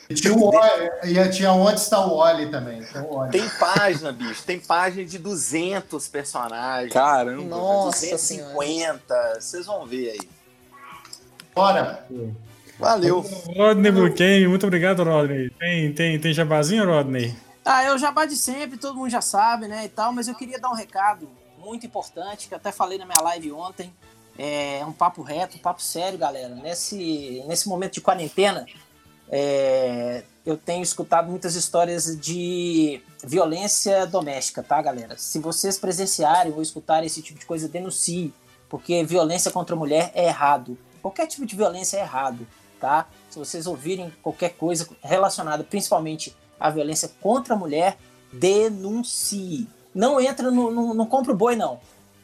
E 0.08 0.14
tinha, 0.14 0.32
o 0.34 0.50
Wally- 0.52 0.90
e 1.02 1.28
tinha 1.30 1.50
onde 1.52 1.80
está 1.80 1.98
o 2.06 2.18
Wally 2.18 2.48
também. 2.48 2.80
Tem 2.84 3.02
o 3.02 3.14
Wally. 3.14 3.32
Tem 3.32 3.48
página, 3.58 4.12
bicho. 4.12 4.44
Tem 4.44 4.60
página 4.60 5.04
de 5.04 5.18
200 5.18 6.06
personagens. 6.06 6.92
Caramba. 6.92 7.42
Nossa 7.42 8.16
senhora. 8.16 8.52
250. 8.54 9.40
Vocês 9.40 9.66
vão 9.66 9.84
ver 9.84 10.10
aí. 10.10 10.28
Bora. 11.52 12.06
Valeu. 12.78 13.20
Rodney 13.56 13.90
Buchanan, 13.90 14.48
muito 14.48 14.66
obrigado, 14.66 15.02
Rodney. 15.02 15.50
Tem, 15.58 15.92
tem, 15.92 16.20
tem 16.20 16.32
jabazinho, 16.32 16.84
Rodney? 16.86 17.34
Ah, 17.64 17.84
eu 17.84 17.98
jabá 17.98 18.26
de 18.26 18.36
sempre, 18.36 18.76
todo 18.78 18.94
mundo 18.94 19.10
já 19.10 19.20
sabe, 19.20 19.66
né, 19.66 19.86
e 19.86 19.88
tal, 19.88 20.12
mas 20.12 20.28
eu 20.28 20.36
queria 20.36 20.60
dar 20.60 20.68
um 20.70 20.74
recado 20.74 21.28
muito 21.66 21.84
importante, 21.84 22.48
que 22.48 22.54
até 22.54 22.70
falei 22.70 22.96
na 22.96 23.04
minha 23.04 23.20
live 23.22 23.52
ontem. 23.52 23.92
É 24.38 24.84
um 24.86 24.92
papo 24.92 25.22
reto, 25.22 25.56
um 25.56 25.60
papo 25.60 25.82
sério, 25.82 26.18
galera. 26.18 26.54
Nesse, 26.54 27.42
nesse 27.46 27.68
momento 27.68 27.94
de 27.94 28.00
quarentena, 28.00 28.66
é, 29.28 30.22
eu 30.44 30.56
tenho 30.56 30.82
escutado 30.82 31.28
muitas 31.28 31.56
histórias 31.56 32.18
de 32.18 33.00
violência 33.24 34.06
doméstica, 34.06 34.62
tá, 34.62 34.80
galera? 34.80 35.18
Se 35.18 35.38
vocês 35.38 35.78
presenciarem 35.78 36.52
ou 36.52 36.62
escutarem 36.62 37.06
esse 37.06 37.20
tipo 37.22 37.40
de 37.40 37.46
coisa, 37.46 37.68
denuncie, 37.68 38.32
porque 38.68 39.02
violência 39.04 39.50
contra 39.50 39.74
a 39.74 39.78
mulher 39.78 40.12
é 40.14 40.26
errado. 40.26 40.78
Qualquer 41.02 41.26
tipo 41.26 41.46
de 41.46 41.56
violência 41.56 41.96
é 41.96 42.00
errado, 42.00 42.46
tá? 42.80 43.08
Se 43.30 43.38
vocês 43.38 43.66
ouvirem 43.66 44.12
qualquer 44.22 44.50
coisa 44.50 44.88
relacionada 45.02 45.64
principalmente 45.64 46.36
à 46.60 46.70
violência 46.70 47.10
contra 47.20 47.54
a 47.54 47.56
mulher, 47.56 47.98
denuncie. 48.32 49.66
Não 49.96 50.20
entra 50.20 50.50
no, 50.50 50.70
no, 50.70 50.92
não 50.94 51.06
compra 51.06 51.32
o 51.32 51.36
boi, 51.36 51.56
não. 51.56 51.80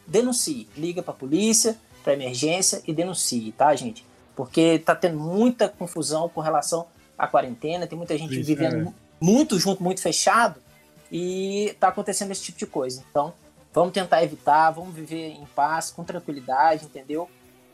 Denuncie. 0.07 0.68
Liga 0.77 1.03
pra 1.03 1.14
polícia, 1.14 1.77
pra 2.05 2.12
emergência 2.12 2.83
e 2.87 2.93
denuncie, 2.93 3.53
tá, 3.53 3.75
gente? 3.75 4.05
Porque 4.37 4.79
tá 4.81 4.95
tendo 4.95 5.18
muita 5.18 5.68
confusão 5.68 6.29
com 6.29 6.41
relação 6.41 6.87
à 7.16 7.27
quarentena, 7.27 7.87
tem 7.87 7.97
muita 7.97 8.16
gente 8.18 8.35
Isso, 8.39 8.47
vivendo 8.47 8.75
é. 8.77 8.83
mu- 8.83 8.95
muito 9.20 9.59
junto, 9.59 9.83
muito 9.83 10.01
fechado, 10.03 10.61
e 11.11 11.75
tá 11.81 11.89
acontecendo 11.89 12.31
esse 12.31 12.43
tipo 12.43 12.59
de 12.59 12.66
coisa. 12.66 13.03
Então, 13.11 13.33
vamos 13.73 13.93
tentar 13.93 14.23
evitar, 14.23 14.70
vamos 14.70 14.95
viver 14.95 15.29
em 15.31 15.47
paz, 15.55 15.91
com 15.91 16.03
tranquilidade, 16.05 16.85
entendeu? 16.85 17.29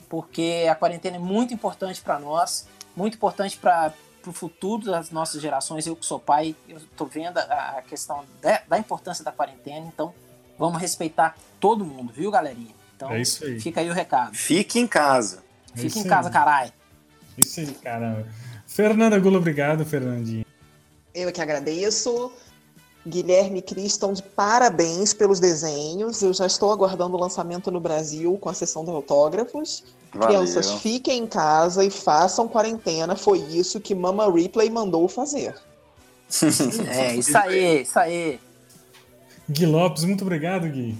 Porque 0.08 0.66
a 0.70 0.74
quarentena 0.74 1.16
é 1.16 1.20
muito 1.20 1.52
importante 1.54 2.00
para 2.00 2.18
nós, 2.18 2.66
muito 2.96 3.14
importante 3.16 3.56
para 3.56 3.92
o 4.30 4.32
futuro 4.32 4.84
das 4.84 5.10
nossas 5.10 5.40
gerações. 5.40 5.86
Eu 5.86 5.96
que 5.96 6.04
sou 6.06 6.18
pai, 6.18 6.54
eu 6.68 6.80
tô 6.96 7.04
vendo 7.06 7.38
a, 7.38 7.78
a 7.78 7.82
questão 7.82 8.24
da, 8.40 8.62
da 8.68 8.78
importância 8.78 9.24
da 9.24 9.32
quarentena, 9.32 9.86
então 9.86 10.12
vamos 10.58 10.80
respeitar 10.80 11.36
todo 11.60 11.84
mundo, 11.84 12.12
viu, 12.12 12.30
galerinha? 12.30 12.74
Então, 12.96 13.10
É 13.12 13.20
isso 13.20 13.44
aí. 13.44 13.60
fica 13.60 13.80
aí 13.80 13.88
o 13.88 13.92
recado. 13.94 14.34
Fique 14.34 14.78
em 14.78 14.86
casa. 14.86 15.42
É 15.76 15.82
isso 15.82 15.98
em 15.98 16.04
casa, 16.04 16.30
caralho. 16.30 16.72
Isso 17.36 17.60
aí, 17.60 17.66
caramba. 17.74 18.26
Fernanda 18.66 19.18
Gula, 19.18 19.38
obrigado, 19.38 19.84
Fernandinho. 19.84 20.44
Eu 21.14 21.32
que 21.32 21.40
agradeço. 21.40 22.32
Guilherme 23.06 23.60
e 23.60 23.62
Cris 23.62 23.92
estão 23.92 24.12
de 24.12 24.22
parabéns 24.22 25.14
pelos 25.14 25.40
desenhos. 25.40 26.22
Eu 26.22 26.32
já 26.32 26.46
estou 26.46 26.72
aguardando 26.72 27.16
o 27.16 27.20
lançamento 27.20 27.70
no 27.70 27.80
Brasil 27.80 28.36
com 28.38 28.48
a 28.48 28.54
sessão 28.54 28.84
de 28.84 28.90
autógrafos. 28.90 29.84
Crianças, 30.10 30.72
fiquem 30.72 31.24
em 31.24 31.26
casa 31.26 31.84
e 31.84 31.90
façam 31.90 32.48
quarentena. 32.48 33.14
Foi 33.14 33.38
isso 33.38 33.80
que 33.80 33.94
Mama 33.94 34.30
Ripley 34.30 34.70
mandou 34.70 35.08
fazer. 35.08 35.54
É, 36.88 37.16
isso 37.16 37.36
aí, 37.38 37.82
isso 37.82 37.98
aí. 37.98 38.38
Gui 39.48 39.64
Lopes, 39.64 40.04
muito 40.04 40.22
obrigado, 40.22 40.68
Gui. 40.68 40.94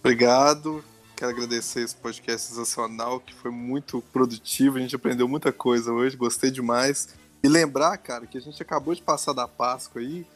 Obrigado. 0.00 0.84
Quero 1.16 1.30
agradecer 1.30 1.80
esse 1.80 1.96
podcast 1.96 2.48
sensacional, 2.48 3.18
que 3.18 3.32
foi 3.32 3.50
muito 3.50 4.04
produtivo. 4.12 4.76
A 4.76 4.80
gente 4.80 4.94
aprendeu 4.94 5.26
muita 5.26 5.50
coisa 5.50 5.90
hoje, 5.90 6.14
gostei 6.14 6.50
demais. 6.50 7.08
E 7.42 7.48
lembrar, 7.48 7.96
cara, 7.96 8.26
que 8.26 8.36
a 8.36 8.40
gente 8.40 8.60
acabou 8.62 8.94
de 8.94 9.00
passar 9.00 9.32
da 9.32 9.48
Páscoa 9.48 10.02
aí, 10.02 10.26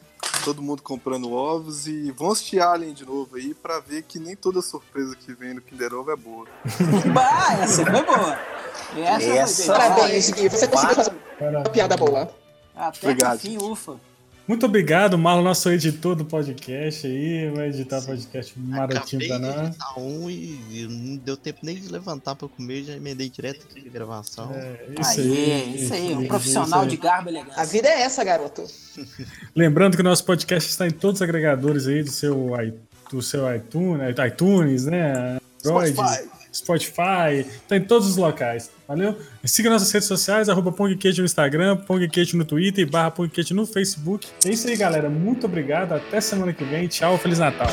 todo 0.43 0.61
mundo 0.61 0.81
comprando 0.81 1.31
ovos 1.31 1.87
e 1.87 2.11
vão 2.11 2.31
assistir 2.31 2.59
Alien 2.59 2.93
de 2.93 3.05
novo 3.05 3.35
aí 3.35 3.53
pra 3.53 3.79
ver 3.79 4.03
que 4.03 4.19
nem 4.19 4.35
toda 4.35 4.61
surpresa 4.61 5.15
que 5.15 5.33
vem 5.33 5.53
no 5.53 5.61
Kinder 5.61 5.93
Ovo 5.93 6.11
é 6.11 6.15
boa. 6.15 6.47
Bah, 7.13 7.53
essa 7.61 7.85
foi 7.85 8.03
boa. 8.03 8.39
Essa, 8.97 9.25
Essa 9.25 9.63
foi. 9.65 9.75
Parabéns, 9.75 10.31
Gui. 10.31 10.49
Você 10.49 10.67
conseguiu 10.67 10.95
fazer 10.95 11.13
uma 11.39 11.63
piada 11.63 11.95
boa. 11.95 12.33
Até 12.75 13.09
Obrigado. 13.09 13.39
que 13.39 13.49
enfim, 13.49 13.63
ufa. 13.63 13.99
Muito 14.51 14.65
obrigado, 14.65 15.17
Marlon, 15.17 15.43
nosso 15.43 15.71
editor 15.71 16.13
do 16.13 16.25
podcast 16.25 17.07
aí. 17.07 17.49
Vai 17.51 17.69
editar 17.69 18.01
podcast 18.01 18.59
marotinho 18.59 19.23
Acabei 19.23 19.27
pra 19.29 19.37
de 19.37 19.77
nós. 19.77 19.77
um 19.95 20.29
e 20.29 20.59
e 20.69 20.87
não 20.89 21.15
deu 21.15 21.37
tempo 21.37 21.59
nem 21.63 21.79
de 21.79 21.87
levantar 21.87 22.35
pra 22.35 22.49
comer, 22.49 22.83
já 22.83 22.91
emendei 22.91 23.29
direto 23.29 23.65
aqui 23.71 23.79
de 23.79 23.89
gravação. 23.89 24.51
É, 24.53 24.87
Aí, 25.05 25.75
isso 25.81 25.93
aí, 25.93 26.13
um 26.13 26.27
profissional 26.27 26.85
de 26.85 26.97
garbo 26.97 27.29
e 27.29 27.31
elegância. 27.31 27.61
A 27.61 27.63
vida 27.63 27.87
é 27.87 28.01
essa, 28.01 28.25
garoto. 28.25 28.65
Lembrando 29.55 29.95
que 29.95 30.01
o 30.01 30.03
nosso 30.03 30.25
podcast 30.25 30.69
está 30.69 30.85
em 30.85 30.91
todos 30.91 31.21
os 31.21 31.21
agregadores 31.21 31.87
aí 31.87 32.03
do 32.03 32.11
seu, 32.11 32.51
do 33.09 33.21
seu 33.21 33.55
iTunes, 33.55 34.15
iTunes, 34.27 34.85
né? 34.85 35.39
Android, 35.65 35.93
Spotify, 35.93 36.29
tá 37.67 37.77
em 37.77 37.81
todos 37.81 38.09
os 38.09 38.17
locais, 38.17 38.69
valeu? 38.87 39.17
Siga 39.45 39.69
nossas 39.69 39.91
redes 39.91 40.07
sociais, 40.07 40.49
arroba 40.49 40.71
no 41.21 41.25
Instagram, 41.25 41.77
PongQueijo 41.77 42.37
no 42.37 42.43
Twitter 42.43 42.85
e 42.85 42.89
barra 42.89 43.11
PongQueijo 43.11 43.55
no 43.55 43.65
Facebook. 43.65 44.27
É 44.45 44.49
isso 44.49 44.67
aí, 44.67 44.75
galera. 44.75 45.09
Muito 45.09 45.45
obrigado. 45.45 45.93
Até 45.93 46.19
semana 46.19 46.51
que 46.51 46.63
vem. 46.63 46.87
Tchau. 46.87 47.17
Feliz 47.17 47.39
Natal. 47.39 47.71